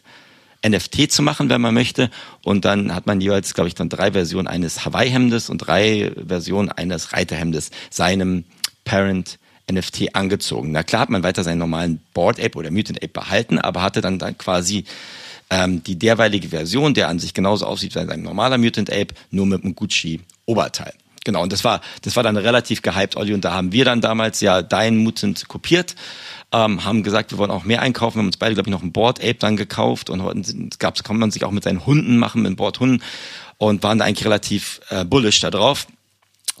NFT 0.66 1.12
zu 1.12 1.22
machen, 1.22 1.50
wenn 1.50 1.60
man 1.60 1.74
möchte. 1.74 2.10
Und 2.42 2.64
dann 2.64 2.94
hat 2.94 3.06
man 3.06 3.20
jeweils, 3.20 3.54
glaube 3.54 3.68
ich, 3.68 3.74
dann 3.74 3.88
drei 3.88 4.12
Versionen 4.12 4.48
eines 4.48 4.84
Hawaii-Hemdes 4.84 5.50
und 5.50 5.58
drei 5.58 6.12
Versionen 6.26 6.70
eines 6.70 7.12
Reiterhemdes 7.12 7.70
seinem 7.90 8.44
Parent 8.84 9.38
NFT 9.70 10.14
angezogen. 10.14 10.72
Na 10.72 10.82
klar 10.82 11.02
hat 11.02 11.10
man 11.10 11.22
weiter 11.22 11.44
seinen 11.44 11.58
normalen 11.58 12.00
Board 12.14 12.40
Ape 12.40 12.58
oder 12.58 12.70
Mutant 12.70 13.02
Ape 13.02 13.12
behalten, 13.12 13.58
aber 13.58 13.82
hatte 13.82 14.00
dann, 14.00 14.18
dann 14.18 14.36
quasi 14.38 14.84
ähm, 15.50 15.82
die 15.82 15.98
derweilige 15.98 16.48
Version, 16.48 16.94
der 16.94 17.08
an 17.08 17.18
sich 17.18 17.34
genauso 17.34 17.66
aussieht 17.66 17.94
wie 17.94 18.00
ein 18.00 18.22
normaler 18.22 18.58
Mutant 18.58 18.90
Ape, 18.90 19.14
nur 19.30 19.46
mit 19.46 19.64
einem 19.64 19.74
Gucci 19.74 20.20
Oberteil. 20.46 20.92
Genau, 21.24 21.42
und 21.42 21.52
das 21.52 21.64
war, 21.64 21.80
das 22.02 22.16
war 22.16 22.22
dann 22.22 22.36
relativ 22.36 22.80
gehypt, 22.80 23.16
Olli, 23.16 23.34
und 23.34 23.44
da 23.44 23.52
haben 23.52 23.72
wir 23.72 23.84
dann 23.84 24.00
damals 24.00 24.40
ja 24.40 24.62
dein 24.62 24.96
Mutant 24.96 25.48
kopiert, 25.48 25.94
ähm, 26.52 26.84
haben 26.84 27.02
gesagt, 27.02 27.32
wir 27.32 27.38
wollen 27.38 27.50
auch 27.50 27.64
mehr 27.64 27.82
einkaufen, 27.82 28.16
wir 28.16 28.20
haben 28.20 28.28
uns 28.28 28.38
beide, 28.38 28.54
glaube 28.54 28.70
ich, 28.70 28.72
noch 28.72 28.82
ein 28.82 28.92
Board 28.92 29.20
Ape 29.20 29.34
dann 29.34 29.56
gekauft 29.56 30.08
und 30.08 30.48
es 30.48 30.78
gab, 30.78 31.02
kann 31.04 31.18
man 31.18 31.30
sich 31.30 31.44
auch 31.44 31.50
mit 31.50 31.64
seinen 31.64 31.84
Hunden 31.84 32.16
machen, 32.16 32.42
mit 32.42 32.56
Bordhunden 32.56 33.02
und 33.58 33.82
waren 33.82 33.98
da 33.98 34.06
eigentlich 34.06 34.24
relativ 34.24 34.80
äh, 34.88 35.04
bullish 35.04 35.40
da 35.40 35.50
drauf. 35.50 35.86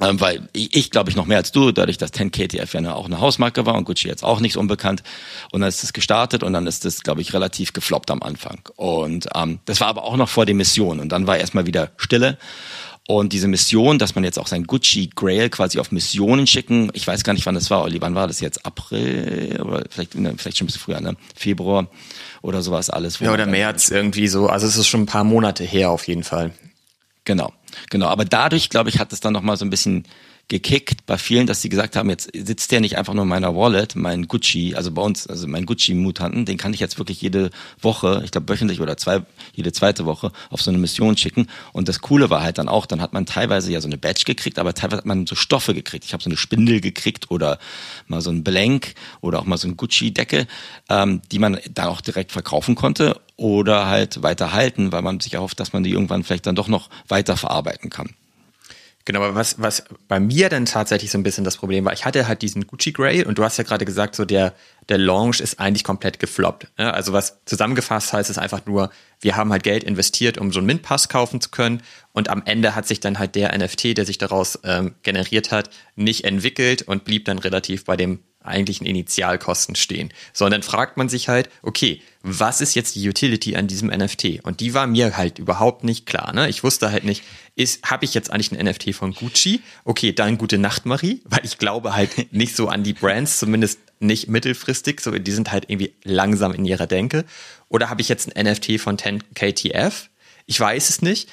Ähm, 0.00 0.20
weil 0.20 0.48
ich, 0.52 0.76
ich 0.76 0.90
glaube 0.90 1.10
ich 1.10 1.16
noch 1.16 1.26
mehr 1.26 1.38
als 1.38 1.52
du, 1.52 1.72
dadurch, 1.72 1.98
dass 1.98 2.12
10KTF 2.12 2.80
ja 2.80 2.94
auch 2.94 3.06
eine 3.06 3.20
Hausmarke 3.20 3.66
war 3.66 3.74
und 3.74 3.84
Gucci 3.84 4.08
jetzt 4.08 4.22
auch 4.22 4.40
nicht 4.40 4.52
so 4.52 4.60
unbekannt. 4.60 5.02
Und 5.50 5.60
dann 5.60 5.68
ist 5.68 5.82
es 5.82 5.92
gestartet 5.92 6.42
und 6.42 6.52
dann 6.52 6.66
ist 6.66 6.84
es, 6.84 7.02
glaube 7.02 7.20
ich, 7.20 7.34
relativ 7.34 7.72
gefloppt 7.72 8.10
am 8.10 8.22
Anfang. 8.22 8.60
Und 8.76 9.28
ähm, 9.34 9.58
das 9.64 9.80
war 9.80 9.88
aber 9.88 10.04
auch 10.04 10.16
noch 10.16 10.28
vor 10.28 10.46
der 10.46 10.54
Mission. 10.54 11.00
Und 11.00 11.10
dann 11.10 11.26
war 11.26 11.36
erstmal 11.36 11.66
wieder 11.66 11.90
Stille. 11.96 12.38
Und 13.10 13.32
diese 13.32 13.48
Mission, 13.48 13.98
dass 13.98 14.14
man 14.14 14.22
jetzt 14.22 14.38
auch 14.38 14.46
sein 14.46 14.64
Gucci 14.64 15.08
Grail 15.14 15.48
quasi 15.48 15.78
auf 15.78 15.92
Missionen 15.92 16.46
schicken, 16.46 16.90
ich 16.92 17.06
weiß 17.06 17.24
gar 17.24 17.32
nicht, 17.32 17.46
wann 17.46 17.54
das 17.54 17.70
war, 17.70 17.82
Olli, 17.82 18.02
wann 18.02 18.14
war 18.14 18.26
das 18.26 18.40
jetzt? 18.40 18.66
April 18.66 19.62
oder 19.64 19.84
vielleicht, 19.88 20.14
ne, 20.14 20.34
vielleicht 20.36 20.58
schon 20.58 20.66
ein 20.66 20.68
bisschen 20.68 20.82
früher, 20.82 21.00
ne? 21.00 21.16
Februar 21.34 21.88
oder 22.42 22.60
sowas 22.60 22.90
alles. 22.90 23.18
Ja, 23.20 23.32
oder 23.32 23.46
März 23.46 23.90
irgendwie 23.90 24.28
so. 24.28 24.48
Also 24.48 24.66
es 24.66 24.76
ist 24.76 24.88
schon 24.88 25.02
ein 25.02 25.06
paar 25.06 25.24
Monate 25.24 25.64
her 25.64 25.90
auf 25.90 26.06
jeden 26.06 26.22
Fall. 26.22 26.52
Genau, 27.24 27.50
genau. 27.90 28.06
Aber 28.06 28.24
dadurch, 28.24 28.70
glaube 28.70 28.90
ich, 28.90 28.98
hat 28.98 29.12
es 29.12 29.20
dann 29.20 29.32
nochmal 29.32 29.56
so 29.56 29.64
ein 29.64 29.70
bisschen 29.70 30.04
gekickt 30.48 31.04
bei 31.04 31.18
vielen, 31.18 31.46
dass 31.46 31.60
sie 31.60 31.68
gesagt 31.68 31.94
haben, 31.94 32.08
jetzt 32.08 32.30
sitzt 32.34 32.72
der 32.72 32.80
nicht 32.80 32.96
einfach 32.96 33.12
nur 33.12 33.24
in 33.24 33.28
meiner 33.28 33.54
Wallet, 33.54 33.94
mein 33.96 34.28
Gucci, 34.28 34.74
also 34.74 34.90
bei 34.90 35.02
uns, 35.02 35.26
also 35.26 35.46
mein 35.46 35.66
Gucci-Mutanten, 35.66 36.46
den 36.46 36.56
kann 36.56 36.72
ich 36.72 36.80
jetzt 36.80 36.98
wirklich 36.98 37.20
jede 37.20 37.50
Woche, 37.80 38.22
ich 38.24 38.30
glaube 38.30 38.48
wöchentlich 38.48 38.80
oder 38.80 38.96
zwei, 38.96 39.20
jede 39.52 39.72
zweite 39.72 40.06
Woche 40.06 40.32
auf 40.48 40.62
so 40.62 40.70
eine 40.70 40.78
Mission 40.78 41.18
schicken. 41.18 41.48
Und 41.72 41.88
das 41.88 42.00
Coole 42.00 42.30
war 42.30 42.42
halt 42.42 42.56
dann 42.56 42.68
auch, 42.68 42.86
dann 42.86 43.02
hat 43.02 43.12
man 43.12 43.26
teilweise 43.26 43.70
ja 43.70 43.82
so 43.82 43.88
eine 43.88 43.98
Badge 43.98 44.24
gekriegt, 44.24 44.58
aber 44.58 44.72
teilweise 44.72 44.98
hat 44.98 45.06
man 45.06 45.26
so 45.26 45.34
Stoffe 45.34 45.74
gekriegt. 45.74 46.06
Ich 46.06 46.14
habe 46.14 46.22
so 46.22 46.30
eine 46.30 46.38
Spindel 46.38 46.80
gekriegt 46.80 47.30
oder 47.30 47.58
mal 48.06 48.22
so 48.22 48.30
ein 48.30 48.42
Blank 48.42 48.94
oder 49.20 49.40
auch 49.40 49.44
mal 49.44 49.58
so 49.58 49.68
ein 49.68 49.76
Gucci-Decke, 49.76 50.46
ähm, 50.88 51.20
die 51.30 51.38
man 51.38 51.58
dann 51.74 51.88
auch 51.88 52.00
direkt 52.00 52.32
verkaufen 52.32 52.74
konnte 52.74 53.20
oder 53.38 53.86
halt 53.86 54.22
weiter 54.22 54.52
halten, 54.52 54.92
weil 54.92 55.00
man 55.00 55.20
sich 55.20 55.34
erhofft, 55.34 55.58
dass 55.60 55.72
man 55.72 55.84
die 55.84 55.92
irgendwann 55.92 56.24
vielleicht 56.24 56.46
dann 56.46 56.56
doch 56.56 56.68
noch 56.68 56.90
weiter 57.08 57.38
verarbeiten 57.38 57.88
kann. 57.88 58.14
Genau, 59.08 59.22
aber 59.22 59.34
was, 59.34 59.58
was 59.58 59.84
bei 60.06 60.20
mir 60.20 60.50
dann 60.50 60.66
tatsächlich 60.66 61.10
so 61.10 61.16
ein 61.16 61.22
bisschen 61.22 61.42
das 61.42 61.56
Problem 61.56 61.86
war, 61.86 61.94
ich 61.94 62.04
hatte 62.04 62.28
halt 62.28 62.42
diesen 62.42 62.66
Gucci 62.66 62.92
Grey 62.92 63.24
und 63.24 63.38
du 63.38 63.44
hast 63.44 63.56
ja 63.56 63.64
gerade 63.64 63.86
gesagt, 63.86 64.14
so 64.14 64.26
der, 64.26 64.52
der 64.90 64.98
Launch 64.98 65.40
ist 65.40 65.58
eigentlich 65.58 65.82
komplett 65.82 66.18
gefloppt. 66.18 66.66
Ja, 66.78 66.90
also 66.90 67.14
was 67.14 67.38
zusammengefasst 67.46 68.12
heißt 68.12 68.28
es 68.28 68.36
einfach 68.36 68.66
nur, 68.66 68.90
wir 69.20 69.34
haben 69.34 69.50
halt 69.50 69.62
Geld 69.62 69.82
investiert, 69.82 70.36
um 70.36 70.52
so 70.52 70.58
einen 70.58 70.66
Mint-Pass 70.66 71.08
kaufen 71.08 71.40
zu 71.40 71.48
können 71.48 71.82
und 72.12 72.28
am 72.28 72.42
Ende 72.44 72.74
hat 72.74 72.86
sich 72.86 73.00
dann 73.00 73.18
halt 73.18 73.34
der 73.34 73.56
NFT, 73.56 73.96
der 73.96 74.04
sich 74.04 74.18
daraus 74.18 74.58
ähm, 74.64 74.94
generiert 75.02 75.52
hat, 75.52 75.70
nicht 75.96 76.24
entwickelt 76.24 76.82
und 76.82 77.04
blieb 77.04 77.24
dann 77.24 77.38
relativ 77.38 77.86
bei 77.86 77.96
dem 77.96 78.18
eigentlichen 78.48 78.86
Initialkosten 78.86 79.76
stehen. 79.76 80.12
Sondern 80.32 80.62
fragt 80.62 80.96
man 80.96 81.08
sich 81.08 81.28
halt, 81.28 81.50
okay, 81.62 82.02
was 82.22 82.60
ist 82.60 82.74
jetzt 82.74 82.96
die 82.96 83.08
Utility 83.08 83.56
an 83.56 83.68
diesem 83.68 83.88
NFT? 83.88 84.40
Und 84.42 84.60
die 84.60 84.74
war 84.74 84.86
mir 84.86 85.16
halt 85.16 85.38
überhaupt 85.38 85.84
nicht 85.84 86.06
klar. 86.06 86.32
Ne? 86.32 86.48
Ich 86.48 86.64
wusste 86.64 86.90
halt 86.90 87.04
nicht, 87.04 87.22
habe 87.84 88.04
ich 88.04 88.14
jetzt 88.14 88.30
eigentlich 88.30 88.52
ein 88.52 88.64
NFT 88.64 88.94
von 88.94 89.14
Gucci? 89.14 89.62
Okay, 89.84 90.12
dann 90.12 90.38
gute 90.38 90.58
Nacht, 90.58 90.86
Marie, 90.86 91.22
weil 91.24 91.44
ich 91.44 91.58
glaube 91.58 91.94
halt 91.94 92.32
nicht 92.32 92.56
so 92.56 92.68
an 92.68 92.82
die 92.82 92.92
Brands, 92.92 93.38
zumindest 93.38 93.80
nicht 94.00 94.28
mittelfristig, 94.28 95.00
so 95.00 95.10
die 95.10 95.30
sind 95.32 95.50
halt 95.50 95.64
irgendwie 95.68 95.92
langsam 96.04 96.52
in 96.52 96.64
ihrer 96.64 96.86
Denke. 96.86 97.24
Oder 97.68 97.90
habe 97.90 98.00
ich 98.00 98.08
jetzt 98.08 98.34
ein 98.34 98.46
NFT 98.46 98.80
von 98.80 98.96
10KTF? 98.96 100.08
Ich 100.46 100.58
weiß 100.58 100.88
es 100.88 101.02
nicht 101.02 101.28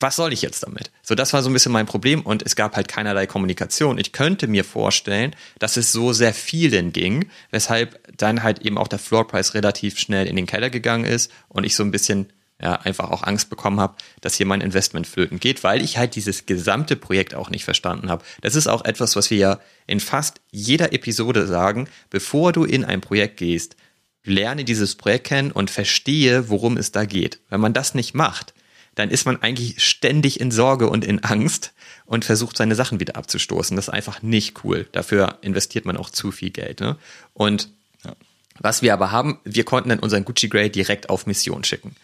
was 0.00 0.16
soll 0.16 0.32
ich 0.32 0.42
jetzt 0.42 0.62
damit? 0.62 0.90
So, 1.02 1.14
das 1.14 1.32
war 1.32 1.42
so 1.42 1.48
ein 1.48 1.52
bisschen 1.52 1.72
mein 1.72 1.86
Problem 1.86 2.22
und 2.22 2.42
es 2.42 2.56
gab 2.56 2.76
halt 2.76 2.88
keinerlei 2.88 3.26
Kommunikation. 3.26 3.98
Ich 3.98 4.12
könnte 4.12 4.48
mir 4.48 4.64
vorstellen, 4.64 5.34
dass 5.58 5.76
es 5.76 5.92
so 5.92 6.12
sehr 6.12 6.34
vielen 6.34 6.92
ging, 6.92 7.30
weshalb 7.50 8.16
dann 8.16 8.42
halt 8.42 8.60
eben 8.60 8.76
auch 8.76 8.88
der 8.88 8.98
Floorpreis 8.98 9.54
relativ 9.54 9.98
schnell 9.98 10.26
in 10.26 10.36
den 10.36 10.46
Keller 10.46 10.70
gegangen 10.70 11.04
ist 11.04 11.30
und 11.48 11.64
ich 11.64 11.76
so 11.76 11.82
ein 11.82 11.90
bisschen 11.90 12.32
ja, 12.60 12.74
einfach 12.76 13.10
auch 13.10 13.22
Angst 13.22 13.50
bekommen 13.50 13.80
habe, 13.80 13.96
dass 14.20 14.34
hier 14.34 14.46
mein 14.46 14.60
Investment 14.60 15.06
flöten 15.06 15.40
geht, 15.40 15.64
weil 15.64 15.82
ich 15.82 15.98
halt 15.98 16.14
dieses 16.14 16.46
gesamte 16.46 16.96
Projekt 16.96 17.34
auch 17.34 17.50
nicht 17.50 17.64
verstanden 17.64 18.10
habe. 18.10 18.24
Das 18.42 18.54
ist 18.54 18.68
auch 18.68 18.84
etwas, 18.84 19.16
was 19.16 19.30
wir 19.30 19.38
ja 19.38 19.60
in 19.86 20.00
fast 20.00 20.40
jeder 20.50 20.92
Episode 20.92 21.46
sagen, 21.46 21.88
bevor 22.10 22.52
du 22.52 22.64
in 22.64 22.84
ein 22.84 23.00
Projekt 23.00 23.38
gehst, 23.38 23.76
lerne 24.24 24.64
dieses 24.64 24.94
Projekt 24.94 25.26
kennen 25.26 25.50
und 25.50 25.70
verstehe, 25.70 26.48
worum 26.48 26.76
es 26.76 26.92
da 26.92 27.04
geht. 27.04 27.40
Wenn 27.50 27.60
man 27.60 27.74
das 27.74 27.94
nicht 27.94 28.14
macht, 28.14 28.54
dann 28.94 29.10
ist 29.10 29.26
man 29.26 29.42
eigentlich 29.42 29.82
ständig 29.82 30.40
in 30.40 30.50
Sorge 30.50 30.88
und 30.88 31.04
in 31.04 31.24
Angst 31.24 31.72
und 32.06 32.24
versucht 32.24 32.56
seine 32.56 32.74
Sachen 32.74 33.00
wieder 33.00 33.16
abzustoßen. 33.16 33.76
Das 33.76 33.88
ist 33.88 33.94
einfach 33.94 34.22
nicht 34.22 34.64
cool. 34.64 34.86
Dafür 34.92 35.38
investiert 35.40 35.84
man 35.84 35.96
auch 35.96 36.10
zu 36.10 36.30
viel 36.30 36.50
Geld. 36.50 36.80
Ne? 36.80 36.96
Und 37.32 37.68
ja. 38.04 38.12
was 38.58 38.82
wir 38.82 38.92
aber 38.92 39.10
haben, 39.10 39.38
wir 39.44 39.64
konnten 39.64 39.88
dann 39.88 39.98
unseren 39.98 40.24
Gucci 40.24 40.48
Grey 40.48 40.70
direkt 40.70 41.10
auf 41.10 41.26
Mission 41.26 41.64
schicken. 41.64 41.96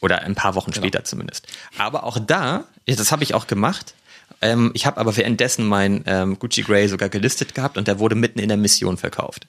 Oder 0.00 0.22
ein 0.22 0.34
paar 0.34 0.54
Wochen 0.54 0.70
genau. 0.70 0.82
später 0.82 1.04
zumindest. 1.04 1.46
Aber 1.78 2.04
auch 2.04 2.18
da, 2.18 2.64
das 2.86 3.10
habe 3.10 3.22
ich 3.22 3.32
auch 3.32 3.46
gemacht, 3.46 3.94
ähm, 4.40 4.70
ich 4.74 4.84
habe 4.86 4.98
aber 4.98 5.16
währenddessen 5.16 5.66
mein 5.66 6.04
ähm, 6.06 6.38
Gucci 6.38 6.62
Grey 6.62 6.88
sogar 6.88 7.08
gelistet 7.08 7.54
gehabt 7.54 7.78
und 7.78 7.88
der 7.88 7.98
wurde 7.98 8.14
mitten 8.14 8.38
in 8.38 8.48
der 8.48 8.58
Mission 8.58 8.96
verkauft. 8.96 9.46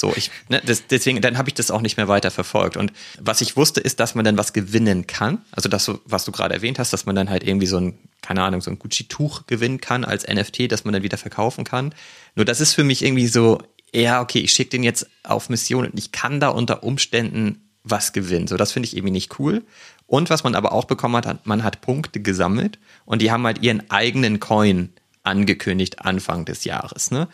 So, 0.00 0.12
ich, 0.14 0.30
ne, 0.48 0.62
das, 0.64 0.86
deswegen, 0.86 1.20
dann 1.20 1.38
habe 1.38 1.48
ich 1.48 1.54
das 1.54 1.72
auch 1.72 1.80
nicht 1.80 1.96
mehr 1.96 2.06
weiter 2.06 2.30
verfolgt. 2.30 2.76
Und 2.76 2.92
was 3.18 3.40
ich 3.40 3.56
wusste, 3.56 3.80
ist, 3.80 3.98
dass 3.98 4.14
man 4.14 4.24
dann 4.24 4.38
was 4.38 4.52
gewinnen 4.52 5.08
kann. 5.08 5.42
Also 5.50 5.68
das, 5.68 5.90
was 6.04 6.24
du 6.24 6.30
gerade 6.30 6.54
erwähnt 6.54 6.78
hast, 6.78 6.92
dass 6.92 7.04
man 7.04 7.16
dann 7.16 7.28
halt 7.28 7.42
irgendwie 7.42 7.66
so 7.66 7.78
ein, 7.78 7.98
keine 8.22 8.44
Ahnung, 8.44 8.60
so 8.60 8.70
ein 8.70 8.78
Gucci-Tuch 8.78 9.46
gewinnen 9.46 9.80
kann 9.80 10.04
als 10.04 10.24
NFT, 10.24 10.70
das 10.70 10.84
man 10.84 10.94
dann 10.94 11.02
wieder 11.02 11.18
verkaufen 11.18 11.64
kann. 11.64 11.92
Nur 12.36 12.44
das 12.44 12.60
ist 12.60 12.74
für 12.74 12.84
mich 12.84 13.04
irgendwie 13.04 13.26
so, 13.26 13.60
ja, 13.92 14.20
okay, 14.20 14.38
ich 14.38 14.52
schicke 14.52 14.70
den 14.70 14.84
jetzt 14.84 15.08
auf 15.24 15.48
Mission 15.48 15.86
und 15.86 15.98
ich 15.98 16.12
kann 16.12 16.38
da 16.38 16.50
unter 16.50 16.84
Umständen 16.84 17.68
was 17.82 18.12
gewinnen. 18.12 18.46
So, 18.46 18.56
das 18.56 18.70
finde 18.70 18.86
ich 18.86 18.96
irgendwie 18.96 19.12
nicht 19.12 19.40
cool. 19.40 19.64
Und 20.06 20.30
was 20.30 20.44
man 20.44 20.54
aber 20.54 20.70
auch 20.70 20.84
bekommen 20.84 21.16
hat, 21.16 21.44
man 21.44 21.64
hat 21.64 21.80
Punkte 21.80 22.20
gesammelt 22.20 22.78
und 23.04 23.20
die 23.20 23.32
haben 23.32 23.44
halt 23.44 23.62
ihren 23.62 23.90
eigenen 23.90 24.38
Coin 24.38 24.90
angekündigt 25.24 26.04
Anfang 26.04 26.44
des 26.44 26.64
Jahres. 26.64 27.10
Ne? 27.10 27.28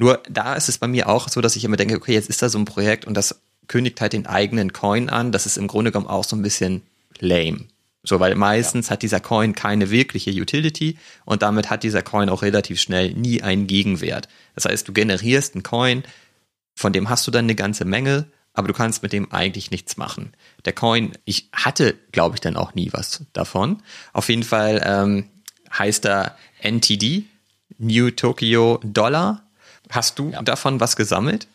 Nur 0.00 0.22
da 0.30 0.54
ist 0.54 0.70
es 0.70 0.78
bei 0.78 0.88
mir 0.88 1.10
auch 1.10 1.28
so, 1.28 1.42
dass 1.42 1.56
ich 1.56 1.64
immer 1.64 1.76
denke, 1.76 1.94
okay, 1.94 2.14
jetzt 2.14 2.30
ist 2.30 2.40
da 2.40 2.48
so 2.48 2.58
ein 2.58 2.64
Projekt 2.64 3.04
und 3.04 3.12
das 3.12 3.42
kündigt 3.68 4.00
halt 4.00 4.14
den 4.14 4.26
eigenen 4.26 4.72
Coin 4.72 5.10
an. 5.10 5.30
Das 5.30 5.44
ist 5.44 5.58
im 5.58 5.66
Grunde 5.66 5.92
genommen 5.92 6.08
auch 6.08 6.24
so 6.24 6.36
ein 6.36 6.40
bisschen 6.40 6.80
lame. 7.18 7.66
So, 8.02 8.18
weil 8.18 8.34
meistens 8.34 8.86
ja. 8.86 8.92
hat 8.92 9.02
dieser 9.02 9.20
Coin 9.20 9.54
keine 9.54 9.90
wirkliche 9.90 10.30
Utility 10.30 10.96
und 11.26 11.42
damit 11.42 11.68
hat 11.68 11.82
dieser 11.82 12.00
Coin 12.00 12.30
auch 12.30 12.40
relativ 12.40 12.80
schnell 12.80 13.12
nie 13.12 13.42
einen 13.42 13.66
Gegenwert. 13.66 14.26
Das 14.54 14.64
heißt, 14.64 14.88
du 14.88 14.94
generierst 14.94 15.54
einen 15.54 15.64
Coin, 15.64 16.02
von 16.74 16.94
dem 16.94 17.10
hast 17.10 17.26
du 17.26 17.30
dann 17.30 17.44
eine 17.44 17.54
ganze 17.54 17.84
Menge, 17.84 18.24
aber 18.54 18.68
du 18.68 18.72
kannst 18.72 19.02
mit 19.02 19.12
dem 19.12 19.30
eigentlich 19.30 19.70
nichts 19.70 19.98
machen. 19.98 20.32
Der 20.64 20.72
Coin, 20.72 21.12
ich 21.26 21.50
hatte, 21.52 21.94
glaube 22.10 22.36
ich, 22.36 22.40
dann 22.40 22.56
auch 22.56 22.74
nie 22.74 22.88
was 22.94 23.26
davon. 23.34 23.82
Auf 24.14 24.30
jeden 24.30 24.44
Fall 24.44 24.80
ähm, 24.82 25.28
heißt 25.78 26.06
er 26.06 26.38
NTD, 26.62 27.24
New 27.76 28.10
Tokyo 28.12 28.80
Dollar 28.82 29.42
Hast 29.90 30.18
du 30.18 30.30
ja. 30.30 30.42
davon 30.42 30.80
was 30.80 30.96
gesammelt? 30.96 31.46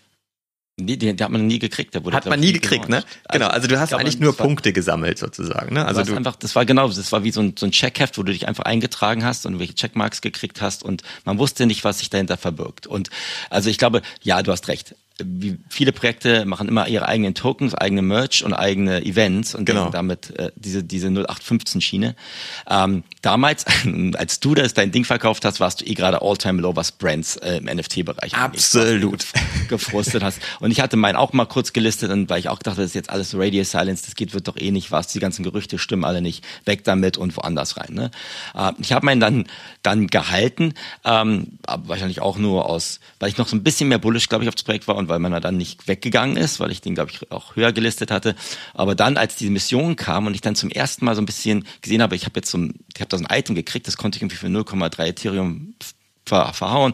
Nee, 0.77 0.97
den, 0.97 1.15
den 1.15 1.23
hat 1.23 1.31
man 1.31 1.47
nie 1.47 1.59
gekriegt. 1.59 1.93
Der 1.93 2.03
wurde, 2.03 2.17
hat 2.17 2.25
man 2.25 2.39
nie 2.39 2.51
gekriegt, 2.51 2.89
ne? 2.89 3.01
Genau, 3.31 3.47
also 3.47 3.65
du 3.67 3.79
hast 3.79 3.93
eigentlich 3.93 4.19
nur 4.19 4.35
Punkte 4.35 4.73
gesammelt 4.73 5.17
sozusagen, 5.17 5.73
ne? 5.73 5.85
Also 5.85 6.03
du 6.03 6.13
einfach, 6.15 6.35
das 6.35 6.53
war 6.53 6.65
genau, 6.65 6.89
das 6.89 7.11
war 7.13 7.23
wie 7.23 7.31
so 7.31 7.39
ein, 7.39 7.55
so 7.57 7.65
ein 7.65 7.71
Checkheft, 7.71 8.17
wo 8.17 8.23
du 8.23 8.33
dich 8.33 8.45
einfach 8.45 8.65
eingetragen 8.65 9.23
hast 9.23 9.45
und 9.45 9.57
welche 9.57 9.73
Checkmarks 9.73 10.19
gekriegt 10.19 10.61
hast 10.61 10.83
und 10.83 11.01
man 11.23 11.39
wusste 11.39 11.65
nicht, 11.65 11.85
was 11.85 11.99
sich 11.99 12.09
dahinter 12.09 12.35
verbirgt. 12.35 12.87
Und 12.87 13.09
also 13.49 13.69
ich 13.69 13.77
glaube, 13.77 14.01
ja, 14.21 14.43
du 14.43 14.51
hast 14.51 14.67
recht 14.67 14.95
wie 15.23 15.57
viele 15.69 15.93
Projekte 15.93 16.45
machen 16.45 16.67
immer 16.67 16.87
ihre 16.87 17.07
eigenen 17.07 17.33
Tokens, 17.35 17.73
eigene 17.73 18.01
Merch 18.01 18.43
und 18.43 18.53
eigene 18.53 19.05
Events 19.05 19.55
und 19.55 19.65
genau. 19.65 19.89
damit 19.89 20.37
äh, 20.37 20.51
diese 20.55 20.83
diese 20.83 21.07
0815 21.07 21.81
Schiene. 21.81 22.15
Ähm, 22.69 23.03
damals, 23.21 23.65
als 24.15 24.39
du 24.39 24.55
das 24.55 24.73
dein 24.73 24.91
Ding 24.91 25.05
verkauft 25.05 25.45
hast, 25.45 25.59
warst 25.59 25.81
du 25.81 25.85
eh 25.85 25.93
gerade 25.93 26.21
All-Time 26.21 26.61
Low, 26.61 26.75
was 26.75 26.91
Brands 26.91 27.37
äh, 27.37 27.57
im 27.57 27.65
NFT-Bereich 27.65 28.33
absolut 28.35 29.25
gefrustet 29.69 30.23
hast. 30.23 30.39
Und 30.59 30.71
ich 30.71 30.81
hatte 30.81 30.97
meinen 30.97 31.15
auch 31.15 31.31
mal 31.31 31.45
kurz 31.45 31.71
gelistet 31.71 32.11
und 32.11 32.29
weil 32.29 32.39
ich 32.39 32.49
auch 32.49 32.59
dachte, 32.59 32.81
das 32.81 32.87
ist 32.87 32.95
jetzt 32.95 33.09
alles 33.09 33.33
Radio 33.35 33.63
Silence, 33.63 34.03
das 34.05 34.15
geht 34.15 34.33
wird 34.33 34.47
doch 34.47 34.57
eh 34.57 34.71
nicht 34.71 34.91
was, 34.91 35.07
die 35.07 35.19
ganzen 35.19 35.43
Gerüchte 35.43 35.77
stimmen 35.77 36.03
alle 36.03 36.21
nicht, 36.21 36.43
weg 36.65 36.83
damit 36.83 37.17
und 37.17 37.35
woanders 37.37 37.77
rein. 37.77 37.93
Ne? 37.93 38.11
Äh, 38.53 38.73
ich 38.79 38.91
habe 38.91 39.05
meinen 39.05 39.21
dann 39.21 39.45
dann 39.81 40.07
gehalten, 40.07 40.73
ähm, 41.03 41.59
aber 41.65 41.87
wahrscheinlich 41.87 42.21
auch 42.21 42.37
nur 42.37 42.69
aus, 42.69 42.99
weil 43.19 43.29
ich 43.29 43.37
noch 43.37 43.47
so 43.47 43.55
ein 43.55 43.63
bisschen 43.63 43.87
mehr 43.87 43.99
bullish, 43.99 44.27
glaube 44.29 44.43
ich, 44.43 44.49
auf 44.49 44.55
das 44.55 44.63
Projekt 44.63 44.87
war 44.87 44.95
und 44.95 45.04
weil 45.07 45.19
man 45.19 45.41
dann 45.41 45.57
nicht 45.57 45.87
weggegangen 45.87 46.37
ist, 46.37 46.59
weil 46.59 46.71
ich 46.71 46.81
den, 46.81 46.95
glaube 46.95 47.11
ich, 47.11 47.31
auch 47.31 47.55
höher 47.55 47.71
gelistet 47.71 48.11
hatte. 48.11 48.35
Aber 48.73 48.95
dann, 48.95 49.17
als 49.17 49.35
diese 49.35 49.51
Mission 49.51 49.95
kam 49.95 50.27
und 50.27 50.33
ich 50.33 50.41
dann 50.41 50.55
zum 50.55 50.69
ersten 50.69 51.05
Mal 51.05 51.15
so 51.15 51.21
ein 51.21 51.25
bisschen 51.25 51.65
gesehen 51.81 52.01
habe, 52.01 52.15
ich 52.15 52.25
habe 52.25 52.39
jetzt 52.39 52.51
so 52.51 52.57
ein, 52.57 52.79
ich 52.93 53.01
habe 53.01 53.09
da 53.09 53.17
so 53.17 53.25
ein 53.25 53.37
Item 53.37 53.55
gekriegt, 53.55 53.87
das 53.87 53.97
konnte 53.97 54.17
ich 54.17 54.21
irgendwie 54.21 54.37
für 54.37 54.47
0,3 54.47 55.05
Ethereum 55.05 55.75
ver, 56.25 56.53
verhauen. 56.53 56.93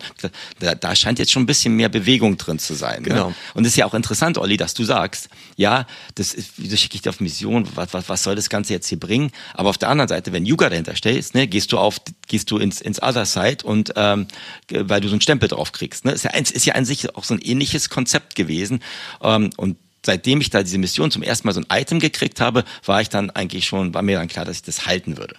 Da, 0.60 0.76
da 0.76 0.96
scheint 0.96 1.20
jetzt 1.20 1.32
schon 1.32 1.44
ein 1.44 1.48
bisschen 1.48 1.76
mehr 1.76 1.90
Bewegung 1.90 2.38
drin 2.38 2.60
zu 2.60 2.74
sein. 2.74 3.02
Ne? 3.02 3.10
Genau. 3.10 3.30
Ne? 3.30 3.36
Und 3.54 3.66
es 3.66 3.72
ist 3.72 3.78
ja 3.78 3.86
auch 3.86 3.94
interessant, 3.94 4.38
Olli, 4.38 4.58
dass 4.58 4.74
du 4.74 4.84
sagst, 4.84 5.30
ja, 5.56 5.86
das 6.16 6.34
ist, 6.34 6.54
wieso 6.58 6.78
schicke 6.78 6.96
ich 6.96 7.02
dir 7.02 7.10
auf 7.10 7.20
Mission? 7.20 7.68
Was, 7.76 7.94
was, 7.94 8.10
was 8.10 8.24
soll 8.24 8.36
das 8.36 8.50
Ganze 8.50 8.74
jetzt 8.74 8.88
hier 8.88 9.00
bringen? 9.00 9.32
Aber 9.54 9.70
auf 9.70 9.78
der 9.78 9.90
anderen 9.90 10.10
Seite, 10.10 10.34
wenn 10.34 10.46
Yuga 10.46 10.70
dahinter 10.70 10.96
stehst, 10.96 11.34
ne, 11.34 11.48
gehst 11.48 11.72
du 11.72 11.78
auf, 11.78 12.02
gehst 12.28 12.52
du 12.52 12.58
ins, 12.58 12.82
ins 12.82 13.02
Other 13.02 13.26
Side 13.26 13.64
und 13.64 13.94
ähm, 13.96 14.28
weil 14.70 15.02
du 15.02 15.08
so 15.08 15.14
einen 15.14 15.22
Stempel 15.22 15.50
drauf 15.50 15.72
kriegst. 15.72 16.06
Ne? 16.06 16.12
Ist 16.12 16.24
ja, 16.24 16.32
ist 16.32 16.66
ja 16.66 16.76
an 16.76 16.86
sich 16.86 17.16
auch 17.16 17.24
so 17.24 17.34
ein 17.34 17.42
ähnliches 17.42 17.90
Konzept 17.90 18.36
gewesen. 18.36 18.82
Ähm, 19.22 19.52
und 19.58 19.78
seitdem 20.06 20.42
ich 20.42 20.50
da 20.50 20.64
diese 20.64 20.78
Mission 20.78 21.12
zum 21.12 21.24
ersten 21.24 21.48
Mal 21.48 21.54
so 21.54 21.62
ein 21.62 21.82
Item 21.82 22.00
gekriegt 22.00 22.42
habe, 22.42 22.64
war 22.86 23.02
ich 23.02 23.10
dann 23.10 23.30
eigentlich 23.30 23.66
schon, 23.66 23.94
war 23.94 24.02
mir 24.02 24.18
dann 24.18 24.28
klar, 24.28 24.46
dass 24.46 24.58
ich 24.58 24.64
das 24.64 24.86
halten 24.86 25.18
würde. 25.18 25.36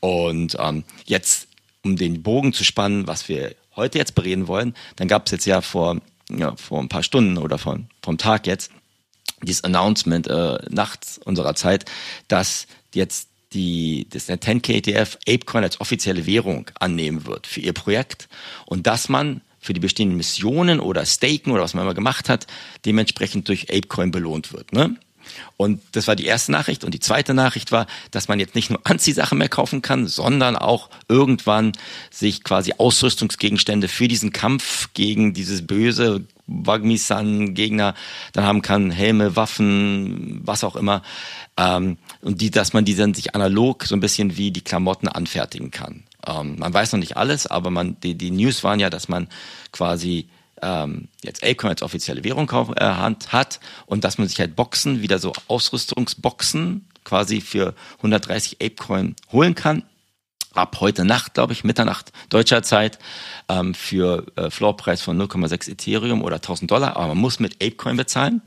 Und 0.00 0.56
ähm, 0.60 0.84
jetzt 1.06 1.48
um 1.86 1.96
den 1.96 2.22
Bogen 2.22 2.52
zu 2.52 2.64
spannen, 2.64 3.06
was 3.06 3.28
wir 3.28 3.54
heute 3.76 3.98
jetzt 3.98 4.14
bereden 4.16 4.48
wollen, 4.48 4.74
dann 4.96 5.06
gab 5.06 5.26
es 5.26 5.32
jetzt 5.32 5.46
ja 5.46 5.60
vor, 5.60 6.00
ja, 6.30 6.56
vor 6.56 6.80
ein 6.80 6.88
paar 6.88 7.04
Stunden 7.04 7.38
oder 7.38 7.58
vor, 7.58 7.78
vom 8.02 8.18
Tag 8.18 8.46
jetzt 8.46 8.72
dieses 9.42 9.62
Announcement 9.62 10.26
äh, 10.26 10.58
nachts 10.68 11.18
unserer 11.18 11.54
Zeit, 11.54 11.84
dass 12.26 12.66
jetzt 12.92 13.28
die, 13.52 14.08
das 14.10 14.26
der 14.26 14.40
10K 14.40 14.72
ETF 14.72 15.18
ApeCoin 15.28 15.62
als 15.62 15.80
offizielle 15.80 16.26
Währung 16.26 16.68
annehmen 16.80 17.26
wird 17.26 17.46
für 17.46 17.60
ihr 17.60 17.72
Projekt 17.72 18.28
und 18.64 18.88
dass 18.88 19.08
man 19.08 19.42
für 19.60 19.72
die 19.72 19.80
bestehenden 19.80 20.16
Missionen 20.16 20.80
oder 20.80 21.06
Staken 21.06 21.52
oder 21.52 21.62
was 21.62 21.74
man 21.74 21.84
immer 21.84 21.94
gemacht 21.94 22.28
hat, 22.28 22.46
dementsprechend 22.84 23.48
durch 23.48 23.70
ApeCoin 23.70 24.10
belohnt 24.10 24.52
wird. 24.52 24.72
Ne? 24.72 24.96
Und 25.56 25.80
das 25.92 26.06
war 26.08 26.16
die 26.16 26.26
erste 26.26 26.52
Nachricht. 26.52 26.84
Und 26.84 26.92
die 26.92 27.00
zweite 27.00 27.34
Nachricht 27.34 27.72
war, 27.72 27.86
dass 28.10 28.28
man 28.28 28.40
jetzt 28.40 28.54
nicht 28.54 28.70
nur 28.70 28.80
Anziehsachen 28.84 29.38
mehr 29.38 29.48
kaufen 29.48 29.82
kann, 29.82 30.06
sondern 30.06 30.56
auch 30.56 30.90
irgendwann 31.08 31.72
sich 32.10 32.44
quasi 32.44 32.74
Ausrüstungsgegenstände 32.76 33.88
für 33.88 34.08
diesen 34.08 34.32
Kampf 34.32 34.90
gegen 34.94 35.34
dieses 35.34 35.66
böse 35.66 36.24
Wagmi-san-Gegner 36.46 37.94
dann 38.32 38.44
haben 38.44 38.62
kann, 38.62 38.90
Helme, 38.90 39.36
Waffen, 39.36 40.40
was 40.44 40.64
auch 40.64 40.76
immer. 40.76 41.02
Ähm, 41.56 41.98
und 42.20 42.40
die, 42.40 42.50
dass 42.50 42.72
man 42.72 42.84
die 42.84 42.94
dann 42.94 43.14
sich 43.14 43.34
analog 43.34 43.84
so 43.84 43.96
ein 43.96 44.00
bisschen 44.00 44.36
wie 44.36 44.50
die 44.50 44.60
Klamotten 44.60 45.08
anfertigen 45.08 45.70
kann. 45.70 46.04
Ähm, 46.26 46.56
man 46.58 46.72
weiß 46.72 46.92
noch 46.92 47.00
nicht 47.00 47.16
alles, 47.16 47.46
aber 47.46 47.70
man, 47.70 47.98
die, 48.00 48.14
die 48.14 48.30
News 48.30 48.62
waren 48.64 48.80
ja, 48.80 48.90
dass 48.90 49.08
man 49.08 49.28
quasi 49.72 50.28
ähm, 50.62 51.08
jetzt 51.22 51.42
Apecoin 51.42 51.70
als 51.70 51.82
offizielle 51.82 52.24
Währung 52.24 52.50
äh, 52.76 53.14
hat 53.28 53.60
und 53.86 54.04
dass 54.04 54.18
man 54.18 54.28
sich 54.28 54.38
halt 54.40 54.56
Boxen, 54.56 55.02
wieder 55.02 55.18
so 55.18 55.32
Ausrüstungsboxen 55.48 56.88
quasi 57.04 57.40
für 57.40 57.74
130 57.98 58.56
Apecoin 58.62 59.16
holen 59.32 59.54
kann. 59.54 59.84
Ab 60.54 60.78
heute 60.80 61.04
Nacht, 61.04 61.34
glaube 61.34 61.52
ich, 61.52 61.64
Mitternacht 61.64 62.12
deutscher 62.30 62.62
Zeit, 62.62 62.98
ähm, 63.48 63.74
für 63.74 64.26
äh, 64.36 64.50
Floorpreis 64.50 65.02
von 65.02 65.20
0,6 65.20 65.70
Ethereum 65.70 66.22
oder 66.22 66.36
1000 66.36 66.70
Dollar, 66.70 66.96
aber 66.96 67.08
man 67.08 67.18
muss 67.18 67.40
mit 67.40 67.56
Apecoin 67.56 67.96
bezahlen. 67.96 68.40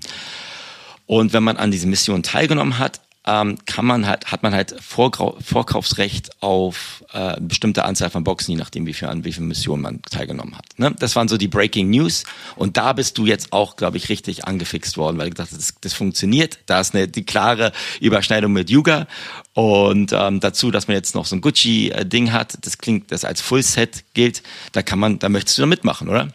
Und 1.06 1.34
wenn 1.34 1.43
man 1.43 1.58
an 1.58 1.72
diese 1.72 1.88
Mission 1.88 2.24
teilgenommen 2.24 2.80
hat, 2.80 3.02
ähm, 3.28 3.58
kann 3.66 3.86
man 3.86 4.08
halt, 4.08 4.32
hat 4.32 4.44
man 4.44 4.54
halt 4.54 4.76
Vorgrau 4.82 5.38
Vorkaufsrecht 5.42 6.42
auf 6.42 7.04
äh, 7.12 7.36
bestimmte 7.40 7.84
Anzahl 7.84 8.10
von 8.10 8.24
Boxen, 8.24 8.52
je 8.52 8.58
nachdem, 8.58 8.86
wie 8.86 8.94
viel, 8.94 9.08
an 9.08 9.26
wie 9.26 9.34
viel 9.34 9.44
Missionen 9.44 9.82
man 9.82 10.02
teilgenommen 10.04 10.58
hat. 10.58 10.66
Ne? 10.78 10.96
Das 10.98 11.16
waren 11.16 11.28
so 11.28 11.38
die 11.38 11.48
Breaking 11.48 11.90
News. 11.90 12.24
Und 12.56 12.78
da 12.78 12.94
bist 12.94 13.18
du 13.18 13.26
jetzt 13.26 13.52
auch, 13.52 13.76
glaube 13.76 13.98
ich, 13.98 14.10
richtig 14.10 14.46
angefixt 14.46 14.98
worden, 14.98 15.18
weil 15.18 15.30
gesagt 15.30 15.52
hast, 15.52 15.58
das, 15.58 15.76
das 15.82 15.94
funktioniert. 15.94 16.60
Da 16.66 16.80
ist 16.80 16.96
eine 16.96 17.08
die 17.08 17.26
klare 17.26 17.74
Überschneidung 18.00 18.54
mit 18.54 18.70
Yuga. 18.70 19.08
Und 19.54 20.14
ähm, 20.14 20.40
dazu, 20.40 20.72
dass 20.72 20.88
man 20.88 20.96
jetzt 20.96 21.14
noch 21.14 21.26
so 21.26 21.36
ein 21.36 21.42
Gucci-Ding 21.42 22.32
hat, 22.32 22.58
das 22.66 22.78
klingt, 22.78 23.12
das 23.12 23.26
als 23.26 23.42
Full-Set 23.42 24.06
gilt, 24.14 24.44
da 24.72 24.82
kann 24.82 25.00
man, 25.00 25.20
da 25.20 25.28
möchtest 25.28 25.58
du 25.58 25.64
da 25.64 25.66
mitmachen, 25.66 26.08
oder? 26.08 26.30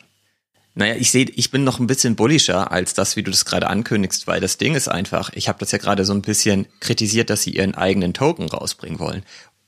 Naja, 0.76 0.96
ich 0.96 1.12
sehe, 1.12 1.26
ich 1.26 1.52
bin 1.52 1.62
noch 1.62 1.78
ein 1.78 1.87
bisschen 1.87 2.16
bullischer 2.16 2.72
als 2.72 2.94
das, 2.94 3.14
wie 3.14 3.22
du 3.22 3.30
das 3.30 3.44
gerade 3.44 3.68
ankündigst, 3.68 4.26
weil 4.26 4.40
das 4.40 4.58
Ding 4.58 4.74
ist 4.74 4.88
einfach, 4.88 5.30
ich 5.34 5.48
habe 5.48 5.60
das 5.60 5.70
ja 5.70 5.78
gerade 5.78 6.04
so 6.04 6.12
ein 6.12 6.22
bisschen 6.22 6.66
kritisiert, 6.80 7.30
dass 7.30 7.42
sie 7.42 7.50
ihren 7.50 7.76
eigenen 7.76 8.12
Token 8.12 8.48
rausbringen 8.48 8.98
wollen. 8.98 9.22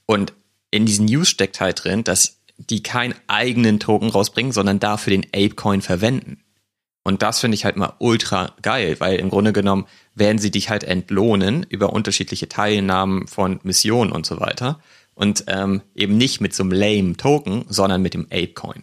Und 0.06 0.32
in 0.72 0.84
diesen 0.84 1.06
News 1.06 1.28
steckt 1.28 1.60
halt 1.60 1.84
drin, 1.84 2.02
dass 2.02 2.38
die 2.58 2.82
keinen 2.82 3.14
eigenen 3.28 3.78
Token 3.78 4.08
rausbringen, 4.08 4.50
sondern 4.52 4.80
dafür 4.80 5.12
den 5.12 5.26
Apecoin 5.26 5.80
verwenden. 5.80 6.42
Und 7.04 7.22
das 7.22 7.38
finde 7.38 7.54
ich 7.54 7.64
halt 7.64 7.76
mal 7.76 7.92
ultra 8.00 8.56
geil, 8.62 8.96
weil 8.98 9.20
im 9.20 9.30
Grunde 9.30 9.52
genommen 9.52 9.86
werden 10.16 10.38
sie 10.38 10.50
dich 10.50 10.70
halt 10.70 10.82
entlohnen 10.82 11.64
über 11.68 11.92
unterschiedliche 11.92 12.48
Teilnahmen 12.48 13.28
von 13.28 13.60
Missionen 13.62 14.10
und 14.10 14.26
so 14.26 14.40
weiter. 14.40 14.80
Und 15.14 15.44
ähm, 15.46 15.82
eben 15.94 16.18
nicht 16.18 16.40
mit 16.40 16.52
so 16.52 16.64
einem 16.64 16.72
lame 16.72 17.16
Token, 17.16 17.64
sondern 17.68 18.02
mit 18.02 18.14
dem 18.14 18.26
Apecoin. 18.32 18.82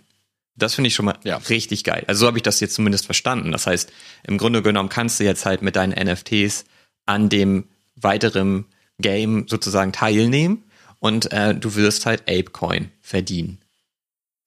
Das 0.55 0.75
finde 0.75 0.89
ich 0.89 0.95
schon 0.95 1.05
mal 1.05 1.17
ja. 1.23 1.37
richtig 1.37 1.83
geil. 1.83 2.03
Also 2.07 2.21
so 2.21 2.27
habe 2.27 2.37
ich 2.37 2.43
das 2.43 2.59
jetzt 2.59 2.75
zumindest 2.75 3.05
verstanden. 3.05 3.51
Das 3.51 3.65
heißt, 3.65 3.91
im 4.23 4.37
Grunde 4.37 4.61
genommen 4.61 4.89
kannst 4.89 5.19
du 5.19 5.23
jetzt 5.23 5.45
halt 5.45 5.61
mit 5.61 5.75
deinen 5.75 5.91
NFTs 5.91 6.65
an 7.05 7.29
dem 7.29 7.65
weiteren 7.95 8.65
Game 8.99 9.47
sozusagen 9.47 9.91
teilnehmen 9.91 10.63
und 10.99 11.31
äh, 11.31 11.55
du 11.55 11.75
wirst 11.75 12.05
halt 12.05 12.21
Apecoin 12.29 12.91
verdienen. 13.01 13.59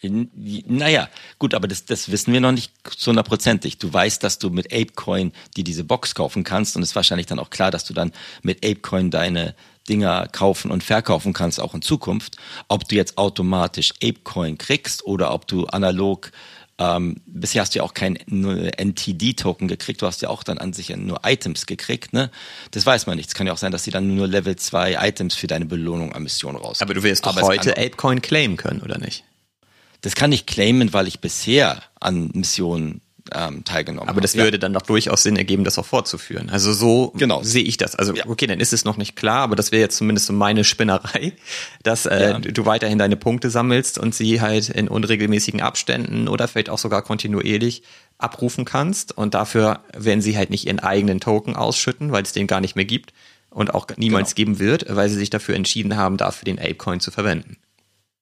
Naja, 0.02 1.08
gut, 1.38 1.54
aber 1.54 1.66
das, 1.66 1.86
das 1.86 2.10
wissen 2.10 2.32
wir 2.32 2.40
noch 2.40 2.52
nicht 2.52 2.72
zu 2.84 3.08
hundertprozentig. 3.08 3.78
Du 3.78 3.92
weißt, 3.92 4.22
dass 4.22 4.38
du 4.38 4.50
mit 4.50 4.72
Apecoin 4.72 5.32
dir 5.56 5.64
diese 5.64 5.84
Box 5.84 6.14
kaufen 6.14 6.44
kannst 6.44 6.76
und 6.76 6.82
es 6.82 6.90
ist 6.90 6.96
wahrscheinlich 6.96 7.26
dann 7.26 7.38
auch 7.38 7.50
klar, 7.50 7.70
dass 7.70 7.84
du 7.84 7.94
dann 7.94 8.12
mit 8.42 8.64
Apecoin 8.64 9.10
deine 9.10 9.54
Dinger 9.86 10.28
kaufen 10.28 10.70
und 10.70 10.84
verkaufen 10.84 11.32
kannst, 11.32 11.60
auch 11.60 11.74
in 11.74 11.82
Zukunft. 11.82 12.36
Ob 12.68 12.88
du 12.88 12.96
jetzt 12.96 13.18
automatisch 13.18 13.92
Apecoin 14.02 14.58
kriegst 14.58 15.04
oder 15.06 15.32
ob 15.32 15.46
du 15.46 15.66
analog 15.66 16.32
ähm, 16.78 17.16
bisher 17.24 17.62
hast 17.62 17.74
du 17.74 17.78
ja 17.78 17.84
auch 17.84 17.94
kein 17.94 18.16
NTD-Token 18.16 19.66
gekriegt, 19.66 20.02
du 20.02 20.06
hast 20.06 20.20
ja 20.20 20.28
auch 20.28 20.42
dann 20.42 20.58
an 20.58 20.74
sich 20.74 20.94
nur 20.94 21.20
Items 21.24 21.64
gekriegt, 21.64 22.12
ne? 22.12 22.30
Das 22.70 22.84
weiß 22.84 23.06
man 23.06 23.16
nicht. 23.16 23.28
Es 23.28 23.34
kann 23.34 23.46
ja 23.46 23.54
auch 23.54 23.58
sein, 23.58 23.72
dass 23.72 23.84
sie 23.84 23.90
dann 23.90 24.14
nur 24.14 24.26
Level 24.26 24.56
2 24.56 24.98
Items 25.00 25.34
für 25.34 25.46
deine 25.46 25.64
Belohnung 25.64 26.12
an 26.12 26.22
Mission 26.22 26.54
raus. 26.54 26.82
Aber 26.82 26.92
du 26.92 27.02
wirst 27.02 27.24
doch 27.24 27.40
heute 27.40 27.78
Apecoin 27.78 28.20
claimen 28.20 28.58
können, 28.58 28.82
oder 28.82 28.98
nicht? 28.98 29.24
Das 30.02 30.14
kann 30.14 30.32
ich 30.32 30.44
claimen, 30.44 30.92
weil 30.92 31.08
ich 31.08 31.20
bisher 31.20 31.82
an 31.98 32.30
Missionen 32.34 33.00
ähm, 33.32 33.64
teilgenommen 33.64 34.08
Aber 34.08 34.20
das 34.20 34.34
habe. 34.34 34.44
würde 34.44 34.58
dann 34.58 34.72
doch 34.72 34.82
durchaus 34.82 35.22
Sinn 35.22 35.36
ergeben, 35.36 35.64
das 35.64 35.78
auch 35.78 35.86
fortzuführen. 35.86 36.50
Also 36.50 36.72
so 36.72 37.12
genau. 37.16 37.42
sehe 37.42 37.64
ich 37.64 37.76
das. 37.76 37.94
Also 37.94 38.14
ja. 38.14 38.24
okay, 38.26 38.46
dann 38.46 38.60
ist 38.60 38.72
es 38.72 38.84
noch 38.84 38.96
nicht 38.96 39.16
klar, 39.16 39.40
aber 39.40 39.56
das 39.56 39.72
wäre 39.72 39.80
jetzt 39.80 39.96
zumindest 39.96 40.26
so 40.26 40.32
meine 40.32 40.64
Spinnerei, 40.64 41.32
dass 41.82 42.06
äh, 42.06 42.30
ja. 42.30 42.38
du 42.38 42.66
weiterhin 42.66 42.98
deine 42.98 43.16
Punkte 43.16 43.50
sammelst 43.50 43.98
und 43.98 44.14
sie 44.14 44.40
halt 44.40 44.68
in 44.68 44.88
unregelmäßigen 44.88 45.60
Abständen 45.60 46.28
oder 46.28 46.48
vielleicht 46.48 46.70
auch 46.70 46.78
sogar 46.78 47.02
kontinuierlich 47.02 47.82
abrufen 48.18 48.64
kannst. 48.64 49.16
Und 49.16 49.34
dafür 49.34 49.80
werden 49.96 50.20
sie 50.20 50.36
halt 50.36 50.50
nicht 50.50 50.66
ihren 50.66 50.80
eigenen 50.80 51.20
Token 51.20 51.56
ausschütten, 51.56 52.12
weil 52.12 52.22
es 52.22 52.32
den 52.32 52.46
gar 52.46 52.60
nicht 52.60 52.76
mehr 52.76 52.84
gibt 52.84 53.12
und 53.50 53.74
auch 53.74 53.86
niemals 53.96 54.34
genau. 54.34 54.36
geben 54.36 54.58
wird, 54.58 54.94
weil 54.94 55.08
sie 55.08 55.16
sich 55.16 55.30
dafür 55.30 55.54
entschieden 55.54 55.96
haben, 55.96 56.16
dafür 56.16 56.44
den 56.44 56.58
Apecoin 56.58 57.00
zu 57.00 57.10
verwenden. 57.10 57.56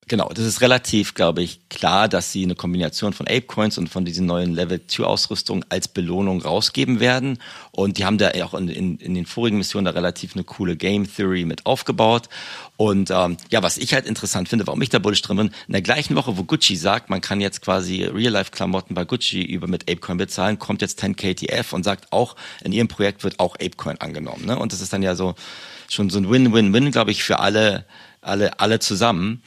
Genau, 0.06 0.28
das 0.28 0.44
ist 0.44 0.60
relativ, 0.60 1.14
glaube 1.14 1.42
ich, 1.42 1.66
klar, 1.70 2.08
dass 2.08 2.30
sie 2.30 2.42
eine 2.44 2.54
Kombination 2.54 3.14
von 3.14 3.26
Apecoins 3.26 3.78
und 3.78 3.88
von 3.88 4.04
diesen 4.04 4.26
neuen 4.26 4.52
Level 4.52 4.86
2 4.86 5.04
Ausrüstung 5.04 5.64
als 5.70 5.88
Belohnung 5.88 6.42
rausgeben 6.42 7.00
werden. 7.00 7.38
Und 7.70 7.96
die 7.96 8.04
haben 8.04 8.18
da 8.18 8.32
auch 8.44 8.52
in, 8.52 8.68
in, 8.68 8.98
in 8.98 9.14
den 9.14 9.24
vorigen 9.24 9.56
Missionen 9.56 9.86
da 9.86 9.92
relativ 9.92 10.34
eine 10.34 10.44
coole 10.44 10.76
Game 10.76 11.10
Theory 11.10 11.46
mit 11.46 11.64
aufgebaut. 11.64 12.28
Und 12.76 13.10
ähm, 13.10 13.38
ja, 13.50 13.62
was 13.62 13.78
ich 13.78 13.94
halt 13.94 14.04
interessant 14.04 14.50
finde, 14.50 14.66
warum 14.66 14.82
ich 14.82 14.90
da 14.90 14.98
bullish 14.98 15.22
drin 15.22 15.38
bin, 15.38 15.46
in 15.66 15.72
der 15.72 15.82
gleichen 15.82 16.16
Woche, 16.16 16.36
wo 16.36 16.44
Gucci 16.44 16.76
sagt, 16.76 17.08
man 17.08 17.22
kann 17.22 17.40
jetzt 17.40 17.62
quasi 17.62 18.04
Real-Life-Klamotten 18.04 18.94
bei 18.94 19.06
Gucci 19.06 19.42
über 19.42 19.68
mit 19.68 19.90
Apecoin 19.90 20.18
bezahlen, 20.18 20.58
kommt 20.58 20.82
jetzt 20.82 21.02
10KTF 21.02 21.72
und 21.72 21.82
sagt 21.82 22.12
auch, 22.12 22.36
in 22.62 22.72
ihrem 22.72 22.88
Projekt 22.88 23.24
wird 23.24 23.40
auch 23.40 23.54
Apecoin 23.54 23.98
angenommen. 24.00 24.44
Ne? 24.44 24.58
Und 24.58 24.72
das 24.74 24.82
ist 24.82 24.92
dann 24.92 25.02
ja 25.02 25.14
so 25.14 25.34
schon 25.88 26.10
so 26.10 26.18
ein 26.18 26.30
Win-Win-Win, 26.30 26.90
glaube 26.90 27.10
ich, 27.10 27.24
für 27.24 27.38
alle, 27.38 27.86
alle, 28.20 28.58
alle 28.60 28.80
zusammen. 28.80 29.42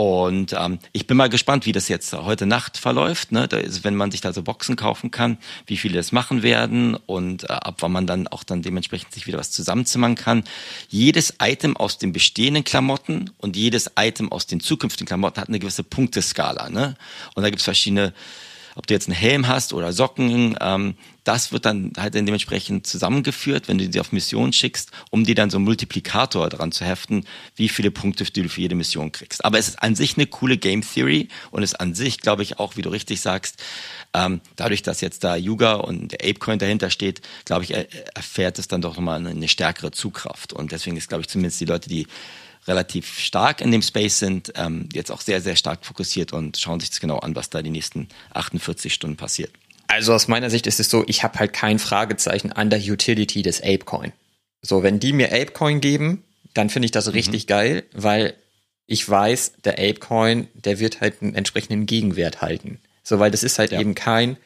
Und 0.00 0.54
ähm, 0.58 0.78
ich 0.92 1.06
bin 1.06 1.18
mal 1.18 1.28
gespannt, 1.28 1.66
wie 1.66 1.72
das 1.72 1.88
jetzt 1.88 2.14
heute 2.14 2.46
Nacht 2.46 2.78
verläuft, 2.78 3.32
ne? 3.32 3.46
da 3.46 3.58
ist, 3.58 3.84
wenn 3.84 3.96
man 3.96 4.10
sich 4.10 4.22
da 4.22 4.32
so 4.32 4.42
Boxen 4.42 4.74
kaufen 4.74 5.10
kann, 5.10 5.36
wie 5.66 5.76
viele 5.76 5.98
das 5.98 6.10
machen 6.10 6.42
werden 6.42 6.94
und 6.94 7.44
äh, 7.44 7.48
ab 7.48 7.74
wann 7.80 7.92
man 7.92 8.06
dann 8.06 8.26
auch 8.26 8.42
dann 8.42 8.62
dementsprechend 8.62 9.12
sich 9.12 9.26
wieder 9.26 9.36
was 9.36 9.50
zusammenzimmern 9.50 10.14
kann. 10.14 10.44
Jedes 10.88 11.34
Item 11.38 11.76
aus 11.76 11.98
den 11.98 12.14
bestehenden 12.14 12.64
Klamotten 12.64 13.28
und 13.36 13.56
jedes 13.56 13.90
Item 13.98 14.32
aus 14.32 14.46
den 14.46 14.60
zukünftigen 14.60 15.06
Klamotten 15.06 15.38
hat 15.38 15.48
eine 15.48 15.58
gewisse 15.58 15.84
Punkteskala. 15.84 16.70
Ne? 16.70 16.96
Und 17.34 17.42
da 17.42 17.50
gibt's 17.50 17.64
verschiedene 17.64 18.14
ob 18.74 18.86
du 18.86 18.94
jetzt 18.94 19.08
einen 19.08 19.16
Helm 19.16 19.48
hast 19.48 19.72
oder 19.72 19.92
Socken, 19.92 20.56
ähm, 20.60 20.94
das 21.24 21.52
wird 21.52 21.66
dann 21.66 21.92
halt 21.96 22.14
dann 22.14 22.26
dementsprechend 22.26 22.86
zusammengeführt, 22.86 23.68
wenn 23.68 23.78
du 23.78 23.88
die 23.88 24.00
auf 24.00 24.12
Mission 24.12 24.52
schickst, 24.52 24.90
um 25.10 25.24
dir 25.24 25.34
dann 25.34 25.50
so 25.50 25.58
einen 25.58 25.64
Multiplikator 25.64 26.48
dran 26.48 26.72
zu 26.72 26.84
heften, 26.84 27.26
wie 27.56 27.68
viele 27.68 27.90
Punkte 27.90 28.24
du 28.24 28.48
für 28.48 28.60
jede 28.60 28.74
Mission 28.74 29.12
kriegst. 29.12 29.44
Aber 29.44 29.58
es 29.58 29.68
ist 29.68 29.82
an 29.82 29.94
sich 29.94 30.16
eine 30.16 30.26
coole 30.26 30.56
Game 30.56 30.82
Theory 30.82 31.28
und 31.50 31.62
es 31.62 31.74
an 31.74 31.94
sich, 31.94 32.20
glaube 32.20 32.42
ich, 32.42 32.58
auch, 32.58 32.76
wie 32.76 32.82
du 32.82 32.88
richtig 32.88 33.20
sagst, 33.20 33.62
ähm, 34.14 34.40
dadurch, 34.56 34.82
dass 34.82 35.00
jetzt 35.00 35.22
da 35.22 35.36
Yuga 35.36 35.74
und 35.74 36.12
der 36.12 36.28
Apecoin 36.28 36.58
dahinter 36.58 36.90
steht, 36.90 37.20
glaube 37.44 37.64
ich, 37.64 37.74
erfährt 38.14 38.58
es 38.58 38.66
dann 38.66 38.82
doch 38.82 38.96
nochmal 38.96 39.24
eine 39.24 39.48
stärkere 39.48 39.90
Zugkraft. 39.92 40.52
Und 40.52 40.72
deswegen 40.72 40.96
ist, 40.96 41.08
glaube 41.08 41.22
ich, 41.22 41.28
zumindest 41.28 41.60
die 41.60 41.66
Leute, 41.66 41.88
die 41.88 42.06
relativ 42.66 43.18
stark 43.18 43.60
in 43.60 43.70
dem 43.70 43.82
Space 43.82 44.18
sind, 44.18 44.52
ähm, 44.56 44.88
jetzt 44.92 45.10
auch 45.10 45.20
sehr, 45.20 45.40
sehr 45.40 45.56
stark 45.56 45.84
fokussiert 45.84 46.32
und 46.32 46.58
schauen 46.58 46.80
sich 46.80 46.90
das 46.90 47.00
genau 47.00 47.18
an, 47.18 47.34
was 47.34 47.50
da 47.50 47.62
die 47.62 47.70
nächsten 47.70 48.08
48 48.32 48.92
Stunden 48.92 49.16
passiert. 49.16 49.50
Also 49.86 50.14
aus 50.14 50.28
meiner 50.28 50.50
Sicht 50.50 50.66
ist 50.66 50.78
es 50.78 50.88
so, 50.88 51.04
ich 51.06 51.24
habe 51.24 51.38
halt 51.38 51.52
kein 51.52 51.78
Fragezeichen 51.78 52.52
an 52.52 52.70
der 52.70 52.80
Utility 52.80 53.42
des 53.42 53.60
Apecoin. 53.60 54.12
So, 54.62 54.82
wenn 54.82 55.00
die 55.00 55.12
mir 55.12 55.32
Apecoin 55.32 55.80
geben, 55.80 56.22
dann 56.54 56.70
finde 56.70 56.86
ich 56.86 56.92
das 56.92 57.06
mhm. 57.06 57.12
richtig 57.12 57.46
geil, 57.46 57.84
weil 57.92 58.34
ich 58.86 59.08
weiß, 59.08 59.54
der 59.64 59.74
Apecoin, 59.74 60.48
der 60.54 60.78
wird 60.80 61.00
halt 61.00 61.22
einen 61.22 61.34
entsprechenden 61.34 61.86
Gegenwert 61.86 62.42
halten. 62.42 62.78
So, 63.02 63.18
weil 63.18 63.30
das 63.30 63.42
ist 63.42 63.58
halt 63.58 63.72
ja. 63.72 63.80
eben 63.80 63.94
kein 63.94 64.36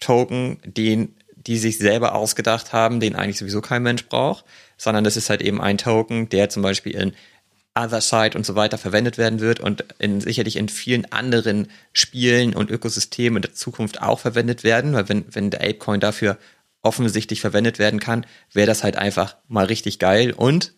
Token, 0.00 0.58
den 0.64 1.14
die 1.46 1.58
sich 1.58 1.78
selber 1.78 2.14
ausgedacht 2.14 2.72
haben, 2.72 3.00
den 3.00 3.14
eigentlich 3.14 3.38
sowieso 3.38 3.60
kein 3.60 3.82
Mensch 3.82 4.06
braucht, 4.06 4.44
sondern 4.78 5.04
das 5.04 5.16
ist 5.16 5.30
halt 5.30 5.42
eben 5.42 5.60
ein 5.60 5.78
Token, 5.78 6.28
der 6.28 6.48
zum 6.48 6.62
Beispiel 6.62 6.94
in 6.94 7.14
Otherside 7.76 8.36
und 8.36 8.46
so 8.46 8.54
weiter 8.54 8.78
verwendet 8.78 9.18
werden 9.18 9.40
wird 9.40 9.60
und 9.60 9.84
in, 9.98 10.20
sicherlich 10.20 10.56
in 10.56 10.68
vielen 10.68 11.10
anderen 11.12 11.68
Spielen 11.92 12.54
und 12.54 12.70
Ökosystemen 12.70 13.38
in 13.38 13.42
der 13.42 13.54
Zukunft 13.54 14.00
auch 14.00 14.20
verwendet 14.20 14.62
werden, 14.62 14.92
weil 14.92 15.08
wenn, 15.08 15.24
wenn 15.30 15.50
der 15.50 15.60
Apecoin 15.60 16.00
dafür 16.00 16.38
offensichtlich 16.82 17.40
verwendet 17.40 17.78
werden 17.78 17.98
kann, 17.98 18.26
wäre 18.52 18.66
das 18.66 18.84
halt 18.84 18.96
einfach 18.96 19.36
mal 19.48 19.64
richtig 19.64 19.98
geil. 19.98 20.32
Und 20.32 20.74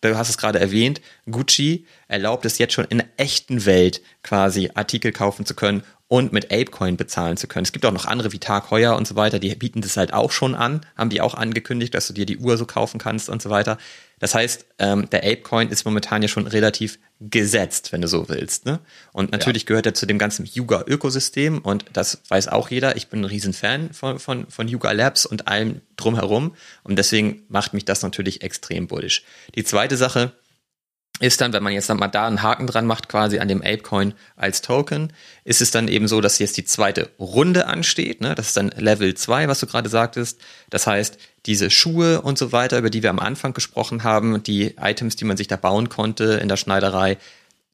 du 0.00 0.16
hast 0.16 0.30
es 0.30 0.38
gerade 0.38 0.60
erwähnt, 0.60 1.00
Gucci 1.30 1.86
erlaubt 2.08 2.46
es 2.46 2.58
jetzt 2.58 2.72
schon 2.72 2.86
in 2.86 2.98
der 2.98 3.08
echten 3.18 3.66
Welt 3.66 4.00
quasi 4.22 4.70
Artikel 4.74 5.12
kaufen 5.12 5.44
zu 5.44 5.54
können 5.54 5.82
und 6.12 6.30
mit 6.30 6.52
Apecoin 6.52 6.98
bezahlen 6.98 7.38
zu 7.38 7.46
können. 7.46 7.64
Es 7.64 7.72
gibt 7.72 7.86
auch 7.86 7.90
noch 7.90 8.04
andere 8.04 8.32
wie 8.32 8.38
Tag 8.38 8.70
Heuer 8.70 8.96
und 8.96 9.08
so 9.08 9.16
weiter, 9.16 9.38
die 9.38 9.54
bieten 9.54 9.80
das 9.80 9.96
halt 9.96 10.12
auch 10.12 10.30
schon 10.30 10.54
an, 10.54 10.82
haben 10.94 11.08
die 11.08 11.22
auch 11.22 11.32
angekündigt, 11.32 11.94
dass 11.94 12.06
du 12.06 12.12
dir 12.12 12.26
die 12.26 12.36
Uhr 12.36 12.58
so 12.58 12.66
kaufen 12.66 12.98
kannst 12.98 13.30
und 13.30 13.40
so 13.40 13.48
weiter. 13.48 13.78
Das 14.18 14.34
heißt, 14.34 14.66
ähm, 14.78 15.08
der 15.08 15.20
Apecoin 15.24 15.70
ist 15.70 15.86
momentan 15.86 16.20
ja 16.20 16.28
schon 16.28 16.46
relativ 16.46 16.98
gesetzt, 17.18 17.92
wenn 17.92 18.02
du 18.02 18.08
so 18.08 18.28
willst. 18.28 18.66
Ne? 18.66 18.80
Und 19.14 19.32
natürlich 19.32 19.62
ja. 19.62 19.68
gehört 19.68 19.86
er 19.86 19.94
zu 19.94 20.04
dem 20.04 20.18
ganzen 20.18 20.44
Yuga-Ökosystem 20.44 21.60
und 21.60 21.86
das 21.94 22.20
weiß 22.28 22.48
auch 22.48 22.68
jeder. 22.68 22.94
Ich 22.96 23.08
bin 23.08 23.22
ein 23.22 23.24
Riesenfan 23.24 23.94
von, 23.94 24.18
von, 24.18 24.46
von 24.50 24.68
Yuga 24.68 24.92
Labs 24.92 25.24
und 25.24 25.48
allem 25.48 25.80
drumherum 25.96 26.54
und 26.82 26.96
deswegen 26.96 27.44
macht 27.48 27.72
mich 27.72 27.86
das 27.86 28.02
natürlich 28.02 28.42
extrem 28.42 28.86
bullish. 28.86 29.24
Die 29.54 29.64
zweite 29.64 29.96
Sache, 29.96 30.32
ist 31.20 31.40
dann, 31.40 31.52
wenn 31.52 31.62
man 31.62 31.72
jetzt 31.72 31.88
mal 31.92 32.08
da 32.08 32.26
einen 32.26 32.42
Haken 32.42 32.66
dran 32.66 32.86
macht, 32.86 33.08
quasi 33.08 33.38
an 33.38 33.46
dem 33.46 33.62
Apecoin 33.62 34.14
als 34.34 34.60
Token, 34.60 35.12
ist 35.44 35.60
es 35.60 35.70
dann 35.70 35.86
eben 35.86 36.08
so, 36.08 36.20
dass 36.20 36.38
jetzt 36.38 36.56
die 36.56 36.64
zweite 36.64 37.10
Runde 37.18 37.66
ansteht. 37.66 38.20
Ne? 38.20 38.34
Das 38.34 38.48
ist 38.48 38.56
dann 38.56 38.70
Level 38.70 39.14
2, 39.14 39.46
was 39.46 39.60
du 39.60 39.66
gerade 39.66 39.88
sagtest. 39.88 40.40
Das 40.70 40.86
heißt, 40.86 41.18
diese 41.46 41.70
Schuhe 41.70 42.22
und 42.22 42.38
so 42.38 42.50
weiter, 42.50 42.78
über 42.78 42.90
die 42.90 43.02
wir 43.02 43.10
am 43.10 43.18
Anfang 43.18 43.52
gesprochen 43.52 44.02
haben, 44.02 44.42
die 44.42 44.74
Items, 44.80 45.16
die 45.16 45.24
man 45.24 45.36
sich 45.36 45.48
da 45.48 45.56
bauen 45.56 45.88
konnte 45.88 46.24
in 46.34 46.48
der 46.48 46.56
Schneiderei, 46.56 47.18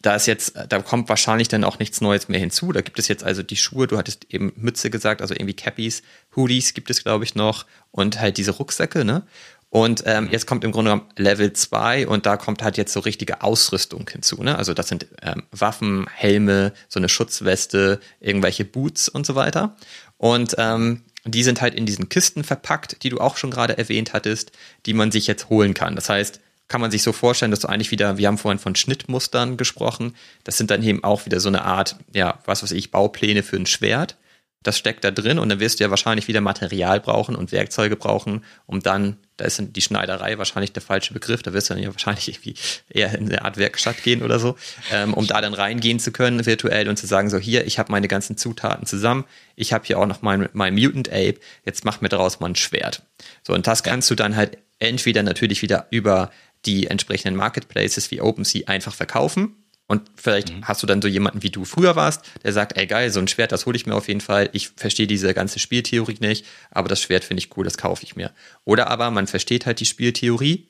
da 0.01 0.14
ist 0.14 0.27
jetzt, 0.27 0.55
da 0.68 0.81
kommt 0.81 1.09
wahrscheinlich 1.09 1.48
dann 1.48 1.64
auch 1.64 1.79
nichts 1.79 2.01
Neues 2.01 2.29
mehr 2.29 2.38
hinzu. 2.38 2.70
Da 2.70 2.83
gibt 2.83 2.98
es 2.98 3.09
jetzt 3.09 3.24
also 3.24 3.42
die 3.42 3.57
Schuhe, 3.57 3.88
du 3.88 3.98
hattest 3.98 4.27
eben 4.31 4.53
Mütze 4.57 4.90
gesagt, 4.90 5.22
also 5.22 5.35
irgendwie 5.35 5.55
Cappies, 5.55 6.03
Hoodies 6.37 6.74
gibt 6.74 6.90
es, 6.90 7.03
glaube 7.03 7.24
ich, 7.24 7.35
noch 7.35 7.66
und 7.90 8.20
halt 8.20 8.37
diese 8.37 8.53
Rucksäcke, 8.53 9.05
ne? 9.05 9.22
Und 9.71 10.05
ähm, 10.07 10.29
jetzt 10.31 10.47
kommt 10.47 10.65
im 10.65 10.73
Grunde 10.73 10.91
genommen 10.93 11.11
Level 11.17 11.53
2 11.53 12.09
und 12.09 12.25
da 12.25 12.39
kommt 12.39 12.63
halt 12.63 12.79
jetzt 12.79 12.93
so 12.93 13.01
richtige 13.01 13.43
Ausrüstung 13.43 14.09
hinzu. 14.11 14.43
Ne? 14.43 14.57
Also 14.57 14.73
das 14.73 14.89
sind 14.89 15.07
ähm, 15.21 15.43
Waffen, 15.51 16.07
Helme, 16.15 16.73
so 16.89 16.99
eine 16.99 17.11
Schutzweste, 17.11 18.01
irgendwelche 18.19 18.65
Boots 18.65 19.11
und 19.11 19.27
so 19.27 19.35
weiter. 19.35 19.77
Und 20.17 20.55
ähm, 20.57 21.03
die 21.25 21.43
sind 21.43 21.61
halt 21.61 21.75
in 21.75 21.85
diesen 21.85 22.09
Kisten 22.09 22.45
verpackt, 22.45 23.03
die 23.03 23.11
du 23.11 23.19
auch 23.19 23.37
schon 23.37 23.51
gerade 23.51 23.77
erwähnt 23.77 24.15
hattest, 24.15 24.53
die 24.87 24.95
man 24.95 25.11
sich 25.11 25.27
jetzt 25.27 25.51
holen 25.51 25.75
kann. 25.75 25.95
Das 25.97 26.09
heißt, 26.09 26.41
kann 26.69 26.81
man 26.81 26.91
sich 26.91 27.03
so 27.03 27.13
vorstellen, 27.13 27.51
dass 27.51 27.61
du 27.61 27.69
eigentlich 27.69 27.91
wieder, 27.91 28.19
wir 28.19 28.29
haben 28.29 28.39
vorhin 28.39 28.59
von 28.59 28.75
Schnittmustern 28.75 29.57
gesprochen, 29.57 30.15
das 30.45 30.59
sind 30.59 30.71
dann 30.71 30.83
eben 30.83 31.03
auch 31.03 31.27
wieder 31.27 31.41
so 31.41 31.49
eine 31.49 31.65
Art, 31.65 31.97
ja, 32.15 32.39
was 32.45 32.63
weiß 32.63 32.73
ich, 32.73 32.91
Baupläne 32.91 33.43
für 33.43 33.57
ein 33.57 33.67
Schwert. 33.67 34.17
Das 34.64 34.77
steckt 34.77 35.05
da 35.05 35.12
drin 35.12 35.38
und 35.38 35.49
dann 35.49 35.61
wirst 35.61 35.79
du 35.79 35.85
ja 35.85 35.90
wahrscheinlich 35.90 36.27
wieder 36.27 36.40
Material 36.40 36.99
brauchen 37.01 37.37
und 37.37 37.53
Werkzeuge 37.53 37.94
brauchen, 37.94 38.44
um 38.66 38.81
dann, 38.81 39.16
da 39.37 39.44
ist 39.44 39.62
die 39.62 39.81
Schneiderei 39.81 40.37
wahrscheinlich 40.37 40.73
der 40.73 40.83
falsche 40.83 41.14
Begriff, 41.14 41.42
da 41.42 41.53
wirst 41.53 41.71
du 41.71 41.75
dann 41.75 41.83
ja 41.83 41.92
wahrscheinlich 41.92 42.29
irgendwie 42.29 42.55
eher 42.88 43.16
in 43.16 43.27
eine 43.27 43.44
Art 43.44 43.57
Werkstatt 43.57 44.03
gehen 44.03 44.23
oder 44.23 44.40
so, 44.40 44.57
ähm, 44.92 45.14
um 45.14 45.29
da 45.29 45.40
dann 45.40 45.55
reingehen 45.55 46.01
zu 46.01 46.11
können 46.11 46.44
virtuell 46.44 46.88
und 46.88 46.97
zu 46.97 47.07
sagen, 47.07 47.31
so 47.31 47.38
hier, 47.38 47.66
ich 47.66 47.79
habe 47.79 47.92
meine 47.92 48.09
ganzen 48.09 48.37
Zutaten 48.37 48.85
zusammen, 48.85 49.25
ich 49.55 49.73
habe 49.73 49.85
hier 49.85 49.99
auch 49.99 50.07
noch 50.07 50.23
mein, 50.23 50.49
mein 50.53 50.75
Mutant 50.75 51.09
Ape, 51.09 51.37
jetzt 51.64 51.85
mach 51.85 52.01
mir 52.01 52.09
daraus 52.09 52.40
mal 52.40 52.49
ein 52.49 52.57
Schwert. 52.57 53.03
So, 53.47 53.55
und 53.55 53.66
das 53.66 53.85
kannst 53.85 54.11
du 54.11 54.16
dann 54.16 54.35
halt 54.35 54.59
entweder 54.81 55.23
natürlich 55.23 55.62
wieder 55.62 55.87
über 55.90 56.31
die 56.66 56.88
entsprechenden 56.88 57.37
Marketplaces 57.37 58.11
wie 58.11 58.21
OpenSea 58.21 58.66
einfach 58.66 58.94
verkaufen 58.94 59.55
Und 59.88 60.11
vielleicht 60.16 60.53
mhm. 60.53 60.68
hast 60.68 60.83
du 60.83 60.87
dann 60.87 61.01
so 61.01 61.09
jemanden, 61.09 61.42
wie 61.42 61.51
du 61.51 61.64
früher 61.64 61.96
warst, 61.96 62.22
der 62.44 62.53
sagt, 62.53 62.77
ey 62.77 62.87
geil, 62.87 63.11
so 63.11 63.20
ein 63.20 63.27
Schwert, 63.27 63.53
das 63.53 63.64
hole 63.64 63.74
ich 63.74 63.87
mir 63.87 63.94
auf 63.94 64.07
jeden 64.07 64.20
Fall. 64.20 64.51
Ich 64.53 64.68
verstehe 64.68 65.07
diese 65.07 65.33
ganze 65.33 65.59
Spieltheorie 65.59 66.18
nicht, 66.20 66.44
aber 66.70 66.88
das 66.88 67.01
Schwert 67.01 67.24
finde 67.24 67.42
ich 67.42 67.57
cool, 67.57 67.64
das 67.64 67.79
kaufe 67.79 68.05
ich 68.05 68.14
mir. 68.14 68.31
Oder 68.64 68.88
aber 68.90 69.11
man 69.11 69.27
versteht 69.27 69.64
halt 69.64 69.81
die 69.81 69.87
Spieltheorie. 69.87 70.68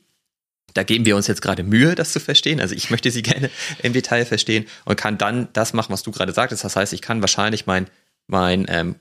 Da 0.74 0.84
geben 0.84 1.04
wir 1.04 1.16
uns 1.16 1.26
jetzt 1.26 1.42
gerade 1.42 1.64
Mühe, 1.64 1.96
das 1.96 2.12
zu 2.12 2.20
verstehen. 2.20 2.60
Also 2.60 2.76
ich 2.76 2.90
möchte 2.90 3.10
sie 3.10 3.22
gerne 3.24 3.50
im 3.82 3.92
Detail 3.92 4.24
verstehen 4.24 4.66
und 4.84 4.96
kann 4.96 5.18
dann 5.18 5.48
das 5.52 5.72
machen, 5.72 5.92
was 5.92 6.04
du 6.04 6.12
gerade 6.12 6.32
sagtest. 6.32 6.62
Das 6.62 6.76
heißt, 6.76 6.92
ich 6.92 7.02
kann 7.02 7.20
wahrscheinlich 7.20 7.66
mein, 7.66 7.88
mein 8.28 8.66
ähm, 8.68 8.94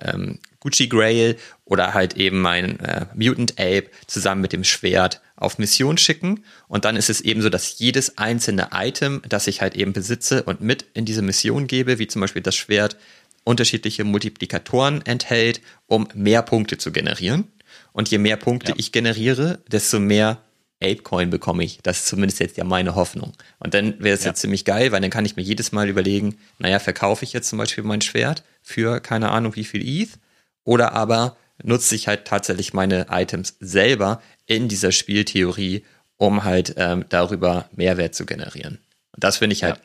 ähm, 0.00 0.38
Gucci 0.60 0.88
Grail 0.88 1.36
oder 1.64 1.94
halt 1.94 2.16
eben 2.16 2.40
mein 2.40 2.78
äh, 2.80 3.06
Mutant 3.14 3.52
Ape 3.58 3.90
zusammen 4.06 4.40
mit 4.40 4.52
dem 4.52 4.64
Schwert 4.64 5.20
auf 5.36 5.58
Mission 5.58 5.98
schicken. 5.98 6.44
Und 6.68 6.84
dann 6.84 6.96
ist 6.96 7.10
es 7.10 7.20
eben 7.20 7.42
so, 7.42 7.48
dass 7.48 7.78
jedes 7.78 8.16
einzelne 8.18 8.68
Item, 8.72 9.22
das 9.28 9.46
ich 9.46 9.60
halt 9.60 9.74
eben 9.74 9.92
besitze 9.92 10.44
und 10.44 10.60
mit 10.60 10.86
in 10.94 11.04
diese 11.04 11.22
Mission 11.22 11.66
gebe, 11.66 11.98
wie 11.98 12.06
zum 12.06 12.20
Beispiel 12.20 12.42
das 12.42 12.54
Schwert, 12.56 12.96
unterschiedliche 13.44 14.04
Multiplikatoren 14.04 15.04
enthält, 15.04 15.60
um 15.88 16.06
mehr 16.14 16.42
Punkte 16.42 16.78
zu 16.78 16.92
generieren. 16.92 17.50
Und 17.92 18.08
je 18.08 18.18
mehr 18.18 18.36
Punkte 18.36 18.72
ja. 18.72 18.76
ich 18.78 18.92
generiere, 18.92 19.58
desto 19.66 19.98
mehr 19.98 20.38
Apecoin 20.82 21.30
bekomme 21.30 21.64
ich. 21.64 21.78
Das 21.82 22.00
ist 22.00 22.06
zumindest 22.06 22.40
jetzt 22.40 22.56
ja 22.56 22.64
meine 22.64 22.94
Hoffnung. 22.94 23.32
Und 23.58 23.74
dann 23.74 24.02
wäre 24.02 24.14
es 24.14 24.24
ja. 24.24 24.30
jetzt 24.30 24.40
ziemlich 24.40 24.64
geil, 24.64 24.92
weil 24.92 25.00
dann 25.00 25.10
kann 25.10 25.24
ich 25.24 25.36
mir 25.36 25.42
jedes 25.42 25.72
Mal 25.72 25.88
überlegen, 25.88 26.38
naja, 26.58 26.78
verkaufe 26.78 27.24
ich 27.24 27.32
jetzt 27.32 27.48
zum 27.48 27.58
Beispiel 27.58 27.84
mein 27.84 28.00
Schwert 28.00 28.42
für 28.62 29.00
keine 29.00 29.30
Ahnung 29.30 29.56
wie 29.56 29.64
viel 29.64 29.82
ETH 29.86 30.18
oder 30.64 30.92
aber 30.92 31.36
nutze 31.62 31.94
ich 31.94 32.08
halt 32.08 32.24
tatsächlich 32.24 32.72
meine 32.72 33.06
Items 33.10 33.56
selber 33.60 34.22
in 34.46 34.68
dieser 34.68 34.92
Spieltheorie, 34.92 35.84
um 36.16 36.44
halt 36.44 36.74
ähm, 36.76 37.04
darüber 37.08 37.68
Mehrwert 37.72 38.14
zu 38.14 38.26
generieren. 38.26 38.78
Und 39.12 39.24
das 39.24 39.38
finde 39.38 39.54
ich 39.54 39.64
halt 39.64 39.76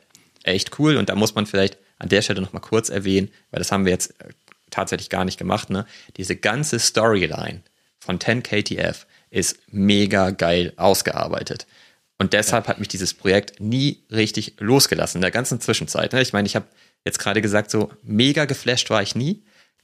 ja. 0.45 0.53
echt 0.53 0.79
cool 0.79 0.97
und 0.97 1.09
da 1.09 1.15
muss 1.15 1.35
man 1.35 1.45
vielleicht 1.45 1.77
an 1.99 2.09
der 2.09 2.21
Stelle 2.21 2.41
nochmal 2.41 2.61
kurz 2.61 2.89
erwähnen, 2.89 3.29
weil 3.51 3.59
das 3.59 3.71
haben 3.71 3.85
wir 3.85 3.91
jetzt 3.91 4.19
äh, 4.21 4.29
tatsächlich 4.69 5.09
gar 5.09 5.25
nicht 5.25 5.37
gemacht, 5.37 5.69
ne? 5.69 5.85
Diese 6.17 6.35
ganze 6.35 6.79
Storyline 6.79 7.61
von 7.99 8.19
10KTF 8.19 9.05
ist 9.29 9.59
mega 9.71 10.31
geil 10.31 10.73
ausgearbeitet. 10.77 11.67
Und 12.19 12.33
deshalb 12.33 12.65
ja. 12.65 12.69
hat 12.69 12.79
mich 12.79 12.87
dieses 12.87 13.13
Projekt 13.13 13.59
nie 13.59 14.03
richtig 14.11 14.55
losgelassen 14.59 15.17
in 15.17 15.21
der 15.21 15.31
ganzen 15.31 15.61
Zwischenzeit. 15.61 16.13
Ne? 16.13 16.21
Ich 16.21 16.33
meine, 16.33 16.47
ich 16.47 16.55
habe 16.55 16.67
jetzt 17.05 17.19
gerade 17.19 17.41
gesagt, 17.41 17.69
so 17.69 17.91
mega 18.03 18.45
geflasht 18.45 18.89
war 18.89 19.01
ich 19.01 19.15
nie, 19.15 19.43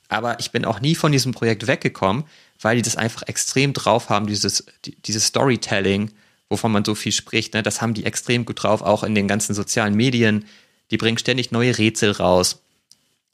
aber 0.10 0.39
ich 0.39 0.51
bin 0.51 0.65
auch 0.65 0.79
nie 0.79 0.95
von 0.95 1.12
diesem 1.12 1.34
Projekt 1.34 1.67
weggekommen, 1.67 2.23
weil 2.60 2.77
die 2.77 2.82
das 2.82 2.95
einfach 2.95 3.23
extrem 3.23 3.73
drauf 3.73 4.10
haben, 4.10 4.27
dieses, 4.27 4.65
dieses 5.06 5.27
Storytelling, 5.27 6.12
wovon 6.49 6.71
man 6.71 6.86
so 6.86 6.95
viel 6.95 7.12
spricht. 7.12 7.53
Ne? 7.53 7.63
Das 7.63 7.82
haben 7.82 7.93
die 7.93 8.06
extrem 8.06 8.45
gut 8.45 8.63
drauf, 8.63 8.82
auch 8.82 9.03
in 9.03 9.15
den 9.15 9.27
ganzen 9.27 9.53
sozialen 9.53 9.95
Medien. 9.95 10.45
Die 10.91 10.97
bringen 10.97 11.17
ständig 11.17 11.51
neue 11.51 11.77
Rätsel 11.77 12.12
raus. 12.12 12.63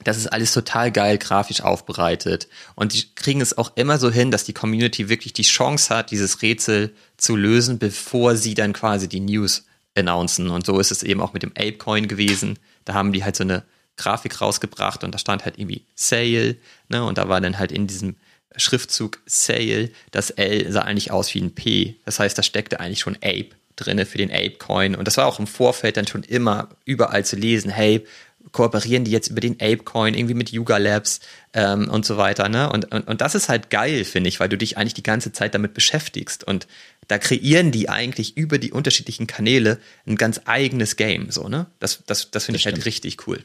Das 0.04 0.18
ist 0.18 0.28
alles 0.28 0.54
total 0.54 0.92
geil 0.92 1.18
grafisch 1.18 1.62
aufbereitet. 1.62 2.48
Und 2.76 2.94
die 2.94 3.14
kriegen 3.16 3.42
es 3.42 3.58
auch 3.58 3.74
immer 3.76 4.00
so 4.00 4.10
hin, 4.10 4.32
dass 4.32 4.46
die 4.46 4.54
Community 4.54 5.10
wirklich 5.10 5.34
die 5.34 5.44
Chance 5.44 5.94
hat, 5.94 6.12
dieses 6.12 6.42
Rätsel 6.42 6.96
zu 7.18 7.36
lösen, 7.36 7.80
bevor 7.80 8.36
sie 8.36 8.54
dann 8.54 8.72
quasi 8.72 9.10
die 9.10 9.20
News 9.20 9.66
announcen. 9.96 10.50
Und 10.50 10.66
so 10.66 10.80
ist 10.80 10.92
es 10.92 11.04
eben 11.04 11.22
auch 11.22 11.34
mit 11.34 11.44
dem 11.44 11.52
Apecoin 11.52 12.08
gewesen. 12.08 12.58
Da 12.86 12.94
haben 12.94 13.12
die 13.12 13.24
halt 13.24 13.36
so 13.36 13.44
eine 13.44 13.64
Grafik 13.98 14.40
rausgebracht 14.40 15.04
und 15.04 15.14
da 15.14 15.18
stand 15.18 15.44
halt 15.44 15.60
irgendwie 15.60 15.86
Sale. 15.96 16.56
Ne? 16.88 17.04
Und 17.04 17.18
da 17.18 17.28
war 17.28 17.42
dann 17.42 17.60
halt 17.60 17.72
in 17.72 17.86
diesem 17.86 18.16
Schriftzug 18.56 19.20
Sale, 19.26 19.92
das 20.12 20.32
L 20.32 20.72
sah 20.72 20.82
eigentlich 20.82 21.12
aus 21.12 21.34
wie 21.34 21.42
ein 21.42 21.54
P. 21.54 21.96
Das 22.06 22.20
heißt, 22.20 22.38
da 22.38 22.44
steckte 22.44 22.80
eigentlich 22.80 23.00
schon 23.00 23.18
Ape 23.18 23.50
drinne 23.76 24.06
für 24.06 24.18
den 24.18 24.32
Apecoin. 24.32 24.96
Und 24.96 25.08
das 25.08 25.18
war 25.18 25.26
auch 25.26 25.40
im 25.40 25.48
Vorfeld 25.48 25.98
dann 25.98 26.08
schon 26.08 26.24
immer 26.24 26.70
überall 26.86 27.26
zu 27.26 27.36
lesen, 27.36 27.70
hey, 27.70 28.06
kooperieren 28.52 29.04
die 29.04 29.12
jetzt 29.12 29.30
über 29.30 29.42
den 29.42 29.56
Apecoin, 29.60 30.14
irgendwie 30.14 30.34
mit 30.34 30.52
Yuga 30.52 30.78
Labs 30.78 31.20
ähm, 31.54 31.90
und 31.90 32.06
so 32.06 32.18
weiter. 32.18 32.50
Ne? 32.50 32.72
Und, 32.72 32.92
und, 32.92 33.08
und 33.08 33.22
das 33.22 33.36
ist 33.36 33.50
halt 33.50 33.70
geil, 33.70 34.04
finde 34.06 34.30
ich, 34.30 34.40
weil 34.40 34.50
du 34.50 34.58
dich 34.58 34.78
eigentlich 34.78 34.94
die 34.94 35.04
ganze 35.04 35.32
Zeit 35.32 35.54
damit 35.54 35.74
beschäftigst. 35.74 36.44
Und 36.44 36.68
da 37.08 37.18
kreieren 37.18 37.72
die 37.72 37.90
eigentlich 37.90 38.38
über 38.38 38.58
die 38.58 38.72
unterschiedlichen 38.72 39.28
Kanäle 39.28 39.80
ein 40.08 40.16
ganz 40.16 40.42
eigenes 40.46 40.96
Game. 40.96 41.32
So, 41.32 41.48
ne? 41.48 41.68
Das, 41.80 42.04
das, 42.06 42.32
das 42.32 42.46
finde 42.46 42.58
ich 42.58 42.66
halt 42.66 42.86
richtig 42.86 43.28
cool. 43.28 43.44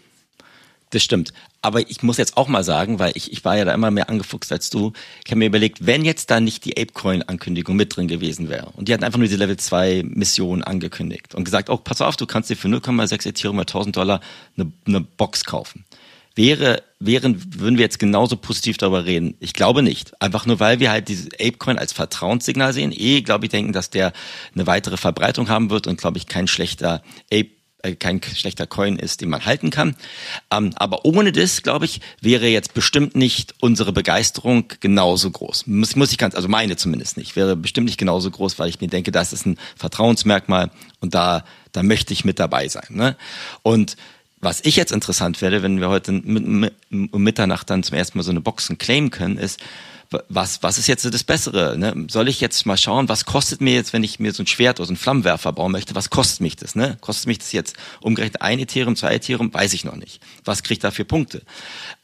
Das 0.91 1.03
stimmt. 1.03 1.33
Aber 1.61 1.89
ich 1.91 2.03
muss 2.03 2.19
jetzt 2.19 2.37
auch 2.37 2.47
mal 2.47 2.63
sagen, 2.63 2.99
weil 2.99 3.13
ich, 3.17 3.33
ich 3.33 3.45
war 3.45 3.57
ja 3.57 3.65
da 3.65 3.75
immer 3.75 3.91
mehr 3.91 4.09
angefuchst 4.09 4.53
als 4.53 4.71
du. 4.71 4.93
Ich 5.25 5.31
habe 5.33 5.39
mir 5.39 5.47
überlegt, 5.47 5.87
wenn 5.87 6.05
jetzt 6.05 6.31
da 6.31 6.39
nicht 6.39 6.65
die 6.65 6.77
Apecoin-Ankündigung 6.77 7.75
mit 7.75 7.97
drin 7.97 8.07
gewesen 8.07 8.49
wäre 8.49 8.67
und 8.77 8.89
die 8.89 8.93
hatten 8.93 9.03
einfach 9.03 9.19
nur 9.19 9.27
diese 9.27 9.39
Level 9.39 9.57
2 9.57 10.03
Mission 10.05 10.63
angekündigt 10.63 11.35
und 11.35 11.45
gesagt, 11.45 11.71
oh, 11.71 11.77
pass 11.79 12.01
auf, 12.01 12.17
du 12.17 12.27
kannst 12.27 12.51
dir 12.51 12.57
für 12.57 12.69
0,6 12.69 13.29
Ethereum 13.29 13.57
oder 13.57 13.63
1000 13.63 13.97
Dollar 13.97 14.21
eine, 14.57 14.73
eine 14.87 15.01
Box 15.01 15.45
kaufen. 15.45 15.85
Wäre, 16.37 16.83
wären, 16.99 17.41
würden 17.61 17.79
wir 17.79 17.85
jetzt 17.85 18.01
genauso 18.01 18.37
positiv 18.37 18.77
darüber 18.77 19.05
reden? 19.05 19.37
Ich 19.39 19.53
glaube 19.53 19.83
nicht. 19.83 20.21
Einfach 20.21 20.47
nur, 20.47 20.59
weil 20.59 20.81
wir 20.81 20.91
halt 20.91 21.09
dieses 21.09 21.29
Apecoin 21.35 21.79
als 21.79 21.93
Vertrauenssignal 21.93 22.73
sehen. 22.73 22.93
Eh, 22.93 23.23
glaube 23.23 23.47
ich, 23.47 23.53
denken, 23.53 23.73
dass 23.73 23.91
der 23.91 24.13
eine 24.53 24.67
weitere 24.67 24.97
Verbreitung 24.97 25.49
haben 25.49 25.71
wird 25.71 25.87
und, 25.87 25.97
glaube 25.97 26.19
ich, 26.19 26.27
kein 26.27 26.49
schlechter 26.49 27.03
Ape 27.33 27.51
äh, 27.85 27.95
kein 27.95 28.21
schlechter 28.23 28.67
Coin 28.67 28.97
ist, 28.97 29.21
den 29.21 29.29
man 29.29 29.45
halten 29.45 29.71
kann. 29.71 29.95
Ähm, 30.51 30.73
aber 30.77 31.05
ohne 31.05 31.33
das, 31.33 31.63
glaube 31.63 31.85
ich, 31.85 32.01
wäre 32.21 32.47
jetzt 32.47 32.73
bestimmt 32.75 33.15
nicht 33.15 33.55
unsere 33.61 33.93
Begeisterung 33.93 34.65
genauso 34.81 35.31
groß. 35.31 35.67
Muss, 35.67 35.95
muss 35.95 36.11
ich 36.11 36.19
ganz, 36.19 36.35
also 36.35 36.49
meine 36.49 36.77
zumindest 36.77 37.17
nicht, 37.17 37.37
wäre 37.37 37.57
bestimmt 37.57 37.87
nicht 37.87 37.99
genauso 37.99 38.31
groß, 38.31 38.59
weil 38.59 38.71
ich 38.71 38.81
mir 38.81 38.89
denke, 38.89 39.13
das 39.13 39.33
ist 39.33 39.47
ein 39.47 39.59
Vertrauensmerkmal 39.77 40.71
und 41.01 41.15
da, 41.15 41.45
da 41.73 41.83
möchte 41.83 42.13
ich 42.15 42.25
mit 42.25 42.39
dabei 42.39 42.69
sein. 42.69 42.89
Ne? 42.91 43.17
Und 43.63 43.97
was 44.41 44.61
ich 44.65 44.77
jetzt 44.77 44.93
interessant 44.93 45.43
werde, 45.43 45.63
wenn 45.63 45.81
wir 45.81 45.89
heute 45.89 46.11
um 46.13 47.23
Mitternacht 47.23 47.69
dann 47.71 47.83
zum 47.83 47.97
ersten 47.97 48.19
Mal 48.19 48.25
so 48.25 48.31
eine 48.31 48.41
Boxen 48.41 48.79
claimen 48.79 49.11
können, 49.11 49.39
ist, 49.39 49.61
was, 50.29 50.63
was 50.63 50.79
ist 50.79 50.87
jetzt 50.87 51.05
das 51.05 51.25
Bessere? 51.25 51.79
Ne? 51.79 52.07
Soll 52.09 52.29
ich 52.29 52.41
jetzt 52.41 52.67
mal 52.67 52.77
schauen, 52.77 53.09
was 53.09 53.25
kostet 53.25 53.61
mir 53.61 53.75
jetzt, 53.75 53.93
wenn 53.93 54.05
ich 54.05 54.19
mir 54.19 54.33
so 54.33 54.43
ein 54.43 54.47
Schwert 54.47 54.81
oder 54.81 54.87
so 54.87 54.91
einen 54.91 54.97
Flammenwerfer 54.97 55.53
bauen 55.53 55.73
möchte, 55.73 55.95
was 55.95 56.11
kostet 56.11 56.41
mich 56.41 56.57
das? 56.57 56.75
Ne? 56.75 56.97
Kostet 57.01 57.27
mich 57.27 57.39
das 57.39 57.53
jetzt 57.53 57.77
umgerechnet 58.01 58.43
ein 58.43 58.59
Ethereum, 58.59 58.97
zwei 58.97 59.15
Ethereum? 59.15 59.53
Weiß 59.53 59.73
ich 59.73 59.85
noch 59.85 59.97
nicht. 59.97 60.21
Was 60.45 60.63
kriege 60.63 60.75
ich 60.75 60.79
da 60.81 60.91
für 60.91 61.05
Punkte? 61.05 61.43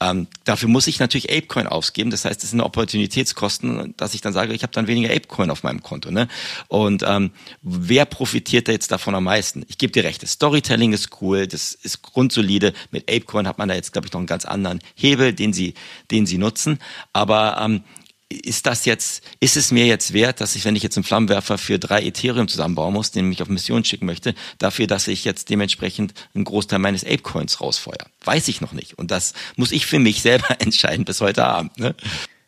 Ähm, 0.01 0.27
dafür 0.45 0.69
muss 0.69 0.87
ich 0.87 0.99
natürlich 0.99 1.31
Apecoin 1.31 1.67
ausgeben. 1.67 2.11
Das 2.11 2.25
heißt, 2.25 2.43
das 2.43 2.51
sind 2.51 2.61
Opportunitätskosten, 2.61 3.95
dass 3.97 4.15
ich 4.15 4.21
dann 4.21 4.33
sage, 4.33 4.53
ich 4.55 4.63
habe 4.63 4.73
dann 4.73 4.87
weniger 4.87 5.15
Apecoin 5.15 5.51
auf 5.51 5.63
meinem 5.63 5.83
Konto. 5.83 6.11
Ne? 6.11 6.29
Und 6.69 7.05
ähm, 7.07 7.31
wer 7.63 8.05
profitiert 8.05 8.69
da 8.69 8.73
jetzt 8.73 8.91
davon 8.93 9.15
am 9.15 9.25
meisten? 9.25 9.65
Ich 9.69 9.79
gebe 9.79 9.93
dir 9.93 10.05
recht, 10.05 10.23
das 10.23 10.33
Storytelling 10.33 10.93
ist 10.93 11.21
cool, 11.21 11.47
das 11.47 11.73
ist 11.73 12.03
grundsolide. 12.03 12.73
Mit 12.91 13.11
Apecoin 13.11 13.47
hat 13.47 13.59
man 13.59 13.69
da 13.69 13.75
jetzt, 13.75 13.93
glaube 13.93 14.07
ich, 14.07 14.13
noch 14.13 14.21
einen 14.21 14.27
ganz 14.27 14.45
anderen 14.45 14.81
Hebel, 14.95 15.33
den 15.33 15.53
sie, 15.53 15.75
den 16.11 16.27
sie 16.27 16.39
nutzen. 16.39 16.79
Aber 17.13 17.61
ähm, 17.61 17.83
ist 18.31 18.67
das 18.67 18.85
jetzt, 18.85 19.23
ist 19.41 19.57
es 19.57 19.73
mir 19.73 19.87
jetzt 19.87 20.13
wert, 20.13 20.41
dass 20.41 20.55
ich, 20.55 20.65
wenn 20.65 20.77
ich 20.77 20.83
jetzt 20.83 20.97
einen 20.97 21.05
Flammenwerfer 21.05 21.59
für 21.59 21.79
drei 21.79 22.03
Ethereum 22.03 22.49
zusammenbauen 22.49 22.95
muss, 22.95 23.11
den 23.11 23.31
ich 23.33 23.43
auf 23.43 23.49
Mission 23.49 23.85
schicken 23.85 24.07
möchte, 24.07 24.35
dafür, 24.59 24.87
dass 24.87 25.09
ich 25.09 25.25
jetzt 25.25 25.51
dementsprechend 25.51 26.15
einen 26.35 26.45
Großteil 26.45 26.79
meines 26.79 27.05
Apecoins 27.05 27.61
rausfeuere? 27.61 28.07
Weiß 28.25 28.49
ich 28.49 28.61
noch 28.61 28.73
nicht. 28.73 28.99
Und 28.99 29.11
das 29.11 29.35
muss 29.57 29.73
ich 29.73 29.87
für 29.87 29.99
mich 29.99 30.23
selber 30.23 30.49
entscheiden 30.61 31.05
bis 31.05 31.21
heute 31.21 31.45
Abend. 31.45 31.77
Ne? 31.79 31.95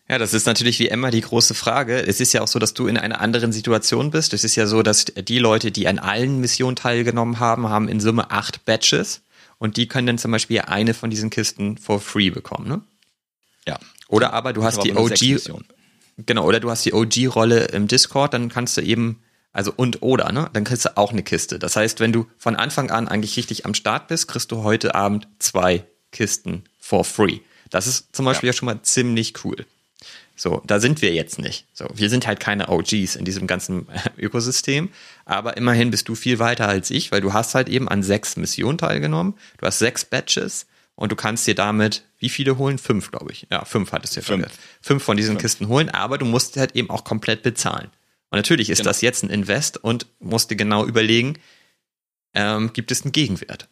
Ja, 0.08 0.18
das 0.18 0.34
ist 0.34 0.46
natürlich 0.46 0.78
wie 0.78 0.88
immer 0.88 1.10
die 1.10 1.20
große 1.20 1.54
Frage. 1.54 1.98
Es 2.06 2.20
ist 2.20 2.32
ja 2.32 2.42
auch 2.42 2.48
so, 2.48 2.58
dass 2.58 2.74
du 2.74 2.86
in 2.86 2.96
einer 2.96 3.20
anderen 3.20 3.52
Situation 3.52 4.10
bist. 4.10 4.34
Es 4.34 4.44
ist 4.44 4.56
ja 4.56 4.66
so, 4.66 4.82
dass 4.82 5.06
die 5.06 5.38
Leute, 5.38 5.72
die 5.72 5.88
an 5.88 5.98
allen 5.98 6.40
Missionen 6.40 6.76
teilgenommen 6.76 7.40
haben, 7.40 7.68
haben 7.68 7.88
in 7.88 7.98
Summe 7.98 8.30
acht 8.30 8.64
Batches 8.64 9.22
und 9.58 9.76
die 9.76 9.88
können 9.88 10.06
dann 10.06 10.18
zum 10.18 10.30
Beispiel 10.30 10.60
eine 10.60 10.94
von 10.94 11.10
diesen 11.10 11.30
Kisten 11.30 11.78
for 11.78 12.00
free 12.00 12.30
bekommen, 12.30 12.68
ne? 12.68 12.82
Ja. 13.66 13.78
Oder 14.12 14.34
aber 14.34 14.52
du 14.52 14.62
hast 14.62 14.84
die 14.84 14.94
OG, 14.94 15.40
genau, 16.26 16.44
oder 16.44 16.60
du 16.60 16.70
hast 16.70 16.84
die 16.84 16.92
OG-Rolle 16.92 17.64
im 17.68 17.88
Discord, 17.88 18.34
dann 18.34 18.50
kannst 18.50 18.76
du 18.76 18.82
eben, 18.82 19.22
also 19.54 19.72
und 19.74 20.02
oder, 20.02 20.32
ne? 20.32 20.50
Dann 20.52 20.64
kriegst 20.64 20.84
du 20.84 20.96
auch 20.98 21.12
eine 21.12 21.22
Kiste. 21.22 21.58
Das 21.58 21.76
heißt, 21.76 21.98
wenn 21.98 22.12
du 22.12 22.26
von 22.36 22.54
Anfang 22.54 22.90
an 22.90 23.08
eigentlich 23.08 23.38
richtig 23.38 23.64
am 23.64 23.72
Start 23.72 24.08
bist, 24.08 24.28
kriegst 24.28 24.52
du 24.52 24.64
heute 24.64 24.94
Abend 24.94 25.28
zwei 25.38 25.86
Kisten 26.10 26.64
for 26.78 27.04
free. 27.06 27.38
Das 27.70 27.86
ist 27.86 28.14
zum 28.14 28.26
Beispiel 28.26 28.48
ja, 28.48 28.52
ja 28.52 28.56
schon 28.58 28.66
mal 28.66 28.82
ziemlich 28.82 29.32
cool. 29.44 29.64
So, 30.36 30.60
da 30.66 30.78
sind 30.78 31.00
wir 31.00 31.14
jetzt 31.14 31.38
nicht. 31.38 31.64
So, 31.72 31.86
wir 31.94 32.10
sind 32.10 32.26
halt 32.26 32.38
keine 32.38 32.68
OGs 32.68 33.16
in 33.16 33.24
diesem 33.24 33.46
ganzen 33.46 33.86
Ökosystem, 34.18 34.90
aber 35.24 35.56
immerhin 35.56 35.90
bist 35.90 36.06
du 36.10 36.14
viel 36.14 36.38
weiter 36.38 36.68
als 36.68 36.90
ich, 36.90 37.12
weil 37.12 37.22
du 37.22 37.32
hast 37.32 37.54
halt 37.54 37.70
eben 37.70 37.88
an 37.88 38.02
sechs 38.02 38.36
Missionen 38.36 38.76
teilgenommen, 38.76 39.34
du 39.56 39.66
hast 39.66 39.78
sechs 39.78 40.04
Batches 40.04 40.66
und 40.94 41.10
du 41.12 41.16
kannst 41.16 41.46
dir 41.46 41.54
damit, 41.54 42.04
wie 42.18 42.28
viele 42.28 42.58
holen? 42.58 42.78
Fünf, 42.78 43.10
glaube 43.10 43.32
ich. 43.32 43.46
Ja, 43.50 43.64
fünf 43.64 43.92
hattest 43.92 44.16
du 44.16 44.20
ja 44.20 44.26
fünf. 44.26 44.46
fünf 44.80 45.02
von 45.02 45.16
diesen 45.16 45.32
fünf. 45.32 45.42
Kisten 45.42 45.68
holen, 45.68 45.88
aber 45.88 46.18
du 46.18 46.24
musst 46.24 46.56
halt 46.56 46.76
eben 46.76 46.90
auch 46.90 47.04
komplett 47.04 47.42
bezahlen. 47.42 47.90
Und 48.30 48.38
natürlich 48.38 48.70
ist 48.70 48.78
genau. 48.78 48.90
das 48.90 49.00
jetzt 49.00 49.22
ein 49.22 49.30
Invest 49.30 49.78
und 49.78 50.06
musst 50.18 50.50
dir 50.50 50.56
genau 50.56 50.86
überlegen, 50.86 51.38
ähm, 52.34 52.72
gibt 52.72 52.90
es 52.90 53.02
einen 53.02 53.12
Gegenwert? 53.12 53.68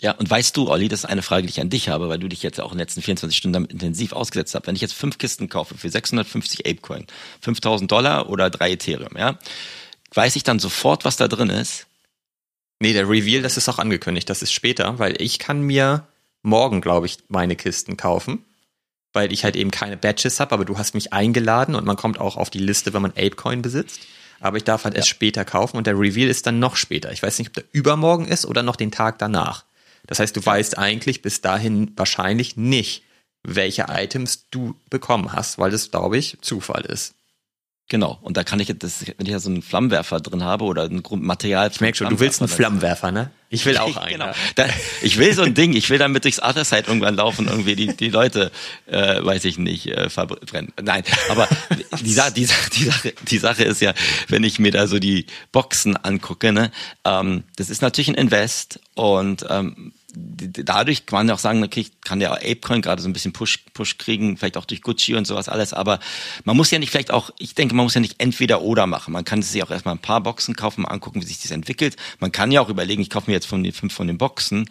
Ja, 0.00 0.12
und 0.12 0.28
weißt 0.28 0.56
du, 0.56 0.68
Olli, 0.68 0.88
das 0.88 1.00
ist 1.00 1.04
eine 1.04 1.22
Frage, 1.22 1.46
die 1.46 1.50
ich 1.50 1.60
an 1.60 1.70
dich 1.70 1.88
habe, 1.88 2.08
weil 2.08 2.18
du 2.18 2.28
dich 2.28 2.42
jetzt 2.42 2.60
auch 2.60 2.72
in 2.72 2.78
den 2.78 2.80
letzten 2.80 3.02
24 3.02 3.36
Stunden 3.36 3.52
damit 3.52 3.72
intensiv 3.72 4.12
ausgesetzt 4.12 4.54
hast. 4.54 4.66
Wenn 4.66 4.74
ich 4.74 4.82
jetzt 4.82 4.94
fünf 4.94 5.18
Kisten 5.18 5.48
kaufe 5.48 5.76
für 5.76 5.88
650 5.88 6.66
Apecoin, 6.66 7.06
5000 7.40 7.90
Dollar 7.90 8.28
oder 8.28 8.50
drei 8.50 8.72
Ethereum, 8.72 9.16
ja, 9.16 9.38
weiß 10.12 10.36
ich 10.36 10.44
dann 10.44 10.58
sofort, 10.58 11.04
was 11.04 11.16
da 11.16 11.28
drin 11.28 11.50
ist? 11.50 11.86
Nee, 12.80 12.92
der 12.92 13.08
Reveal, 13.08 13.42
das 13.42 13.56
ist 13.56 13.68
auch 13.68 13.78
angekündigt, 13.78 14.28
das 14.28 14.42
ist 14.42 14.52
später, 14.52 14.98
weil 14.98 15.20
ich 15.22 15.38
kann 15.38 15.62
mir 15.62 16.06
morgen, 16.44 16.80
glaube 16.80 17.06
ich, 17.06 17.18
meine 17.28 17.56
Kisten 17.56 17.96
kaufen, 17.96 18.44
weil 19.12 19.32
ich 19.32 19.44
halt 19.44 19.56
eben 19.56 19.70
keine 19.70 19.96
Badges 19.96 20.38
habe, 20.38 20.52
aber 20.52 20.64
du 20.64 20.78
hast 20.78 20.94
mich 20.94 21.12
eingeladen 21.12 21.74
und 21.74 21.84
man 21.84 21.96
kommt 21.96 22.20
auch 22.20 22.36
auf 22.36 22.50
die 22.50 22.58
Liste, 22.58 22.92
wenn 22.92 23.02
man 23.02 23.12
Apecoin 23.12 23.62
besitzt. 23.62 24.00
Aber 24.40 24.56
ich 24.56 24.64
darf 24.64 24.84
halt 24.84 24.94
ja. 24.94 24.98
erst 24.98 25.08
später 25.08 25.44
kaufen 25.44 25.76
und 25.76 25.86
der 25.86 25.98
Reveal 25.98 26.28
ist 26.28 26.46
dann 26.46 26.58
noch 26.58 26.76
später. 26.76 27.12
Ich 27.12 27.22
weiß 27.22 27.38
nicht, 27.38 27.48
ob 27.48 27.54
der 27.54 27.64
übermorgen 27.72 28.26
ist 28.26 28.44
oder 28.44 28.62
noch 28.62 28.76
den 28.76 28.90
Tag 28.90 29.18
danach. 29.18 29.64
Das 30.06 30.18
heißt, 30.18 30.36
du 30.36 30.44
weißt 30.44 30.76
eigentlich 30.76 31.22
bis 31.22 31.40
dahin 31.40 31.92
wahrscheinlich 31.96 32.56
nicht, 32.56 33.04
welche 33.42 33.86
Items 33.88 34.46
du 34.50 34.74
bekommen 34.90 35.32
hast, 35.32 35.58
weil 35.58 35.70
das, 35.70 35.90
glaube 35.90 36.18
ich, 36.18 36.38
Zufall 36.42 36.84
ist. 36.84 37.14
Genau, 37.88 38.18
und 38.22 38.38
da 38.38 38.44
kann 38.44 38.60
ich, 38.60 38.72
das, 38.78 39.04
wenn 39.06 39.26
ich 39.26 39.32
ja 39.32 39.38
so 39.38 39.50
einen 39.50 39.60
Flammenwerfer 39.60 40.18
drin 40.18 40.42
habe 40.42 40.64
oder 40.64 40.84
ein 40.84 41.02
Material. 41.16 41.70
Ich 41.70 41.82
merke 41.82 41.98
schon, 41.98 42.08
du 42.08 42.18
willst 42.18 42.40
einen 42.40 42.48
Flammenwerfer, 42.48 43.12
ne? 43.12 43.30
Ich 43.50 43.66
will 43.66 43.76
auch 43.76 43.96
einen. 43.98 44.20
genau. 44.20 44.32
Da, 44.54 44.66
ich 45.02 45.18
will 45.18 45.34
so 45.34 45.42
ein 45.42 45.52
Ding, 45.52 45.74
ich 45.74 45.90
will 45.90 45.98
damit 45.98 46.24
durchs 46.24 46.42
Other 46.42 46.64
Side 46.64 46.84
irgendwann 46.86 47.14
laufen, 47.16 47.46
irgendwie 47.46 47.76
die, 47.76 47.94
die 47.94 48.08
Leute, 48.08 48.50
äh, 48.86 49.22
weiß 49.22 49.44
ich 49.44 49.58
nicht, 49.58 49.86
äh, 49.88 50.08
verbrennen. 50.08 50.72
Nein, 50.82 51.04
aber 51.28 51.46
die, 51.70 51.84
die, 52.04 52.14
die, 52.14 52.46
die, 52.72 52.84
Sache, 52.84 53.14
die 53.28 53.38
Sache 53.38 53.64
ist 53.64 53.82
ja, 53.82 53.92
wenn 54.28 54.44
ich 54.44 54.58
mir 54.58 54.72
da 54.72 54.86
so 54.86 54.98
die 54.98 55.26
Boxen 55.52 55.98
angucke, 55.98 56.52
ne, 56.52 56.72
ähm, 57.04 57.44
das 57.56 57.68
ist 57.68 57.82
natürlich 57.82 58.08
ein 58.08 58.14
Invest 58.14 58.80
und 58.94 59.44
ähm, 59.50 59.92
dadurch 60.16 61.06
kann 61.06 61.20
man 61.20 61.28
ja 61.28 61.34
auch 61.34 61.38
sagen, 61.38 61.62
okay, 61.62 61.86
kann 62.04 62.20
der 62.20 62.32
Apecoin 62.32 62.82
gerade 62.82 63.02
so 63.02 63.08
ein 63.08 63.12
bisschen 63.12 63.32
Push, 63.32 63.64
Push 63.72 63.98
kriegen, 63.98 64.36
vielleicht 64.36 64.56
auch 64.56 64.64
durch 64.64 64.82
Gucci 64.82 65.14
und 65.14 65.26
sowas 65.26 65.48
alles, 65.48 65.72
aber 65.72 65.98
man 66.44 66.56
muss 66.56 66.70
ja 66.70 66.78
nicht 66.78 66.90
vielleicht 66.90 67.10
auch, 67.10 67.30
ich 67.38 67.54
denke, 67.54 67.74
man 67.74 67.84
muss 67.84 67.94
ja 67.94 68.00
nicht 68.00 68.16
entweder 68.18 68.62
oder 68.62 68.86
machen. 68.86 69.12
Man 69.12 69.24
kann 69.24 69.42
sich 69.42 69.62
auch 69.62 69.70
erstmal 69.70 69.94
ein 69.94 70.00
paar 70.00 70.22
Boxen 70.22 70.54
kaufen, 70.54 70.82
mal 70.82 70.88
angucken, 70.88 71.20
wie 71.20 71.26
sich 71.26 71.42
das 71.42 71.50
entwickelt. 71.50 71.96
Man 72.20 72.32
kann 72.32 72.52
ja 72.52 72.60
auch 72.60 72.68
überlegen, 72.68 73.02
ich 73.02 73.10
kaufe 73.10 73.30
mir 73.30 73.34
jetzt 73.34 73.46
von 73.46 73.62
den 73.62 73.72
fünf 73.72 73.92
von 73.92 74.06
den 74.06 74.18
Boxen 74.18 74.68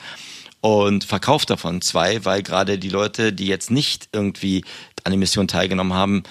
und 0.61 1.03
verkaufe 1.03 1.45
davon 1.45 1.81
zwei, 1.81 2.23
weil 2.23 2.41
gerade 2.41 2.79
die 2.79 2.89
Leute, 2.89 3.33
die 3.33 3.47
jetzt 3.47 3.69
nicht 3.69 4.09
irgendwie 4.13 4.63
an 5.03 5.11
der 5.11 5.19
Mission 5.19 5.47
teilgenommen 5.47 5.93
haben, 5.93 6.23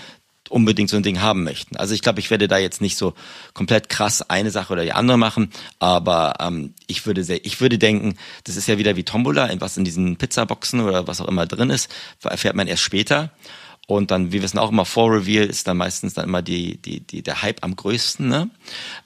unbedingt 0.52 0.90
so 0.90 0.96
ein 0.96 1.02
Ding 1.02 1.20
haben 1.20 1.44
möchten. 1.44 1.76
Also 1.76 1.94
ich 1.94 2.02
glaube, 2.02 2.20
ich 2.20 2.30
werde 2.30 2.48
da 2.48 2.58
jetzt 2.58 2.80
nicht 2.80 2.96
so 2.96 3.14
komplett 3.54 3.88
krass 3.88 4.22
eine 4.22 4.50
Sache 4.50 4.72
oder 4.72 4.84
die 4.84 4.92
andere 4.92 5.18
machen, 5.18 5.50
aber 5.78 6.34
ähm, 6.40 6.74
ich 6.86 7.06
würde 7.06 7.24
sehr, 7.24 7.44
ich 7.44 7.60
würde 7.60 7.78
denken, 7.78 8.16
das 8.44 8.56
ist 8.56 8.68
ja 8.68 8.78
wieder 8.78 8.96
wie 8.96 9.04
Tombola, 9.04 9.50
was 9.60 9.76
in 9.76 9.84
diesen 9.84 10.16
Pizzaboxen 10.16 10.80
oder 10.80 11.06
was 11.06 11.20
auch 11.20 11.28
immer 11.28 11.46
drin 11.46 11.70
ist, 11.70 11.90
erfährt 12.22 12.56
man 12.56 12.68
erst 12.68 12.82
später. 12.82 13.30
Und 13.88 14.12
dann, 14.12 14.28
wie 14.28 14.34
wir 14.34 14.42
wissen 14.44 14.58
auch 14.58 14.70
immer, 14.70 14.84
vor 14.84 15.12
Reveal 15.12 15.44
ist 15.44 15.66
dann 15.66 15.76
meistens 15.76 16.14
dann 16.14 16.24
immer 16.24 16.40
die, 16.40 16.80
die, 16.80 17.00
die, 17.00 17.22
der 17.22 17.42
Hype 17.42 17.64
am 17.64 17.74
größten. 17.74 18.28
Ne? 18.28 18.48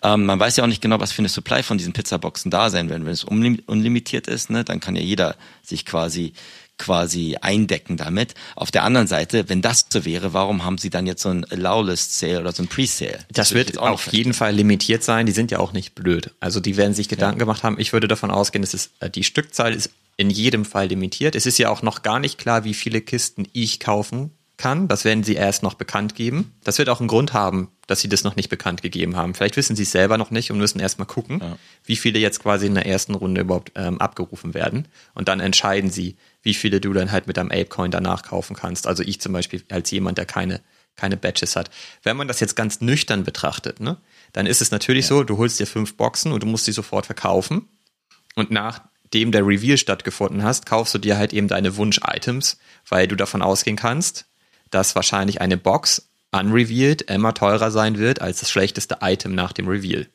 Ähm, 0.03 0.27
man 0.27 0.39
weiß 0.39 0.57
ja 0.57 0.65
auch 0.65 0.69
nicht 0.69 0.83
genau, 0.83 1.01
was 1.01 1.13
für 1.13 1.21
eine 1.21 1.31
Supply 1.31 1.63
von 1.63 1.79
diesen 1.79 1.95
Pizzaboxen 1.95 2.51
da 2.51 2.69
sein 2.69 2.91
werden. 2.91 3.07
Wenn 3.07 3.13
es 3.13 3.25
unlimitiert 3.25 4.27
ist, 4.27 4.51
ne, 4.51 4.65
dann 4.65 4.81
kann 4.81 4.95
ja 4.95 5.03
jeder 5.03 5.37
sich 5.63 5.87
quasi 5.87 6.35
quasi 6.79 7.37
eindecken 7.41 7.97
damit. 7.97 8.35
Auf 8.55 8.71
der 8.71 8.85
anderen 8.85 9.07
Seite, 9.07 9.49
wenn 9.49 9.63
das 9.63 9.87
so 9.89 10.05
wäre, 10.05 10.33
warum 10.33 10.65
haben 10.65 10.79
sie 10.79 10.91
dann 10.91 11.07
jetzt 11.07 11.23
so 11.23 11.31
ein 11.31 11.45
Allow-List 11.45 12.19
Sale 12.19 12.41
oder 12.41 12.53
so 12.53 12.63
ein 12.63 12.69
Pre-Sale? 12.69 13.19
Das, 13.29 13.49
das 13.49 13.55
wird 13.55 13.79
auf 13.79 14.13
jeden 14.13 14.35
Fall 14.35 14.55
limitiert 14.55 15.03
sein. 15.03 15.27
Die 15.27 15.33
sind 15.33 15.51
ja 15.51 15.59
auch 15.59 15.73
nicht 15.73 15.95
blöd. 15.95 16.33
Also 16.41 16.61
die 16.61 16.77
werden 16.77 16.95
sich 16.95 17.09
Gedanken 17.09 17.39
ja. 17.39 17.45
gemacht 17.45 17.63
haben. 17.63 17.79
Ich 17.79 17.93
würde 17.93 18.09
davon 18.09 18.31
ausgehen, 18.31 18.63
dass 18.63 18.75
es, 18.75 18.91
äh, 19.01 19.11
die 19.11 19.25
Stückzahl 19.25 19.73
ist 19.73 19.91
in 20.17 20.31
jedem 20.31 20.65
Fall 20.65 20.89
limitiert. 20.89 21.35
Es 21.35 21.47
ist 21.47 21.59
ja 21.59 21.69
auch 21.71 21.83
noch 21.83 22.03
gar 22.03 22.19
nicht 22.19 22.39
klar, 22.39 22.65
wie 22.65 22.75
viele 22.75 23.01
Kisten 23.01 23.47
ich 23.53 23.81
kaufen 23.81 24.31
kann. 24.57 24.89
Das 24.89 25.05
werden 25.05 25.23
sie 25.23 25.35
erst 25.35 25.63
noch 25.63 25.75
bekannt 25.75 26.15
geben. 26.15 26.55
Das 26.65 26.79
wird 26.79 26.89
auch 26.89 27.01
einen 27.01 27.09
Grund 27.09 27.33
haben, 27.33 27.69
dass 27.87 28.01
sie 28.01 28.09
das 28.09 28.25
noch 28.25 28.37
nicht 28.37 28.49
bekannt 28.49 28.83
gegeben 28.83 29.17
haben. 29.17 29.35
Vielleicht 29.35 29.57
wissen 29.57 29.77
sie 29.77 29.83
es 29.83 29.93
selber 29.93 30.17
noch 30.19 30.31
nicht 30.31 30.51
und 30.51 30.59
müssen 30.59 30.81
erstmal 30.81 31.07
gucken, 31.07 31.41
ja. 31.41 31.59
wie 31.85 31.97
viele 31.97 32.19
jetzt 32.19 32.43
quasi 32.43 32.67
in 32.67 32.75
der 32.75 32.87
ersten 32.87 33.15
Runde 33.15 33.43
überhaupt 33.43 33.73
ähm, 33.75 34.01
abgerufen 34.01 34.55
werden. 34.55 34.89
Und 35.15 35.29
dann 35.29 35.41
entscheiden 35.41 35.91
sie, 35.91 36.17
wie 36.47 36.55
viele 36.55 36.81
du 36.81 36.93
dann 36.93 37.11
halt 37.11 37.27
mit 37.27 37.37
deinem 37.37 37.51
Apecoin 37.51 37.91
danach 37.91 38.23
kaufen 38.23 38.55
kannst. 38.55 38.87
Also 38.87 39.03
ich 39.03 39.21
zum 39.21 39.33
Beispiel 39.33 39.65
als 39.69 39.91
jemand, 39.91 40.17
der 40.17 40.27
keine, 40.27 40.61
keine 40.95 41.17
Badges 41.17 41.57
hat. 41.57 41.71
Wenn 42.05 42.17
man 42.17 42.29
das 42.29 42.39
jetzt 42.39 42.55
ganz 42.55 42.81
nüchtern 42.81 43.25
betrachtet, 43.25 43.81
ne, 43.81 43.97
dann 44.33 44.47
ist 44.47 44.63
es 44.63 44.71
natürlich 44.71 45.07
ja. 45.07 45.09
so, 45.09 45.25
du 45.25 45.39
holst 45.39 45.59
dir 45.59 45.67
fünf 45.67 45.97
Boxen 45.97 46.31
und 46.31 46.45
du 46.45 46.47
musst 46.47 46.65
sie 46.65 46.73
sofort 46.73 47.07
verkaufen. 47.07 47.69
Und 48.37 48.53
nachdem 48.53 49.33
der 49.33 49.45
Reveal 49.45 49.77
stattgefunden 49.77 50.45
hast, 50.45 50.67
kaufst 50.67 50.95
du 50.95 50.99
dir 50.99 51.19
halt 51.19 51.33
eben 51.33 51.49
deine 51.49 51.77
Wunsch-Items, 51.77 52.59
weil 52.89 53.09
du 53.09 53.17
davon 53.17 53.43
ausgehen 53.43 53.77
kannst, 53.77 54.27
dass 54.71 54.95
wahrscheinlich 54.95 55.41
eine 55.41 55.57
Box 55.57 56.11
unrevealed 56.31 57.03
immer 57.03 57.35
teurer 57.35 57.73
sein 57.73 57.99
wird 57.99 58.21
als 58.21 58.39
das 58.39 58.51
schlechteste 58.51 58.99
Item 59.01 59.35
nach 59.35 59.53
dem 59.53 59.67
Reveal. 59.67 60.07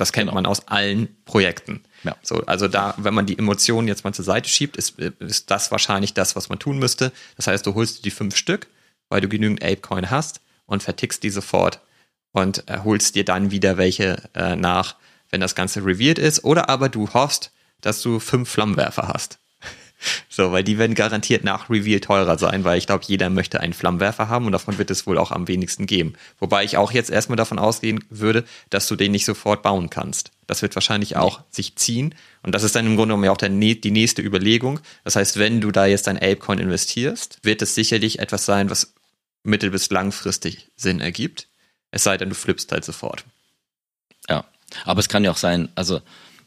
Das 0.00 0.12
kennt 0.12 0.30
genau. 0.30 0.34
man 0.34 0.46
aus 0.46 0.66
allen 0.66 1.14
Projekten. 1.26 1.82
Ja. 2.04 2.16
So, 2.22 2.36
also 2.46 2.68
da, 2.68 2.94
wenn 2.96 3.12
man 3.12 3.26
die 3.26 3.38
Emotionen 3.38 3.86
jetzt 3.86 4.02
mal 4.02 4.14
zur 4.14 4.24
Seite 4.24 4.48
schiebt, 4.48 4.78
ist, 4.78 4.98
ist 4.98 5.50
das 5.50 5.70
wahrscheinlich 5.70 6.14
das, 6.14 6.34
was 6.36 6.48
man 6.48 6.58
tun 6.58 6.78
müsste. 6.78 7.12
Das 7.36 7.48
heißt, 7.48 7.66
du 7.66 7.74
holst 7.74 8.06
die 8.06 8.10
fünf 8.10 8.34
Stück, 8.34 8.68
weil 9.10 9.20
du 9.20 9.28
genügend 9.28 9.62
Apecoin 9.62 10.10
hast 10.10 10.40
und 10.64 10.82
vertickst 10.82 11.22
die 11.22 11.28
sofort 11.28 11.80
und 12.32 12.66
äh, 12.70 12.78
holst 12.82 13.14
dir 13.14 13.26
dann 13.26 13.50
wieder 13.50 13.76
welche 13.76 14.22
äh, 14.34 14.56
nach, 14.56 14.96
wenn 15.28 15.42
das 15.42 15.54
Ganze 15.54 15.84
revealed 15.84 16.18
ist. 16.18 16.44
Oder 16.44 16.70
aber 16.70 16.88
du 16.88 17.12
hoffst, 17.12 17.52
dass 17.82 18.00
du 18.00 18.20
fünf 18.20 18.48
Flammenwerfer 18.48 19.08
hast. 19.08 19.38
So, 20.28 20.52
weil 20.52 20.64
die 20.64 20.78
werden 20.78 20.94
garantiert 20.94 21.44
nach 21.44 21.68
Reveal 21.68 22.00
teurer 22.00 22.38
sein, 22.38 22.64
weil 22.64 22.78
ich 22.78 22.86
glaube, 22.86 23.04
jeder 23.06 23.28
möchte 23.28 23.60
einen 23.60 23.72
Flammenwerfer 23.72 24.28
haben 24.28 24.46
und 24.46 24.52
davon 24.52 24.78
wird 24.78 24.90
es 24.90 25.06
wohl 25.06 25.18
auch 25.18 25.30
am 25.30 25.48
wenigsten 25.48 25.86
geben. 25.86 26.14
Wobei 26.38 26.64
ich 26.64 26.76
auch 26.76 26.92
jetzt 26.92 27.10
erstmal 27.10 27.36
davon 27.36 27.58
ausgehen 27.58 28.02
würde, 28.08 28.44
dass 28.70 28.88
du 28.88 28.96
den 28.96 29.12
nicht 29.12 29.24
sofort 29.24 29.62
bauen 29.62 29.90
kannst. 29.90 30.30
Das 30.46 30.62
wird 30.62 30.74
wahrscheinlich 30.74 31.16
auch 31.16 31.42
sich 31.50 31.76
ziehen 31.76 32.14
und 32.42 32.54
das 32.54 32.62
ist 32.62 32.74
dann 32.74 32.86
im 32.86 32.96
Grunde 32.96 33.14
genommen 33.14 33.28
auch 33.28 33.36
der, 33.36 33.50
die 33.50 33.90
nächste 33.90 34.22
Überlegung. 34.22 34.80
Das 35.04 35.16
heißt, 35.16 35.38
wenn 35.38 35.60
du 35.60 35.70
da 35.70 35.86
jetzt 35.86 36.06
dein 36.06 36.16
Apecoin 36.16 36.58
investierst, 36.58 37.38
wird 37.42 37.62
es 37.62 37.74
sicherlich 37.74 38.18
etwas 38.18 38.46
sein, 38.46 38.70
was 38.70 38.94
mittel- 39.42 39.70
bis 39.70 39.90
langfristig 39.90 40.68
Sinn 40.76 41.00
ergibt. 41.00 41.48
Es 41.90 42.04
sei 42.04 42.16
denn, 42.16 42.30
du 42.30 42.34
flippst 42.34 42.72
halt 42.72 42.84
sofort. 42.84 43.24
Ja, 44.28 44.44
aber 44.84 45.00
es 45.00 45.08
kann 45.08 45.24
ja 45.24 45.30
auch 45.30 45.36
sein, 45.36 45.68
also 45.74 46.00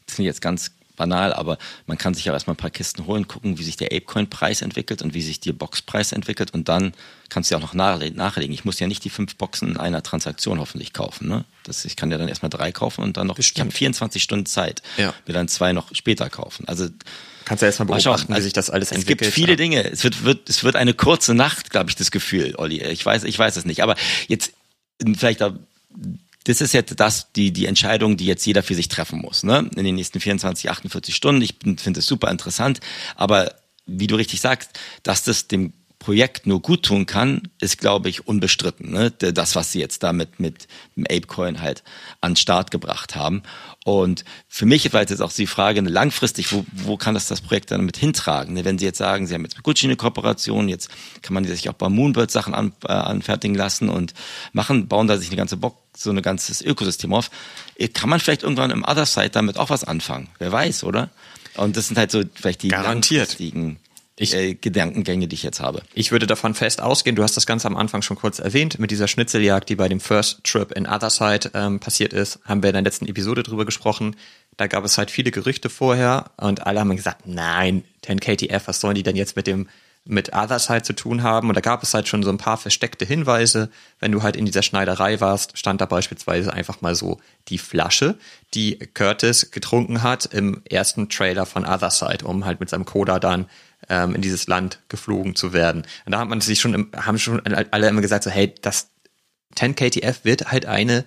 das 0.06 0.16
finde 0.16 0.28
ich 0.28 0.34
jetzt 0.34 0.42
ganz 0.42 0.72
banal, 0.96 1.32
aber 1.32 1.58
man 1.86 1.98
kann 1.98 2.14
sich 2.14 2.24
ja 2.24 2.32
erstmal 2.32 2.54
ein 2.54 2.58
paar 2.58 2.70
Kisten 2.70 3.06
holen, 3.06 3.28
gucken, 3.28 3.58
wie 3.58 3.64
sich 3.64 3.76
der 3.76 3.88
Apecoin-Preis 3.88 4.62
entwickelt 4.62 5.02
und 5.02 5.14
wie 5.14 5.22
sich 5.22 5.40
der 5.40 5.52
Boxpreis 5.52 6.12
entwickelt 6.12 6.52
und 6.54 6.68
dann 6.68 6.92
kannst 7.28 7.50
du 7.50 7.54
ja 7.54 7.58
auch 7.58 7.62
noch 7.62 7.74
nachlegen. 7.74 8.54
Ich 8.54 8.64
muss 8.64 8.78
ja 8.78 8.86
nicht 8.86 9.04
die 9.04 9.10
fünf 9.10 9.36
Boxen 9.36 9.70
in 9.70 9.76
einer 9.76 10.02
Transaktion 10.02 10.60
hoffentlich 10.60 10.92
kaufen. 10.92 11.28
Ne? 11.28 11.44
Das, 11.64 11.84
ich 11.84 11.96
kann 11.96 12.10
ja 12.10 12.18
dann 12.18 12.28
erstmal 12.28 12.50
drei 12.50 12.70
kaufen 12.70 13.02
und 13.02 13.16
dann 13.16 13.26
noch, 13.26 13.36
Bestimmt. 13.36 13.56
ich 13.56 13.60
habe 13.60 13.72
24 13.72 14.22
Stunden 14.22 14.46
Zeit, 14.46 14.82
ja. 14.96 15.12
mir 15.26 15.34
dann 15.34 15.48
zwei 15.48 15.72
noch 15.72 15.94
später 15.94 16.30
kaufen. 16.30 16.68
Also 16.68 16.88
Kannst 17.44 17.62
du 17.62 17.66
erstmal 17.66 17.86
beobachten, 17.86 18.32
also, 18.32 18.40
wie 18.40 18.42
sich 18.44 18.52
das 18.52 18.70
alles 18.70 18.90
entwickelt. 18.90 19.20
Es 19.20 19.26
gibt 19.26 19.34
viele 19.34 19.52
ja. 19.52 19.56
Dinge. 19.56 19.90
Es 19.90 20.02
wird, 20.02 20.24
wird, 20.24 20.48
es 20.48 20.64
wird 20.64 20.76
eine 20.76 20.94
kurze 20.94 21.34
Nacht, 21.34 21.70
glaube 21.70 21.90
ich, 21.90 21.96
das 21.96 22.10
Gefühl, 22.10 22.54
Olli. 22.56 22.82
Ich 22.82 23.04
weiß, 23.04 23.24
ich 23.24 23.38
weiß 23.38 23.56
es 23.56 23.66
nicht. 23.66 23.82
Aber 23.82 23.96
jetzt 24.28 24.52
vielleicht 25.16 25.42
da 25.42 25.54
das 26.44 26.60
ist 26.60 26.74
jetzt 26.74 26.98
das, 27.00 27.32
die, 27.32 27.52
die 27.52 27.66
Entscheidung, 27.66 28.16
die 28.16 28.26
jetzt 28.26 28.46
jeder 28.46 28.62
für 28.62 28.74
sich 28.74 28.88
treffen 28.88 29.20
muss, 29.20 29.42
ne? 29.42 29.68
In 29.76 29.84
den 29.84 29.94
nächsten 29.94 30.20
24, 30.20 30.70
48 30.70 31.14
Stunden. 31.14 31.42
Ich 31.42 31.56
finde 31.78 32.00
es 32.00 32.06
super 32.06 32.30
interessant. 32.30 32.80
Aber 33.16 33.54
wie 33.86 34.06
du 34.06 34.16
richtig 34.16 34.40
sagst, 34.40 34.70
dass 35.02 35.24
das 35.24 35.48
dem 35.48 35.72
Projekt 36.04 36.46
nur 36.46 36.60
gut 36.60 36.82
tun 36.82 37.06
kann, 37.06 37.48
ist, 37.62 37.78
glaube 37.78 38.10
ich, 38.10 38.28
unbestritten. 38.28 38.92
Ne? 38.92 39.10
Das, 39.10 39.56
was 39.56 39.72
sie 39.72 39.80
jetzt 39.80 40.02
damit 40.02 40.38
mit 40.38 40.68
dem 40.96 41.04
Apecoin 41.04 41.62
halt 41.62 41.82
an 42.20 42.36
Start 42.36 42.70
gebracht 42.70 43.16
haben. 43.16 43.42
Und 43.86 44.26
für 44.46 44.66
mich 44.66 44.92
war 44.92 45.00
jetzt 45.00 45.22
auch 45.22 45.32
die 45.32 45.46
Frage, 45.46 45.80
langfristig, 45.80 46.52
wo, 46.52 46.66
wo 46.72 46.98
kann 46.98 47.14
das 47.14 47.26
das 47.26 47.40
Projekt 47.40 47.70
dann 47.70 47.86
mit 47.86 47.96
hintragen? 47.96 48.52
Ne? 48.52 48.66
Wenn 48.66 48.78
Sie 48.78 48.84
jetzt 48.84 48.98
sagen, 48.98 49.26
Sie 49.26 49.32
haben 49.32 49.44
jetzt 49.44 49.56
mit 49.56 49.64
Gucci 49.64 49.86
eine 49.86 49.96
Kooperation, 49.96 50.68
jetzt 50.68 50.90
kann 51.22 51.32
man 51.32 51.46
sich 51.46 51.70
auch 51.70 51.74
bei 51.74 51.88
Moonbird 51.88 52.30
Sachen 52.30 52.52
an, 52.52 52.74
äh, 52.86 52.92
anfertigen 52.92 53.56
lassen 53.56 53.88
und 53.88 54.12
machen, 54.52 54.88
bauen 54.88 55.06
da 55.06 55.16
sich 55.16 55.28
eine 55.28 55.36
ganze 55.36 55.56
Bock, 55.56 55.78
so 55.96 56.10
ein 56.10 56.20
ganzes 56.20 56.60
Ökosystem 56.60 57.14
auf. 57.14 57.30
Äh, 57.76 57.88
kann 57.88 58.10
man 58.10 58.20
vielleicht 58.20 58.42
irgendwann 58.42 58.70
im 58.72 58.84
Other 58.84 59.06
Side 59.06 59.30
damit 59.30 59.56
auch 59.56 59.70
was 59.70 59.84
anfangen? 59.84 60.28
Wer 60.38 60.52
weiß, 60.52 60.84
oder? 60.84 61.08
Und 61.56 61.78
das 61.78 61.86
sind 61.88 61.96
halt 61.96 62.10
so 62.10 62.22
vielleicht 62.34 62.62
die 62.62 62.68
Garantiert. 62.68 63.20
langfristigen 63.20 63.78
ich, 64.16 64.34
äh, 64.34 64.54
Gedankengänge, 64.54 65.26
die 65.26 65.34
ich 65.34 65.42
jetzt 65.42 65.60
habe. 65.60 65.82
Ich 65.92 66.12
würde 66.12 66.26
davon 66.26 66.54
fest 66.54 66.80
ausgehen, 66.80 67.16
du 67.16 67.22
hast 67.22 67.36
das 67.36 67.46
Ganze 67.46 67.66
am 67.66 67.76
Anfang 67.76 68.02
schon 68.02 68.16
kurz 68.16 68.38
erwähnt, 68.38 68.78
mit 68.78 68.90
dieser 68.90 69.08
Schnitzeljagd, 69.08 69.68
die 69.68 69.76
bei 69.76 69.88
dem 69.88 70.00
First 70.00 70.44
Trip 70.44 70.70
in 70.72 70.86
Otherside 70.86 71.50
ähm, 71.54 71.80
passiert 71.80 72.12
ist, 72.12 72.38
haben 72.44 72.62
wir 72.62 72.70
in 72.70 72.74
der 72.74 72.82
letzten 72.82 73.06
Episode 73.06 73.42
drüber 73.42 73.64
gesprochen. 73.64 74.16
Da 74.56 74.68
gab 74.68 74.84
es 74.84 74.98
halt 74.98 75.10
viele 75.10 75.32
Gerüchte 75.32 75.68
vorher 75.68 76.30
und 76.36 76.66
alle 76.66 76.80
haben 76.80 76.94
gesagt, 76.94 77.26
nein, 77.26 77.82
10KTF, 78.04 78.62
was 78.66 78.80
sollen 78.80 78.94
die 78.94 79.02
denn 79.02 79.16
jetzt 79.16 79.36
mit 79.36 79.46
dem 79.46 79.68
mit 80.06 80.34
Otherside 80.34 80.82
zu 80.82 80.92
tun 80.92 81.22
haben. 81.22 81.48
Und 81.48 81.54
da 81.54 81.60
gab 81.60 81.82
es 81.82 81.94
halt 81.94 82.08
schon 82.08 82.22
so 82.22 82.30
ein 82.30 82.38
paar 82.38 82.58
versteckte 82.58 83.04
Hinweise. 83.04 83.70
Wenn 84.00 84.12
du 84.12 84.22
halt 84.22 84.36
in 84.36 84.44
dieser 84.44 84.62
Schneiderei 84.62 85.20
warst, 85.20 85.56
stand 85.56 85.80
da 85.80 85.86
beispielsweise 85.86 86.52
einfach 86.52 86.82
mal 86.82 86.94
so 86.94 87.20
die 87.48 87.58
Flasche, 87.58 88.18
die 88.52 88.78
Curtis 88.78 89.50
getrunken 89.50 90.02
hat 90.02 90.26
im 90.26 90.62
ersten 90.68 91.08
Trailer 91.08 91.46
von 91.46 91.64
Otherside, 91.64 92.26
um 92.26 92.44
halt 92.44 92.60
mit 92.60 92.68
seinem 92.68 92.84
Coda 92.84 93.18
dann 93.18 93.46
ähm, 93.88 94.14
in 94.14 94.22
dieses 94.22 94.46
Land 94.46 94.80
geflogen 94.88 95.34
zu 95.34 95.52
werden. 95.52 95.82
Und 96.04 96.12
da 96.12 96.18
hat 96.18 96.28
man 96.28 96.40
sich 96.40 96.60
schon, 96.60 96.90
haben 96.96 97.18
schon 97.18 97.40
alle 97.46 97.88
immer 97.88 98.00
gesagt, 98.00 98.24
so, 98.24 98.30
hey, 98.30 98.54
das 98.62 98.88
10KTF 99.56 100.24
wird 100.24 100.50
halt 100.50 100.66
eine 100.66 101.04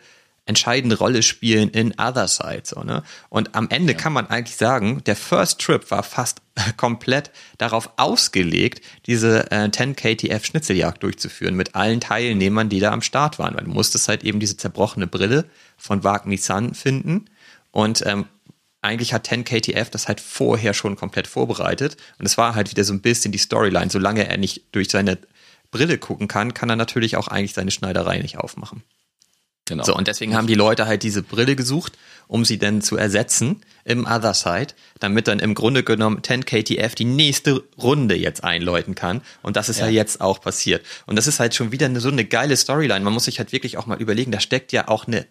entscheidende 0.47 0.97
Rolle 0.97 1.21
spielen 1.23 1.69
in 1.69 1.93
Other 1.99 2.27
Side. 2.27 2.63
So, 2.63 2.81
ne? 2.81 3.03
Und 3.29 3.53
am 3.53 3.69
Ende 3.69 3.93
ja. 3.93 3.99
kann 3.99 4.13
man 4.13 4.27
eigentlich 4.27 4.55
sagen, 4.55 5.03
der 5.05 5.15
First 5.15 5.59
Trip 5.59 5.91
war 5.91 6.03
fast 6.03 6.41
komplett 6.77 7.31
darauf 7.57 7.91
ausgelegt, 7.97 8.81
diese 9.05 9.51
äh, 9.51 9.69
10 9.69 9.95
KTF 9.95 10.45
Schnitzeljagd 10.45 11.03
durchzuführen 11.03 11.55
mit 11.55 11.75
allen 11.75 11.99
Teilnehmern, 11.99 12.69
die 12.69 12.79
da 12.79 12.91
am 12.91 13.01
Start 13.01 13.39
waren. 13.39 13.55
Weil 13.55 13.65
du 13.65 13.71
musstest 13.71 14.07
halt 14.07 14.23
eben 14.23 14.39
diese 14.39 14.57
zerbrochene 14.57 15.07
Brille 15.07 15.45
von 15.77 16.03
Wagner 16.03 16.37
Sun 16.37 16.73
finden 16.73 17.25
und 17.71 18.03
ähm, 18.05 18.25
eigentlich 18.81 19.13
hat 19.13 19.27
10 19.27 19.43
KTF 19.43 19.89
das 19.89 20.07
halt 20.07 20.21
vorher 20.21 20.73
schon 20.73 20.95
komplett 20.95 21.27
vorbereitet. 21.27 21.97
Und 22.19 22.25
es 22.25 22.37
war 22.37 22.55
halt 22.55 22.71
wieder 22.71 22.83
so 22.83 22.93
ein 22.93 23.01
bisschen 23.01 23.31
die 23.31 23.37
Storyline. 23.37 23.89
Solange 23.89 24.27
er 24.27 24.37
nicht 24.37 24.63
durch 24.71 24.89
seine 24.89 25.17
Brille 25.71 25.97
gucken 25.97 26.27
kann, 26.27 26.53
kann 26.53 26.69
er 26.69 26.75
natürlich 26.75 27.17
auch 27.17 27.27
eigentlich 27.27 27.53
seine 27.53 27.71
Schneiderei 27.71 28.19
nicht 28.19 28.37
aufmachen. 28.37 28.83
Genau. 29.67 29.83
So, 29.83 29.95
und 29.95 30.07
deswegen 30.07 30.33
haben 30.33 30.47
die 30.47 30.53
Leute 30.53 30.87
halt 30.87 31.03
diese 31.03 31.21
Brille 31.21 31.57
gesucht, 31.57 31.97
um 32.27 32.45
sie 32.45 32.57
dann 32.57 32.81
zu 32.81 32.95
ersetzen 32.95 33.61
im 33.83 34.05
Other 34.05 34.33
Side, 34.33 34.67
damit 34.99 35.27
dann 35.27 35.39
im 35.39 35.55
Grunde 35.55 35.83
genommen 35.83 36.23
10 36.23 36.45
KTF 36.45 36.95
die 36.95 37.05
nächste 37.05 37.63
Runde 37.77 38.15
jetzt 38.15 38.45
einläuten 38.45 38.95
kann. 38.95 39.21
Und 39.43 39.57
das 39.57 39.67
ist 39.67 39.79
ja, 39.79 39.87
ja 39.87 39.91
jetzt 39.91 40.21
auch 40.21 40.39
passiert. 40.39 40.85
Und 41.05 41.17
das 41.17 41.27
ist 41.27 41.41
halt 41.41 41.53
schon 41.53 41.73
wieder 41.73 41.87
eine, 41.87 41.99
so 41.99 42.09
eine 42.09 42.23
geile 42.23 42.55
Storyline. 42.55 43.03
Man 43.03 43.13
muss 43.13 43.25
sich 43.25 43.39
halt 43.39 43.51
wirklich 43.51 43.77
auch 43.77 43.87
mal 43.87 44.01
überlegen, 44.01 44.31
da 44.31 44.39
steckt 44.39 44.71
ja 44.71 44.87
auch 44.87 45.05
eine 45.05 45.25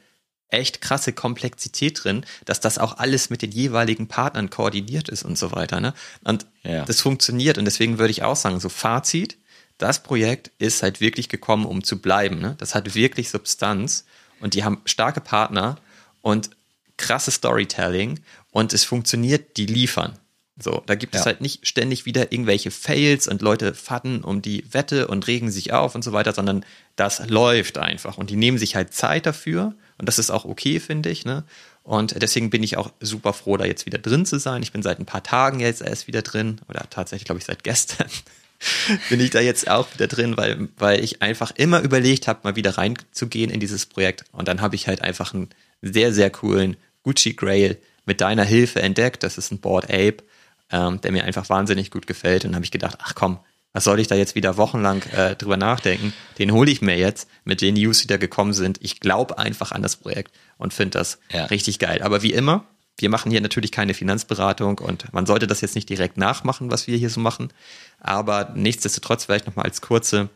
echt 0.49 0.81
krasse 0.81 1.13
Komplexität 1.13 2.05
drin, 2.05 2.25
dass 2.45 2.61
das 2.61 2.79
auch 2.79 2.99
alles 2.99 3.31
mit 3.31 3.43
den 3.43 3.51
jeweiligen 3.51 4.09
Partnern 4.09 4.51
koordiniert 4.51 5.09
ist 5.09 5.25
und 5.25 5.37
so 5.37 5.53
weiter. 5.53 5.81
Ne? 5.81 5.93
Und 6.25 6.47
ja. 6.63 6.85
das 6.85 7.01
funktioniert 7.01 7.59
und 7.59 7.65
deswegen 7.65 7.99
würde 7.99 8.13
ich 8.13 8.23
auch 8.23 8.37
sagen, 8.37 8.61
so 8.61 8.69
Fazit, 8.69 9.39
das 9.79 10.03
Projekt 10.03 10.53
ist 10.59 10.83
halt 10.83 11.01
wirklich 11.01 11.29
gekommen, 11.29 11.67
um 11.67 11.85
zu 11.85 12.01
bleiben. 12.01 12.39
Ne? 12.39 12.55
Das 12.59 12.75
hat 12.75 12.95
wirklich 12.95 13.29
Substanz 13.29 14.05
und 14.41 14.55
die 14.55 14.65
haben 14.65 14.81
starke 14.85 15.21
Partner 15.21 15.77
und 16.23 16.51
krasse 16.97 17.31
Storytelling 17.31 18.21
und 18.51 18.73
es 18.73 18.85
funktioniert, 18.85 19.57
die 19.57 19.67
liefern. 19.67 20.19
So, 20.59 20.83
da 20.87 20.95
gibt 20.95 21.15
ja. 21.15 21.21
es 21.21 21.27
halt 21.27 21.43
nicht 21.43 21.67
ständig 21.67 22.07
wieder 22.07 22.33
irgendwelche 22.33 22.71
Fails 22.71 23.29
und 23.29 23.43
Leute 23.43 23.75
fatten 23.75 24.25
um 24.25 24.41
die 24.41 24.65
Wette 24.73 25.07
und 25.07 25.27
regen 25.27 25.51
sich 25.51 25.73
auf 25.73 25.95
und 25.95 26.03
so 26.03 26.13
weiter, 26.13 26.33
sondern 26.33 26.65
das 26.97 27.29
läuft 27.29 27.77
einfach 27.77 28.17
und 28.17 28.31
die 28.31 28.37
nehmen 28.37 28.57
sich 28.57 28.75
halt 28.75 28.95
Zeit 28.95 29.27
dafür 29.27 29.75
und 29.99 30.09
das 30.09 30.19
ist 30.19 30.31
auch 30.31 30.47
okay, 30.47 30.81
finde 30.81 31.11
ich. 31.11 31.27
Ne? 31.27 31.45
Und 31.83 32.21
deswegen 32.21 32.49
bin 32.49 32.63
ich 32.63 32.79
auch 32.79 32.91
super 33.01 33.35
froh, 33.35 33.59
da 33.59 33.67
jetzt 33.67 33.85
wieder 33.85 33.99
drin 33.99 34.25
zu 34.25 34.39
sein. 34.39 34.63
Ich 34.63 34.73
bin 34.73 34.83
seit 34.83 34.99
ein 34.99 35.07
paar 35.07 35.23
Tagen 35.23 35.61
jetzt 35.61 35.83
erst 35.83 36.07
wieder 36.07 36.23
drin 36.23 36.61
oder 36.69 36.87
tatsächlich, 36.89 37.27
glaube 37.27 37.39
ich, 37.39 37.45
seit 37.45 37.63
gestern 37.63 38.09
bin 39.11 39.21
ich 39.21 39.31
da 39.31 39.41
jetzt 39.41 39.69
auch 39.69 39.93
wieder 39.95 40.07
drin, 40.07 40.37
weil, 40.39 40.69
weil 40.79 41.05
ich 41.05 41.21
einfach 41.21 41.53
immer 41.55 41.83
überlegt 41.83 42.29
habe, 42.29 42.41
mal 42.45 42.57
wieder 42.57 42.79
reinzugehen 42.79 43.51
in 43.51 43.61
dieses 43.61 43.85
Projekt. 43.87 44.25
Und 44.33 44.49
dann 44.49 44.63
habe 44.63 44.75
ich 44.75 44.89
halt 44.89 45.03
einfach 45.03 45.35
einen 45.35 45.51
sehr, 45.83 46.13
sehr 46.15 46.31
coolen 46.31 46.77
Gucci 47.03 47.35
Grail 47.35 47.77
mit 48.07 48.21
deiner 48.21 48.45
Hilfe 48.45 48.81
entdeckt. 48.81 49.23
Das 49.23 49.37
ist 49.37 49.53
ein 49.53 49.61
Board 49.61 49.85
Ape, 49.85 50.25
ähm, 50.71 51.01
der 51.01 51.13
mir 51.13 51.25
einfach 51.25 51.49
wahnsinnig 51.49 51.91
gut 51.91 52.07
gefällt. 52.07 52.45
Und 52.45 52.55
habe 52.55 52.65
ich 52.65 52.71
gedacht, 52.71 52.99
ach 53.01 53.15
komm, 53.15 53.39
was 53.73 53.85
soll 53.85 54.01
ich 54.01 54.09
da 54.09 54.15
jetzt 54.15 54.35
wieder 54.35 54.57
wochenlang 54.57 55.03
äh, 55.13 55.37
drüber 55.37 55.57
nachdenken? 55.59 56.15
Den 56.39 56.51
hole 56.53 56.71
ich 56.71 56.81
mir 56.81 56.97
jetzt 56.97 57.29
mit 57.45 57.61
den 57.61 57.75
News, 57.75 58.01
die 58.01 58.07
da 58.07 58.17
gekommen 58.17 58.55
sind. 58.55 58.79
Ich 58.81 59.01
glaube 59.01 59.39
einfach 59.39 59.73
an 59.73 59.83
das 59.83 59.97
Projekt 59.97 60.33
und 60.57 60.73
finde 60.73 60.99
das 60.99 61.19
ja. 61.31 61.45
richtig 61.45 61.79
geil. 61.79 62.01
Aber 62.03 62.23
wie 62.23 62.33
immer, 62.33 62.65
wir 62.99 63.11
machen 63.11 63.31
hier 63.31 63.43
natürlich 63.43 63.73
keine 63.73 63.93
Finanzberatung 63.93 64.79
und 64.79 65.13
man 65.13 65.27
sollte 65.27 65.47
das 65.47 65.61
jetzt 65.61 65.75
nicht 65.75 65.91
direkt 65.91 66.17
nachmachen, 66.17 66.71
was 66.71 66.87
wir 66.87 66.97
hier 66.97 67.11
so 67.11 67.21
machen. 67.21 67.53
Aber 68.01 68.53
nichtsdestotrotz 68.55 69.27
vielleicht 69.27 69.47
nochmal 69.47 69.67
als 69.67 69.83
kurze 69.83 70.31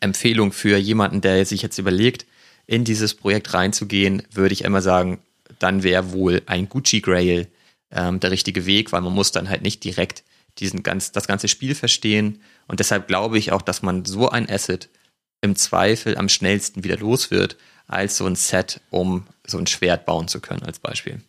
Empfehlung 0.00 0.52
für 0.52 0.76
jemanden, 0.76 1.20
der 1.20 1.44
sich 1.46 1.62
jetzt 1.62 1.78
überlegt, 1.78 2.26
in 2.66 2.84
dieses 2.84 3.14
Projekt 3.14 3.52
reinzugehen, 3.52 4.22
würde 4.32 4.52
ich 4.52 4.62
immer 4.62 4.80
sagen, 4.80 5.18
dann 5.58 5.82
wäre 5.82 6.12
wohl 6.12 6.42
ein 6.46 6.68
Gucci 6.68 7.00
Grail 7.00 7.48
ähm, 7.94 8.20
der 8.20 8.30
richtige 8.30 8.66
Weg, 8.66 8.92
weil 8.92 9.00
man 9.00 9.12
muss 9.12 9.32
dann 9.32 9.48
halt 9.48 9.62
nicht 9.62 9.82
direkt 9.84 10.24
diesen 10.58 10.82
ganz, 10.82 11.12
das 11.12 11.26
ganze 11.26 11.48
Spiel 11.48 11.74
verstehen. 11.74 12.40
Und 12.68 12.80
deshalb 12.80 13.08
glaube 13.08 13.38
ich 13.38 13.52
auch, 13.52 13.62
dass 13.62 13.82
man 13.82 14.04
so 14.04 14.28
ein 14.28 14.48
Asset 14.48 14.88
im 15.40 15.56
Zweifel 15.56 16.16
am 16.16 16.28
schnellsten 16.28 16.84
wieder 16.84 16.96
los 16.96 17.30
wird, 17.30 17.56
als 17.86 18.16
so 18.16 18.26
ein 18.26 18.36
Set, 18.36 18.80
um 18.90 19.26
so 19.46 19.58
ein 19.58 19.66
Schwert 19.66 20.06
bauen 20.06 20.28
zu 20.28 20.40
können, 20.40 20.62
als 20.62 20.78
Beispiel. 20.78 21.20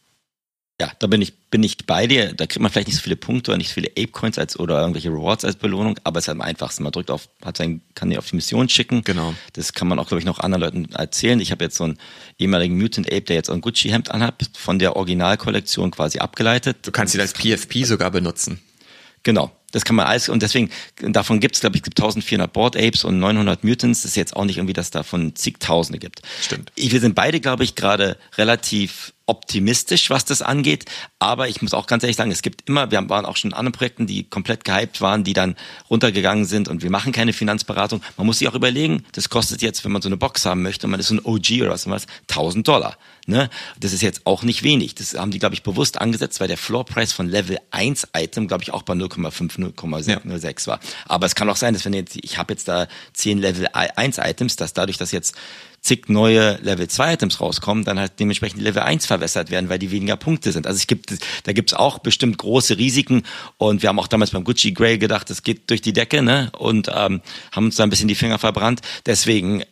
Ja, 0.79 0.91
da 0.99 1.07
bin 1.07 1.21
ich, 1.21 1.33
bin 1.49 1.63
ich 1.63 1.85
bei 1.85 2.05
dir. 2.05 2.33
Da 2.33 2.47
kriegt 2.47 2.61
man 2.61 2.69
vielleicht 2.69 2.87
nicht 2.87 2.97
so 2.97 3.03
viele 3.03 3.15
Punkte 3.15 3.51
oder 3.51 3.57
nicht 3.57 3.69
so 3.69 3.75
viele 3.75 3.91
Ape-Coins 3.91 4.37
als 4.37 4.59
oder 4.59 4.81
irgendwelche 4.81 5.09
Rewards 5.09 5.45
als 5.45 5.55
Belohnung, 5.55 5.97
aber 6.03 6.19
es 6.19 6.25
ist 6.25 6.27
halt 6.27 6.35
am 6.35 6.41
einfachsten. 6.41 6.83
Man 6.83 6.91
drückt 6.91 7.11
auf, 7.11 7.29
hat 7.45 7.55
sein, 7.55 7.81
kann 7.95 8.09
die 8.09 8.17
auf 8.17 8.29
die 8.29 8.35
Mission 8.35 8.67
schicken. 8.67 9.01
Genau. 9.05 9.33
Das 9.53 9.71
kann 9.71 9.87
man 9.87 9.99
auch, 9.99 10.07
glaube 10.07 10.19
ich, 10.19 10.25
noch 10.25 10.39
anderen 10.39 10.61
Leuten 10.61 10.93
erzählen. 10.93 11.39
Ich 11.39 11.51
habe 11.51 11.63
jetzt 11.63 11.77
so 11.77 11.85
einen 11.85 11.97
ehemaligen 12.37 12.77
Mutant 12.77 13.07
Ape, 13.07 13.21
der 13.21 13.37
jetzt 13.37 13.49
ein 13.49 13.61
Gucci-Hemd 13.61 14.11
anhat, 14.11 14.35
von 14.57 14.77
der 14.77 14.97
Originalkollektion 14.97 15.91
quasi 15.91 16.19
abgeleitet. 16.19 16.79
Du 16.81 16.91
kannst 16.91 17.15
ihn 17.15 17.21
als 17.21 17.31
PFP 17.31 17.85
sogar 17.85 18.11
benutzen. 18.11 18.59
Genau. 19.23 19.55
Das 19.75 19.83
kann 19.83 19.97
man 19.97 20.05
alles, 20.05 20.29
und 20.29 20.41
deswegen, 20.41 20.69
davon 21.01 21.41
gibt 21.41 21.55
es, 21.55 21.59
glaube 21.59 21.75
ich, 21.75 21.83
gibt 21.83 21.99
1400 21.99 22.53
Board 22.53 22.77
Apes 22.77 23.03
und 23.03 23.19
900 23.19 23.65
Mutants. 23.65 24.03
Das 24.03 24.11
ist 24.11 24.15
jetzt 24.15 24.33
auch 24.33 24.45
nicht 24.45 24.55
irgendwie, 24.55 24.71
dass 24.71 24.85
es 24.85 24.91
davon 24.91 25.35
zigtausende 25.35 25.99
gibt. 25.99 26.21
Stimmt. 26.41 26.71
Wir 26.77 27.01
sind 27.01 27.13
beide, 27.13 27.41
glaube 27.41 27.65
ich, 27.65 27.75
gerade 27.75 28.15
relativ 28.37 29.11
optimistisch, 29.25 30.09
was 30.09 30.23
das 30.23 30.41
angeht. 30.41 30.85
Aber 31.19 31.49
ich 31.49 31.61
muss 31.61 31.73
auch 31.73 31.87
ganz 31.87 32.03
ehrlich 32.03 32.15
sagen, 32.15 32.31
es 32.31 32.41
gibt 32.41 32.69
immer, 32.69 32.89
wir 32.89 33.09
waren 33.09 33.25
auch 33.25 33.35
schon 33.35 33.51
in 33.51 33.57
anderen 33.57 33.73
Projekten, 33.73 34.07
die 34.07 34.23
komplett 34.23 34.63
gehypt 34.63 35.01
waren, 35.01 35.25
die 35.25 35.33
dann 35.33 35.57
runtergegangen 35.89 36.45
sind 36.45 36.69
und 36.69 36.81
wir 36.81 36.89
machen 36.89 37.11
keine 37.11 37.33
Finanzberatung. 37.33 38.01
Man 38.15 38.27
muss 38.27 38.39
sich 38.39 38.47
auch 38.47 38.55
überlegen, 38.55 39.03
das 39.11 39.27
kostet 39.27 39.61
jetzt, 39.61 39.83
wenn 39.83 39.91
man 39.91 40.01
so 40.01 40.07
eine 40.07 40.15
Box 40.15 40.45
haben 40.45 40.61
möchte 40.61 40.87
und 40.87 40.91
man 40.91 41.01
ist 41.01 41.07
so 41.07 41.15
ein 41.15 41.25
OG 41.25 41.61
oder 41.61 41.71
was, 41.71 41.89
was 41.89 42.05
1000 42.29 42.65
Dollar. 42.65 42.97
Ne? 43.27 43.49
Das 43.79 43.91
ist 43.91 44.01
jetzt 44.01 44.25
auch 44.25 44.43
nicht 44.43 44.61
wenig. 44.61 44.93
Das 44.93 45.15
haben 45.15 45.31
die, 45.31 45.39
glaube 45.39 45.55
ich, 45.55 45.63
bewusst 45.63 45.99
angesetzt, 45.99 46.39
weil 46.39 46.47
der 46.47 46.57
Floorpreis 46.57 47.11
von 47.11 47.27
Level 47.27 47.57
1 47.71 48.09
Item, 48.15 48.47
glaube 48.47 48.63
ich, 48.63 48.71
auch 48.71 48.83
bei 48.83 48.93
0,5, 48.93 49.57
0,06 49.73 50.61
ja. 50.61 50.67
war. 50.67 50.79
Aber 51.07 51.25
es 51.25 51.33
kann 51.33 51.49
auch 51.49 51.55
sein, 51.55 51.73
dass 51.73 51.85
wenn 51.85 51.93
jetzt, 51.93 52.17
ich 52.21 52.37
habe 52.37 52.53
jetzt 52.53 52.67
da 52.67 52.87
10 53.13 53.39
Level 53.39 53.67
1 53.73 54.19
Items, 54.19 54.57
dass 54.57 54.73
dadurch, 54.73 54.97
dass 54.97 55.11
jetzt 55.11 55.35
zig 55.85 56.09
neue 56.09 56.57
Level 56.61 56.87
2 56.87 57.13
Items 57.13 57.39
rauskommen, 57.39 57.83
dann 57.83 57.99
halt 57.99 58.13
dementsprechend 58.19 58.61
Level 58.61 58.81
1 58.81 59.05
verwässert 59.05 59.51
werden, 59.51 59.69
weil 59.69 59.79
die 59.79 59.91
weniger 59.91 60.17
Punkte 60.17 60.51
sind. 60.51 60.65
Also 60.65 60.77
es 60.77 60.87
gibt, 60.87 61.13
da 61.43 61.53
gibt's 61.53 61.73
auch 61.73 61.99
bestimmt 61.99 62.37
große 62.37 62.77
Risiken 62.77 63.23
und 63.57 63.81
wir 63.81 63.89
haben 63.89 63.99
auch 63.99 64.07
damals 64.07 64.31
beim 64.31 64.43
Gucci 64.43 64.71
Grey 64.71 64.97
gedacht, 64.97 65.29
das 65.29 65.43
geht 65.43 65.69
durch 65.69 65.81
die 65.81 65.93
Decke, 65.93 66.23
ne? 66.23 66.51
Und 66.57 66.89
ähm, 66.93 67.21
haben 67.51 67.65
uns 67.65 67.75
da 67.75 67.83
ein 67.83 67.89
bisschen 67.89 68.07
die 68.07 68.15
Finger 68.15 68.39
verbrannt. 68.39 68.81
Deswegen, 69.05 69.63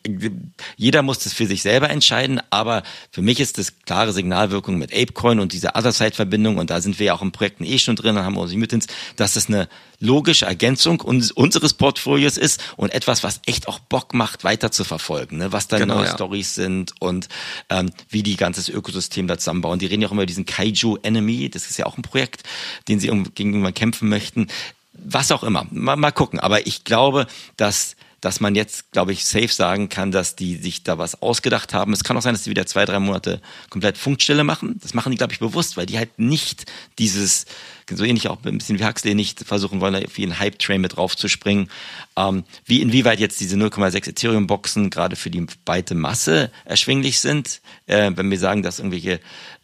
jeder 0.77 1.01
muss 1.01 1.19
das 1.19 1.33
für 1.33 1.47
sich 1.47 1.63
selber 1.63 1.89
entscheiden, 1.89 2.39
aber 2.51 2.83
für 3.11 3.21
mich 3.21 3.39
ist 3.39 3.57
das 3.57 3.79
klare 3.79 4.13
Signalwirkung 4.13 4.77
mit 4.77 4.93
Apecoin 4.93 5.39
und 5.39 5.53
dieser 5.53 5.75
Other-Side-Verbindung 5.75 6.57
und 6.57 6.69
da 6.69 6.79
sind 6.79 6.99
wir 6.99 7.07
ja 7.07 7.13
auch 7.15 7.21
in 7.21 7.31
Projekten 7.31 7.63
eh 7.63 7.79
schon 7.79 7.95
drin, 7.95 8.17
haben 8.17 8.35
wir 8.35 8.41
unsere 8.41 8.59
Mutants, 8.59 8.87
dass 9.15 9.33
das 9.33 9.47
eine 9.47 9.67
logische 10.03 10.45
Ergänzung 10.45 10.99
unseres 11.01 11.73
Portfolios 11.73 12.37
ist 12.37 12.61
und 12.75 12.93
etwas, 12.93 13.23
was 13.23 13.39
echt 13.45 13.67
auch 13.67 13.79
Bock 13.79 14.13
macht, 14.13 14.43
weiter 14.43 14.71
zu 14.71 14.83
verfolgen, 14.83 15.37
ne? 15.37 15.51
was 15.51 15.67
da 15.67 15.77
genau, 15.77 15.95
neue 15.95 16.05
ja. 16.05 16.13
Stories 16.13 16.53
sind 16.53 16.93
und 16.99 17.29
ähm, 17.69 17.91
wie 18.09 18.21
die 18.21 18.35
ganzes 18.35 18.69
Ökosystem 18.69 19.27
da 19.27 19.37
zusammenbauen. 19.37 19.79
Die 19.79 19.85
reden 19.85 20.01
ja 20.01 20.09
auch 20.09 20.11
immer 20.11 20.23
über 20.23 20.27
diesen 20.27 20.45
Kaiju 20.45 20.97
Enemy, 21.01 21.49
das 21.49 21.69
ist 21.69 21.77
ja 21.77 21.85
auch 21.85 21.97
ein 21.97 22.03
Projekt, 22.03 22.43
den 22.87 22.99
sie 22.99 23.07
gegenüber 23.33 23.71
kämpfen 23.71 24.09
möchten. 24.09 24.47
Was 24.93 25.31
auch 25.31 25.43
immer. 25.43 25.65
Mal, 25.71 25.95
mal 25.95 26.11
gucken. 26.11 26.39
Aber 26.39 26.67
ich 26.67 26.83
glaube, 26.83 27.25
dass 27.57 27.95
dass 28.23 28.39
man 28.39 28.55
jetzt, 28.55 28.93
glaube 28.93 29.11
ich, 29.11 29.25
safe 29.25 29.49
sagen 29.49 29.89
kann, 29.89 30.11
dass 30.11 30.37
die 30.37 30.55
sich 30.55 30.83
da 30.83 30.97
was 30.97 31.21
ausgedacht 31.21 31.73
haben. 31.73 31.91
Es 31.91 32.05
kann 32.05 32.15
auch 32.15 32.21
sein, 32.21 32.33
dass 32.33 32.43
die 32.43 32.49
wieder 32.49 32.65
zwei, 32.65 32.85
drei 32.85 32.99
Monate 32.99 33.41
komplett 33.69 33.97
Funkstille 33.97 34.45
machen. 34.45 34.79
Das 34.81 34.93
machen 34.93 35.11
die, 35.11 35.17
glaube 35.17 35.33
ich, 35.33 35.39
bewusst, 35.39 35.75
weil 35.75 35.87
die 35.87 35.97
halt 35.97 36.17
nicht 36.17 36.71
dieses, 36.99 37.45
so 37.91 38.05
ähnlich 38.05 38.29
auch 38.29 38.37
ein 38.45 38.57
bisschen 38.57 38.79
wie 38.79 38.85
Huxley, 38.85 39.13
nicht 39.13 39.41
versuchen 39.43 39.81
wollen, 39.81 40.05
auf 40.05 40.17
jeden 40.17 40.39
Hype-Train 40.39 40.79
mit 40.79 40.95
draufzuspringen. 40.95 41.69
Ähm, 42.15 42.45
wie 42.65 42.81
inwieweit 42.81 43.19
jetzt 43.19 43.41
diese 43.41 43.57
0,6 43.57 44.07
Ethereum-Boxen 44.11 44.89
gerade 44.89 45.17
für 45.17 45.29
die 45.29 45.45
weite 45.65 45.93
Masse 45.93 46.49
erschwinglich 46.63 47.19
sind, 47.19 47.59
äh, 47.87 48.09
wenn 48.15 48.31
wir 48.31 48.39
sagen, 48.39 48.63
dass 48.63 48.79
irgendwelche 48.79 49.19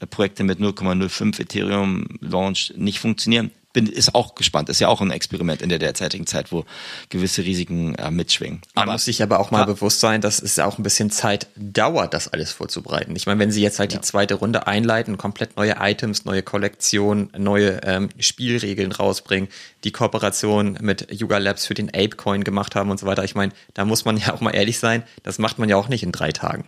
Projekte 0.09 0.43
mit 0.43 0.59
0,05 0.59 1.39
Ethereum-Launch 1.39 2.73
nicht 2.75 2.99
funktionieren 2.99 3.51
bin 3.73 3.85
ist 3.85 4.15
auch 4.15 4.35
gespannt. 4.35 4.69
Ist 4.69 4.79
ja 4.79 4.87
auch 4.87 5.01
ein 5.01 5.11
Experiment 5.11 5.61
in 5.61 5.69
der 5.69 5.79
derzeitigen 5.79 6.25
Zeit, 6.25 6.51
wo 6.51 6.65
gewisse 7.09 7.43
Risiken 7.43 7.95
äh, 7.95 8.09
mitschwingen. 8.09 8.61
Man 8.73 8.83
aber, 8.83 8.93
muss 8.93 9.05
sich 9.05 9.21
aber 9.21 9.39
auch 9.39 9.51
mal 9.51 9.59
ja. 9.59 9.65
bewusst 9.65 9.99
sein, 9.99 10.21
dass 10.21 10.41
es 10.41 10.55
ja 10.55 10.65
auch 10.65 10.77
ein 10.77 10.83
bisschen 10.83 11.11
Zeit 11.11 11.47
dauert, 11.55 12.13
das 12.13 12.27
alles 12.27 12.51
vorzubereiten. 12.51 13.15
Ich 13.15 13.27
meine, 13.27 13.39
wenn 13.39 13.51
sie 13.51 13.61
jetzt 13.61 13.79
halt 13.79 13.93
ja. 13.93 13.99
die 13.99 14.05
zweite 14.05 14.35
Runde 14.35 14.65
einleiten, 14.65 15.17
komplett 15.17 15.55
neue 15.55 15.75
Items, 15.79 16.25
neue 16.25 16.41
Kollektionen, 16.41 17.29
neue 17.37 17.81
ähm, 17.83 18.09
Spielregeln 18.19 18.91
rausbringen, 18.91 19.49
die 19.83 19.91
Kooperation 19.91 20.77
mit 20.81 21.07
Yuga 21.11 21.37
Labs 21.37 21.65
für 21.65 21.75
den 21.75 21.89
Apecoin 21.89 22.43
gemacht 22.43 22.75
haben 22.75 22.89
und 22.89 22.99
so 22.99 23.05
weiter. 23.05 23.23
Ich 23.23 23.35
meine, 23.35 23.53
da 23.75 23.85
muss 23.85 24.03
man 24.03 24.17
ja 24.17 24.33
auch 24.33 24.41
mal 24.41 24.51
ehrlich 24.51 24.79
sein, 24.79 25.03
das 25.23 25.37
macht 25.37 25.59
man 25.59 25.69
ja 25.69 25.75
auch 25.77 25.89
nicht 25.89 26.03
in 26.03 26.11
drei 26.11 26.31
Tagen. 26.31 26.65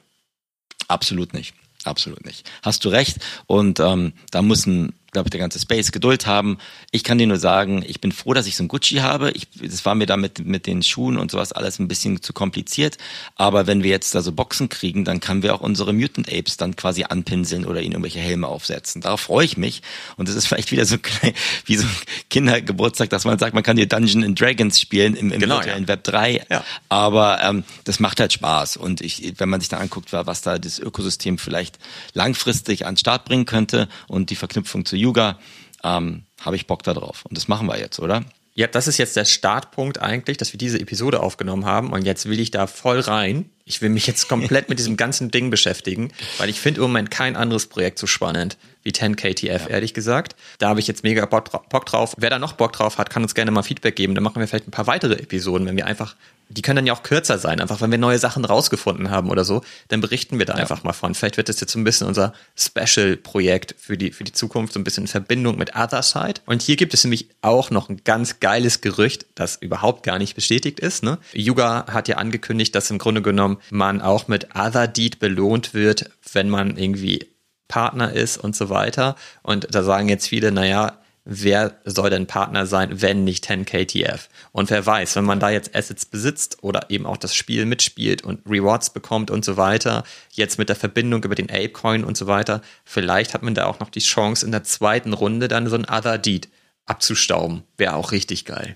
Absolut 0.87 1.33
nicht. 1.33 1.55
Absolut 1.83 2.25
nicht. 2.25 2.49
Hast 2.61 2.85
du 2.85 2.89
recht. 2.89 3.17
Und 3.47 3.79
ähm, 3.79 4.13
da 4.29 4.41
muss 4.41 4.67
glaube 5.11 5.29
der 5.29 5.39
ganze 5.39 5.59
Space 5.59 5.91
Geduld 5.91 6.25
haben. 6.25 6.57
Ich 6.91 7.03
kann 7.03 7.17
dir 7.17 7.27
nur 7.27 7.37
sagen, 7.37 7.83
ich 7.85 8.01
bin 8.01 8.11
froh, 8.11 8.33
dass 8.33 8.47
ich 8.47 8.55
so 8.55 8.63
ein 8.63 8.67
Gucci 8.67 8.95
habe. 8.97 9.31
Ich, 9.31 9.47
das 9.61 9.85
war 9.85 9.95
mir 9.95 10.05
damit 10.05 10.45
mit 10.45 10.67
den 10.67 10.83
Schuhen 10.83 11.17
und 11.17 11.31
sowas 11.31 11.51
alles 11.51 11.79
ein 11.79 11.87
bisschen 11.87 12.21
zu 12.21 12.33
kompliziert. 12.33 12.97
Aber 13.35 13.67
wenn 13.67 13.83
wir 13.83 13.89
jetzt 13.89 14.15
da 14.15 14.21
so 14.21 14.31
Boxen 14.31 14.69
kriegen, 14.69 15.03
dann 15.03 15.19
können 15.19 15.43
wir 15.43 15.53
auch 15.53 15.61
unsere 15.61 15.93
Mutant 15.93 16.31
Apes 16.31 16.57
dann 16.57 16.75
quasi 16.75 17.03
anpinseln 17.03 17.65
oder 17.65 17.81
ihnen 17.81 17.93
irgendwelche 17.93 18.19
Helme 18.19 18.47
aufsetzen. 18.47 19.01
Darauf 19.01 19.21
freue 19.21 19.45
ich 19.45 19.57
mich. 19.57 19.81
Und 20.15 20.29
das 20.29 20.35
ist 20.35 20.47
vielleicht 20.47 20.71
wieder 20.71 20.85
so 20.85 20.97
wie 21.65 21.75
so 21.75 21.85
ein 21.85 21.95
Kindergeburtstag, 22.29 23.09
dass 23.09 23.25
man 23.25 23.37
sagt, 23.37 23.53
man 23.53 23.63
kann 23.63 23.77
hier 23.77 23.87
Dungeon 23.87 24.23
and 24.23 24.39
Dragons 24.39 24.79
spielen 24.79 25.15
im, 25.15 25.31
im 25.31 25.41
Genau, 25.41 25.55
virtuellen 25.55 25.83
ja. 25.83 25.87
Web 25.89 26.03
3. 26.05 26.45
Ja. 26.49 26.63
Aber 26.87 27.41
ähm, 27.43 27.63
das 27.83 27.99
macht 27.99 28.19
halt 28.19 28.31
Spaß. 28.31 28.77
Und 28.77 29.01
ich, 29.01 29.33
wenn 29.37 29.49
man 29.49 29.59
sich 29.59 29.69
dann 29.69 29.81
anguckt, 29.81 30.13
was 30.13 30.41
da 30.41 30.57
das 30.57 30.79
Ökosystem 30.79 31.37
vielleicht 31.37 31.79
langfristig 32.13 32.85
an 32.85 32.93
den 32.93 32.99
Start 32.99 33.25
bringen 33.25 33.45
könnte 33.45 33.89
und 34.07 34.29
die 34.29 34.35
Verknüpfung 34.35 34.85
zu 34.85 34.95
Yuga, 35.01 35.39
ähm, 35.83 36.23
habe 36.41 36.55
ich 36.55 36.67
Bock 36.67 36.83
da 36.83 36.93
drauf. 36.93 37.25
Und 37.25 37.37
das 37.37 37.47
machen 37.47 37.67
wir 37.67 37.79
jetzt, 37.79 37.99
oder? 37.99 38.23
Ja, 38.53 38.67
das 38.67 38.87
ist 38.87 38.97
jetzt 38.97 39.15
der 39.15 39.23
Startpunkt 39.23 40.01
eigentlich, 40.01 40.35
dass 40.35 40.51
wir 40.51 40.57
diese 40.57 40.79
Episode 40.79 41.21
aufgenommen 41.21 41.65
haben 41.65 41.93
und 41.93 42.03
jetzt 42.05 42.27
will 42.27 42.39
ich 42.39 42.51
da 42.51 42.67
voll 42.67 42.99
rein. 42.99 43.49
Ich 43.63 43.81
will 43.81 43.89
mich 43.89 44.07
jetzt 44.07 44.27
komplett 44.27 44.67
mit 44.67 44.77
diesem 44.77 44.97
ganzen 44.97 45.31
Ding 45.31 45.49
beschäftigen, 45.49 46.11
weil 46.37 46.49
ich 46.49 46.59
finde 46.59 46.81
im 46.81 46.87
Moment 46.87 47.11
kein 47.11 47.37
anderes 47.37 47.67
Projekt 47.67 47.97
so 47.97 48.07
spannend 48.07 48.57
wie 48.83 48.91
10KTF, 48.91 49.69
ehrlich 49.69 49.93
gesagt. 49.93 50.35
Da 50.57 50.67
habe 50.67 50.81
ich 50.81 50.87
jetzt 50.87 51.03
mega 51.03 51.25
Bock 51.25 51.85
drauf. 51.85 52.13
Wer 52.17 52.29
da 52.29 52.39
noch 52.39 52.53
Bock 52.53 52.73
drauf 52.73 52.97
hat, 52.97 53.09
kann 53.09 53.23
uns 53.23 53.35
gerne 53.35 53.51
mal 53.51 53.63
Feedback 53.63 53.95
geben. 53.95 54.15
Dann 54.15 54.23
machen 54.23 54.41
wir 54.41 54.47
vielleicht 54.47 54.67
ein 54.67 54.71
paar 54.71 54.87
weitere 54.87 55.13
Episoden, 55.13 55.65
wenn 55.65 55.77
wir 55.77 55.85
einfach, 55.85 56.15
die 56.51 56.61
können 56.61 56.77
dann 56.77 56.87
ja 56.87 56.93
auch 56.93 57.03
kürzer 57.03 57.37
sein, 57.37 57.61
einfach 57.61 57.81
wenn 57.81 57.91
wir 57.91 57.97
neue 57.97 58.19
Sachen 58.19 58.45
rausgefunden 58.45 59.09
haben 59.09 59.29
oder 59.29 59.45
so, 59.45 59.61
dann 59.87 60.01
berichten 60.01 60.39
wir 60.39 60.45
da 60.45 60.53
einfach 60.53 60.83
mal 60.83 60.93
von. 60.93 61.15
Vielleicht 61.15 61.37
wird 61.37 61.49
das 61.49 61.59
jetzt 61.59 61.71
so 61.71 61.79
ein 61.79 61.83
bisschen 61.83 62.07
unser 62.07 62.33
Special-Projekt 62.55 63.75
für 63.77 63.97
die, 63.97 64.11
für 64.11 64.23
die 64.23 64.33
Zukunft, 64.33 64.73
so 64.73 64.79
ein 64.79 64.83
bisschen 64.83 65.05
in 65.05 65.07
Verbindung 65.07 65.57
mit 65.57 65.75
Otherside. 65.75 66.41
Und 66.45 66.61
hier 66.61 66.75
gibt 66.75 66.93
es 66.93 67.03
nämlich 67.03 67.29
auch 67.41 67.71
noch 67.71 67.89
ein 67.89 68.01
ganz 68.03 68.39
geiles 68.39 68.81
Gerücht, 68.81 69.25
das 69.35 69.55
überhaupt 69.55 70.03
gar 70.03 70.17
nicht 70.17 70.35
bestätigt 70.35 70.79
ist. 70.79 71.03
Ne? 71.03 71.19
Yuga 71.33 71.85
hat 71.87 72.07
ja 72.07 72.17
angekündigt, 72.17 72.75
dass 72.75 72.91
im 72.91 72.97
Grunde 72.97 73.21
genommen 73.21 73.57
man 73.69 74.01
auch 74.01 74.27
mit 74.27 74.55
Other 74.55 74.87
Deed 74.87 75.19
belohnt 75.19 75.73
wird, 75.73 76.09
wenn 76.33 76.49
man 76.49 76.77
irgendwie 76.77 77.27
Partner 77.67 78.11
ist 78.11 78.37
und 78.37 78.55
so 78.55 78.69
weiter. 78.69 79.15
Und 79.43 79.73
da 79.73 79.83
sagen 79.83 80.09
jetzt 80.09 80.27
viele, 80.27 80.51
naja, 80.51 81.00
wer 81.23 81.79
soll 81.85 82.09
denn 82.09 82.27
Partner 82.27 82.65
sein, 82.65 83.01
wenn 83.01 83.23
nicht 83.23 83.45
10KTF? 83.47 84.21
Und 84.51 84.69
wer 84.69 84.85
weiß, 84.85 85.15
wenn 85.15 85.25
man 85.25 85.39
da 85.39 85.49
jetzt 85.49 85.75
Assets 85.75 86.05
besitzt 86.05 86.57
oder 86.61 86.89
eben 86.89 87.05
auch 87.05 87.17
das 87.17 87.35
Spiel 87.35 87.65
mitspielt 87.65 88.23
und 88.23 88.41
Rewards 88.49 88.91
bekommt 88.91 89.29
und 89.29 89.45
so 89.45 89.57
weiter, 89.57 90.03
jetzt 90.31 90.57
mit 90.57 90.69
der 90.69 90.75
Verbindung 90.75 91.23
über 91.23 91.35
den 91.35 91.49
Apecoin 91.49 92.03
und 92.03 92.17
so 92.17 92.27
weiter, 92.27 92.61
vielleicht 92.85 93.33
hat 93.33 93.43
man 93.43 93.53
da 93.53 93.65
auch 93.65 93.79
noch 93.79 93.89
die 93.89 93.99
Chance, 93.99 94.45
in 94.45 94.51
der 94.51 94.63
zweiten 94.63 95.13
Runde 95.13 95.47
dann 95.47 95.67
so 95.67 95.75
ein 95.75 95.85
Other 95.85 96.17
Deed 96.17 96.49
abzustauben. 96.85 97.63
Wäre 97.77 97.95
auch 97.95 98.11
richtig 98.11 98.45
geil. 98.45 98.75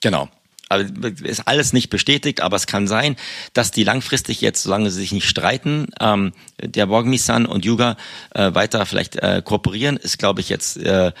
Genau. 0.00 0.28
Also 0.68 0.86
ist 1.22 1.46
alles 1.46 1.74
nicht 1.74 1.90
bestätigt, 1.90 2.40
aber 2.40 2.56
es 2.56 2.66
kann 2.66 2.88
sein, 2.88 3.16
dass 3.52 3.72
die 3.72 3.84
langfristig 3.84 4.40
jetzt, 4.40 4.62
solange 4.62 4.90
sie 4.90 5.00
sich 5.00 5.12
nicht 5.12 5.28
streiten, 5.28 5.88
ähm, 6.00 6.32
der 6.62 6.86
Borgmi-san 6.86 7.44
und 7.44 7.66
Yuga 7.66 7.98
äh, 8.34 8.54
weiter 8.54 8.86
vielleicht 8.86 9.16
äh, 9.16 9.42
kooperieren, 9.44 9.98
ist, 9.98 10.18
glaube 10.18 10.40
ich, 10.40 10.48
jetzt 10.48 10.78
äh, 10.78 11.12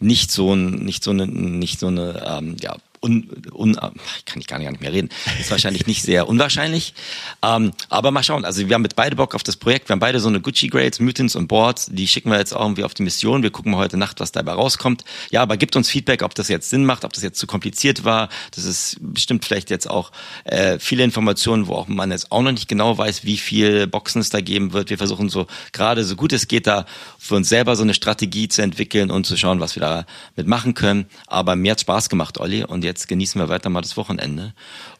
nicht 0.00 0.30
so 0.30 0.54
ein, 0.54 0.70
nicht 0.84 1.02
so 1.04 1.10
eine, 1.10 1.26
nicht 1.26 1.80
so 1.80 1.88
eine, 1.88 2.24
ähm, 2.26 2.56
ja, 2.60 2.76
un, 3.02 3.28
un, 3.52 3.74
äh, 3.74 3.90
kann 4.24 4.40
ich 4.40 4.46
gar 4.46 4.58
nicht 4.58 4.80
mehr 4.80 4.92
reden. 4.92 5.10
Ist 5.38 5.50
wahrscheinlich 5.50 5.86
nicht 5.86 6.02
sehr 6.02 6.28
unwahrscheinlich. 6.28 6.94
Ähm, 7.42 7.72
aber 7.90 8.10
mal 8.10 8.22
schauen. 8.22 8.44
Also 8.44 8.66
wir 8.66 8.74
haben 8.74 8.82
mit 8.82 8.96
beide 8.96 9.16
Bock 9.16 9.34
auf 9.34 9.42
das 9.42 9.56
Projekt. 9.56 9.88
Wir 9.88 9.92
haben 9.92 10.00
beide 10.00 10.20
so 10.20 10.28
eine 10.28 10.40
Gucci 10.40 10.68
Grades, 10.68 11.00
Mutants 11.00 11.36
und 11.36 11.48
Boards. 11.48 11.88
Die 11.92 12.08
schicken 12.08 12.30
wir 12.30 12.38
jetzt 12.38 12.54
auch 12.54 12.62
irgendwie 12.62 12.84
auf 12.84 12.94
die 12.94 13.02
Mission. 13.02 13.42
Wir 13.42 13.50
gucken 13.50 13.76
heute 13.76 13.96
Nacht, 13.96 14.20
was 14.20 14.32
dabei 14.32 14.52
rauskommt. 14.52 15.04
Ja, 15.30 15.42
aber 15.42 15.56
gibt 15.56 15.76
uns 15.76 15.88
Feedback, 15.88 16.22
ob 16.22 16.34
das 16.34 16.48
jetzt 16.48 16.70
Sinn 16.70 16.84
macht, 16.84 17.04
ob 17.04 17.12
das 17.12 17.22
jetzt 17.22 17.38
zu 17.38 17.46
kompliziert 17.46 18.04
war. 18.04 18.28
Das 18.54 18.64
ist 18.64 18.96
bestimmt 19.00 19.44
vielleicht 19.44 19.70
jetzt 19.70 19.88
auch 19.88 20.12
äh, 20.44 20.78
viele 20.78 21.04
Informationen, 21.04 21.66
wo 21.66 21.74
auch 21.74 21.88
man 21.88 22.10
jetzt 22.10 22.32
auch 22.32 22.42
noch 22.42 22.52
nicht 22.52 22.68
genau 22.68 22.96
weiß, 22.96 23.24
wie 23.24 23.36
viel 23.36 23.86
Boxen 23.86 24.20
es 24.20 24.30
da 24.30 24.40
geben 24.40 24.72
wird. 24.72 24.90
Wir 24.90 24.98
versuchen 24.98 25.28
so 25.28 25.46
gerade 25.72 26.04
so 26.04 26.16
gut 26.16 26.32
es 26.32 26.48
geht 26.48 26.66
da 26.66 26.86
für 27.18 27.34
uns 27.34 27.48
selber 27.48 27.76
so 27.76 27.82
eine 27.82 27.94
Strategie 27.94 28.48
zu 28.48 28.62
entwickeln 28.62 29.10
und 29.10 29.26
zu 29.26 29.36
schauen, 29.36 29.60
was 29.60 29.76
wir 29.76 29.80
da 29.80 30.06
mitmachen 30.36 30.74
können. 30.74 31.06
Aber 31.26 31.56
mir 31.56 31.72
hat 31.72 31.80
Spaß 31.80 32.08
gemacht, 32.08 32.38
Olli. 32.38 32.64
Und 32.64 32.84
jetzt 32.88 33.06
genießen 33.06 33.40
wir 33.40 33.48
weiter 33.48 33.68
mal 33.70 33.80
das 33.82 33.96
Wochenende 33.96 34.52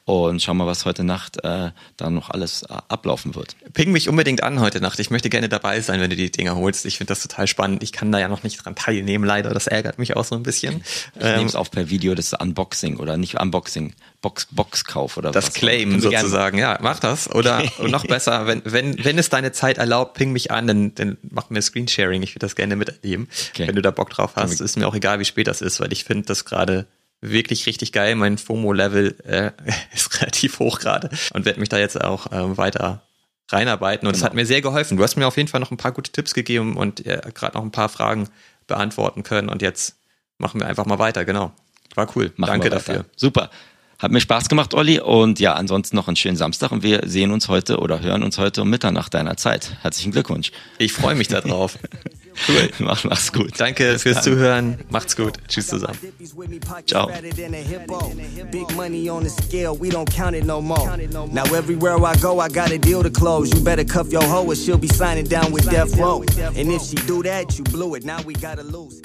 und 0.05 0.41
schauen 0.43 0.57
mal, 0.57 0.67
was 0.67 0.85
heute 0.85 1.05
Nacht 1.05 1.43
äh, 1.45 1.71
da 1.97 2.11
noch 2.11 2.31
alles 2.31 2.63
äh, 2.63 2.75
ablaufen 2.89 3.35
wird. 3.35 3.57
Ping 3.73 3.93
mich 3.93 4.09
unbedingt 4.09 4.43
an 4.43 4.61
heute 4.61 4.81
Nacht. 4.81 4.99
Ich 5.01 5.11
möchte 5.11 5.29
gerne 5.29 5.49
dabei 5.49 5.81
sein, 5.81 6.01
wenn 6.01 6.09
du 6.09 6.17
die 6.17 6.31
Dinger 6.31 6.57
holst. 6.57 6.87
Ich 6.87 6.97
finde 6.97 7.11
das 7.11 7.21
total 7.23 7.47
spannend. 7.47 7.83
Ich 7.83 7.93
kann 7.93 8.13
da 8.13 8.19
ja 8.19 8.29
noch 8.29 8.43
nicht 8.43 8.65
dran 8.65 8.75
teilnehmen, 8.75 9.25
leider. 9.25 9.53
Das 9.53 9.67
ärgert 9.67 9.99
mich 9.99 10.17
auch 10.17 10.25
so 10.25 10.35
ein 10.35 10.43
bisschen. 10.43 10.83
Ich 11.17 11.23
nehme 11.23 11.45
es 11.45 11.55
auf 11.55 11.71
per 11.71 11.91
Video, 11.91 12.15
das 12.15 12.33
Unboxing 12.33 12.97
oder 12.99 13.17
nicht 13.17 13.41
Unboxing, 13.41 13.95
Box, 14.23 14.47
Boxkauf 14.51 15.17
oder 15.17 15.31
das 15.31 15.49
was. 15.49 15.55
Claim 15.55 16.03
wir 16.03 16.11
gerne- 16.11 16.25
sozusagen. 16.25 16.59
Ja, 16.59 16.79
mach 16.81 17.01
das. 17.01 17.31
Oder 17.35 17.63
noch 17.83 18.07
besser, 18.07 18.47
wenn, 18.47 18.63
wenn, 18.65 19.05
wenn 19.05 19.19
es 19.19 19.29
deine 19.29 19.53
Zeit 19.53 19.79
erlaubt, 19.79 20.15
ping 20.15 20.33
mich 20.33 20.51
an, 20.51 20.67
dann, 20.67 20.95
dann 20.95 21.19
machen 21.23 21.55
wir 21.55 21.63
Screensharing. 21.63 22.23
Ich 22.23 22.31
würde 22.35 22.47
das 22.47 22.57
gerne 22.57 22.77
miterleben. 22.77 23.29
Okay. 23.51 23.67
Wenn 23.67 23.75
du 23.75 23.83
da 23.83 23.91
Bock 23.91 24.11
drauf 24.11 24.33
hast, 24.37 24.61
ist 24.61 24.77
mir 24.77 24.87
auch 24.89 24.95
egal, 24.95 25.21
wie 25.21 25.25
spät 25.25 25.47
das 25.47 25.61
ist, 25.61 25.81
weil 25.81 25.93
ich 25.93 26.05
finde 26.05 26.27
das 26.27 26.45
gerade 26.45 26.87
wirklich 27.21 27.67
richtig 27.67 27.93
geil. 27.93 28.15
Mein 28.15 28.39
FOMO-Level 28.39 29.17
äh, 29.25 29.51
ist 29.95 30.21
relativ 30.21 30.59
hoch 30.59 30.79
gerade 30.79 31.11
und 31.33 31.45
werde 31.45 31.61
mich 31.61 31.69
da 31.69 31.79
jetzt 31.79 32.01
auch 32.01 32.27
ähm, 32.33 32.57
weiter 32.57 33.03
reinarbeiten. 33.51 34.07
Und 34.07 34.15
es 34.15 34.21
Genau. 34.21 34.27
hat 34.31 34.35
mir 34.35 34.47
sehr 34.47 34.61
geholfen. 34.61 34.97
Du 34.97 35.03
hast 35.03 35.17
mir 35.17 35.27
auf 35.27 35.37
jeden 35.37 35.49
Fall 35.49 35.61
noch 35.61 35.71
ein 35.71 35.77
paar 35.79 35.93
gute 35.93 36.13
Tipps 36.13 36.35
gegeben 36.35 36.77
und 36.77 37.05
äh, 37.07 37.21
gerade 37.35 37.57
noch 37.57 37.65
ein 37.65 37.71
paar 37.73 37.89
Fragen 37.89 38.29
beantworten 38.67 39.23
können. 39.23 39.49
Und 39.49 39.63
jetzt 39.63 39.97
machen 40.39 40.61
wir 40.61 40.67
einfach 40.67 40.87
mal 40.87 40.99
weiter. 40.99 41.25
Genau. 41.25 41.53
War 41.95 42.09
cool. 42.17 42.33
Machen 42.37 42.51
Danke 42.53 42.71
dafür. 42.71 43.07
Super. 43.17 43.51
Hat 43.99 44.13
mir 44.13 44.21
Spaß 44.21 44.49
gemacht, 44.49 44.75
Olli. 44.75 45.01
Und 45.01 45.41
ja, 45.41 45.55
ansonsten 45.55 45.97
noch 45.97 46.07
einen 46.07 46.17
schönen 46.17 46.37
Samstag 46.37 46.71
und 46.71 46.85
wir 46.85 47.01
sehen 47.07 47.33
uns 47.33 47.49
heute 47.49 47.79
oder 47.79 48.01
hören 48.01 48.23
uns 48.23 48.39
heute 48.39 48.63
um 48.63 48.71
Mitternacht 48.71 49.13
deiner 49.15 49.37
Zeit. 49.37 49.77
Herzlichen 49.83 50.13
Glückwunsch. 50.13 50.53
Ich 50.79 50.93
freue 50.93 51.17
mich 51.17 51.27
darauf. 51.29 51.79
Cool. 52.47 52.69
Mach, 52.87 53.05
mach's 53.05 53.31
gut. 53.33 53.59
Danke 53.59 53.99
fürs 53.99 54.23
Zuhören. 54.23 54.79
Macht's 54.91 55.17
gut. 55.17 55.39
Tschüss 55.49 55.67
zusammen. 55.67 55.99
Ciao. 56.87 57.09
Big 58.51 58.77
money 58.77 59.09
on 59.11 59.25
the 59.25 59.31
scale, 59.31 59.77
we 59.79 59.91
don't 59.91 60.09
count 60.11 60.35
it 60.35 60.45
no 60.45 60.61
more. 60.61 60.97
Now 61.33 61.45
everywhere 61.55 61.97
I 62.05 62.15
go, 62.17 62.41
I 62.41 62.49
got 62.49 62.71
a 62.71 62.79
deal 62.79 63.03
to 63.03 63.11
close. 63.11 63.53
You 63.53 63.61
better 63.61 63.85
cuff 63.85 64.11
your 64.13 64.23
hoe 64.25 64.47
or 64.47 64.55
she'll 64.55 64.79
be 64.79 64.89
signing 64.89 65.25
down 65.27 65.53
with 65.53 65.69
Death 65.71 65.97
Row. 65.99 66.23
And 66.57 66.71
if 66.73 66.83
she 66.83 66.97
do 67.07 67.23
that, 67.23 67.59
you 67.59 67.65
blew 67.65 67.95
it. 67.97 68.05
Now 68.05 68.23
we 68.23 68.35
gotta 68.35 68.63
lose. 68.63 69.01